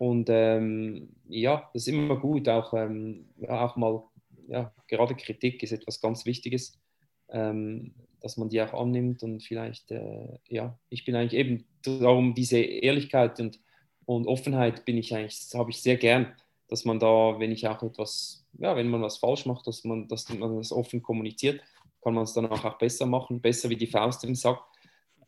und 0.00 0.30
ähm, 0.30 1.10
ja, 1.28 1.68
das 1.74 1.82
ist 1.82 1.88
immer 1.88 2.16
gut, 2.16 2.48
auch, 2.48 2.72
ähm, 2.72 3.26
auch 3.46 3.76
mal, 3.76 4.02
ja, 4.48 4.72
gerade 4.88 5.14
Kritik 5.14 5.62
ist 5.62 5.72
etwas 5.72 6.00
ganz 6.00 6.24
Wichtiges, 6.24 6.80
ähm, 7.28 7.92
dass 8.22 8.38
man 8.38 8.48
die 8.48 8.62
auch 8.62 8.72
annimmt 8.72 9.22
und 9.22 9.42
vielleicht, 9.42 9.90
äh, 9.90 10.38
ja, 10.48 10.78
ich 10.88 11.04
bin 11.04 11.16
eigentlich 11.16 11.38
eben 11.38 11.66
darum, 11.82 12.32
diese 12.32 12.60
Ehrlichkeit 12.60 13.40
und, 13.40 13.60
und 14.06 14.26
Offenheit 14.26 14.86
bin 14.86 14.96
ich 14.96 15.14
eigentlich, 15.14 15.50
habe 15.52 15.68
ich 15.68 15.82
sehr 15.82 15.98
gern, 15.98 16.32
dass 16.68 16.86
man 16.86 16.98
da, 16.98 17.38
wenn 17.38 17.52
ich 17.52 17.68
auch 17.68 17.82
etwas, 17.82 18.46
ja, 18.58 18.74
wenn 18.76 18.88
man 18.88 19.02
was 19.02 19.18
falsch 19.18 19.44
macht, 19.44 19.66
dass 19.66 19.84
man, 19.84 20.08
dass 20.08 20.30
man 20.30 20.56
das 20.56 20.72
offen 20.72 21.02
kommuniziert, 21.02 21.60
kann 22.02 22.14
man 22.14 22.24
es 22.24 22.32
dann 22.32 22.46
auch, 22.46 22.64
auch 22.64 22.78
besser 22.78 23.04
machen, 23.04 23.42
besser 23.42 23.68
wie 23.68 23.76
die 23.76 23.86
Faust 23.86 24.24
im 24.24 24.34
Sack 24.34 24.62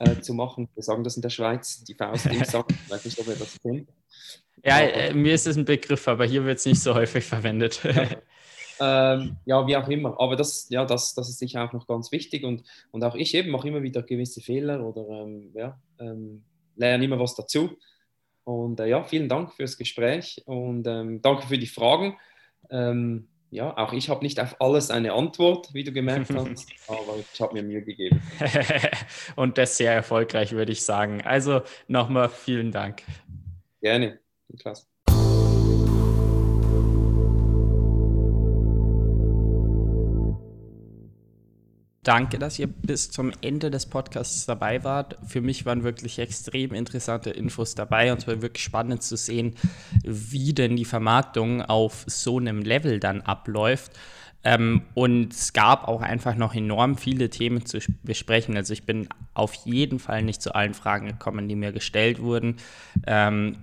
äh, 0.03 0.21
zu 0.21 0.35
machen. 0.35 0.69
Wir 0.75 0.83
sagen 0.83 1.05
das 1.05 1.17
in 1.17 1.23
der 1.23 1.31
Schweiz, 1.31 1.85
die 1.85 1.95
Faust 1.95 2.27
im 2.27 2.45
Sack, 2.45 2.67
ich 2.71 2.91
weiß 2.91 3.05
nicht, 3.05 3.19
ob 3.21 3.27
ihr 3.29 3.37
das 3.37 3.61
kennt. 3.61 3.89
Ja, 4.65 4.81
äh, 4.81 5.15
mir 5.15 5.35
ist 5.35 5.47
es 5.47 5.57
ein 5.57 5.65
Begriff, 5.65 6.07
aber 6.09 6.25
hier 6.25 6.45
wird 6.45 6.59
es 6.59 6.67
nicht 6.67 6.81
so 6.81 6.95
häufig 6.95 7.25
verwendet. 7.25 7.81
ähm, 8.81 9.37
ja, 9.45 9.67
wie 9.67 9.77
auch 9.77 9.89
immer. 9.89 10.21
Aber 10.21 10.37
das, 10.37 10.69
ja, 10.71 10.85
das, 10.85 11.15
das 11.15 11.29
ist 11.29 11.39
sicher 11.39 11.65
auch 11.65 11.73
noch 11.73 11.87
ganz 11.87 12.13
wichtig. 12.13 12.45
Und, 12.45 12.63
und 12.91 13.03
auch 13.05 13.15
ich 13.15 13.35
eben 13.35 13.51
mache 13.51 13.69
immer 13.69 13.83
wieder 13.83 14.03
gewisse 14.03 14.41
Fehler 14.41 14.85
oder 14.85 15.09
ähm, 15.09 15.51
ja, 15.55 15.81
ähm, 15.99 16.45
lerne 16.77 17.05
immer 17.05 17.19
was 17.19 17.35
dazu. 17.35 17.77
Und 18.45 18.81
äh, 18.81 18.89
ja, 18.89 19.05
vielen 19.05 19.29
Dank 19.29 19.53
fürs 19.53 19.77
Gespräch 19.79 20.43
und 20.47 20.87
ähm, 20.87 21.23
danke 21.23 21.47
für 21.47 21.59
die 21.59 21.67
Fragen. 21.67 22.17
Ja, 23.53 23.77
auch 23.77 23.93
ich 23.93 24.09
habe 24.09 24.25
nicht 24.25 24.41
auf 24.41 24.59
alles 24.63 24.91
eine 24.91 25.13
Antwort, 25.13 25.75
wie 25.75 25.85
du 25.85 25.93
gemerkt 25.93 26.31
hast, 26.35 26.73
aber 26.89 27.19
ich 27.19 27.39
habe 27.39 27.53
mir 27.53 27.63
Mühe 27.63 27.83
gegeben. 27.83 28.23
und 29.37 29.59
das 29.59 29.77
sehr 29.77 29.93
erfolgreich, 29.93 30.53
würde 30.53 30.73
ich 30.73 30.83
sagen. 30.83 31.21
Also 31.21 31.61
nochmal 31.87 32.31
vielen 32.31 32.73
Dank. 32.73 33.03
Gerne. 33.83 34.21
Klasse. 34.59 34.87
Danke, 42.05 42.41
dass 42.41 42.59
ihr 42.59 42.67
bis 42.67 43.13
zum 43.13 43.31
Ende 43.43 43.71
des 43.71 43.87
Podcasts 43.87 44.45
dabei 44.45 44.83
wart. 44.83 45.17
Für 45.25 45.41
mich 45.41 45.65
waren 45.67 45.85
wirklich 45.85 46.19
extrem 46.19 46.75
interessante 46.75 47.31
Infos 47.31 47.77
dabei 47.77 48.11
und 48.11 48.19
es 48.19 48.27
war 48.27 48.43
wirklich 48.43 48.65
spannend 48.65 49.05
zu 49.05 49.17
sehen, 49.17 49.55
wie 50.03 50.53
denn 50.53 50.75
die 50.75 50.85
Vermarktung 50.85 51.63
auf 51.63 52.03
so 52.09 52.39
einem 52.39 52.63
Level 52.63 52.99
dann 52.99 53.21
abläuft. 53.21 53.93
Ähm, 54.43 54.83
und 54.95 55.33
es 55.33 55.53
gab 55.53 55.87
auch 55.87 56.03
einfach 56.03 56.35
noch 56.35 56.57
enorm 56.57 56.97
viele 56.97 57.31
Themen 57.31 57.65
zu 57.67 57.79
besprechen. 58.03 58.57
Also 58.57 58.73
ich 58.73 58.83
bin 58.83 59.09
auf 59.35 59.55
jeden 59.65 60.01
Fall 60.01 60.23
nicht 60.25 60.43
zu 60.43 60.57
allen 60.57 60.75
Fragen 60.75 61.07
gekommen, 61.07 61.47
die 61.47 61.55
mir 61.55 61.71
gestellt 61.71 62.21
wurden. 62.21 62.57
Ähm, 63.07 63.59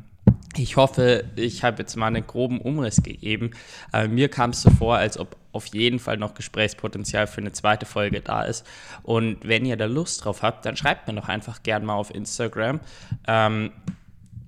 ich 0.56 0.78
hoffe, 0.78 1.26
ich 1.36 1.66
habe 1.66 1.80
jetzt 1.80 1.98
mal 1.98 2.08
einen 2.08 2.26
groben 2.26 2.62
Umriss 2.62 3.04
gegeben. 3.04 3.52
Aber 3.92 4.08
mir 4.08 4.30
kam 4.30 4.52
es 4.52 4.62
so 4.62 4.70
vor, 4.70 4.96
als 4.96 5.20
ob 5.20 5.36
auf 5.52 5.68
jeden 5.68 6.00
Fall 6.00 6.18
noch 6.18 6.34
Gesprächspotenzial 6.34 7.28
für 7.28 7.42
eine 7.42 7.52
zweite 7.52 7.86
Folge 7.86 8.22
da 8.22 8.44
ist. 8.44 8.66
Und 9.04 9.38
wenn 9.44 9.66
ihr 9.66 9.78
da 9.78 9.86
Lust 9.86 10.26
drauf 10.26 10.44
habt, 10.44 10.66
dann 10.66 10.78
schreibt 10.78 11.08
mir 11.08 11.16
doch 11.16 11.28
einfach 11.28 11.64
gern 11.64 11.86
mal 11.86 11.96
auf 11.96 12.14
Instagram 12.14 12.80
ähm, 13.28 13.72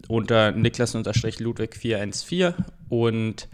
unter 0.08 0.52
niklas-ludwig414 0.52 2.54
und 2.90 3.48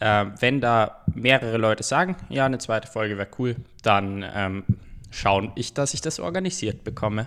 äh, 0.00 0.26
wenn 0.38 0.60
da 0.60 1.04
mehrere 1.14 1.56
Leute 1.56 1.82
sagen, 1.82 2.16
ja, 2.28 2.46
eine 2.46 2.58
zweite 2.58 2.88
Folge 2.88 3.18
wäre 3.18 3.28
cool, 3.38 3.56
dann 3.82 4.24
ähm, 4.34 4.64
schaue 5.10 5.52
ich, 5.56 5.74
dass 5.74 5.94
ich 5.94 6.00
das 6.00 6.20
organisiert 6.20 6.84
bekomme. 6.84 7.26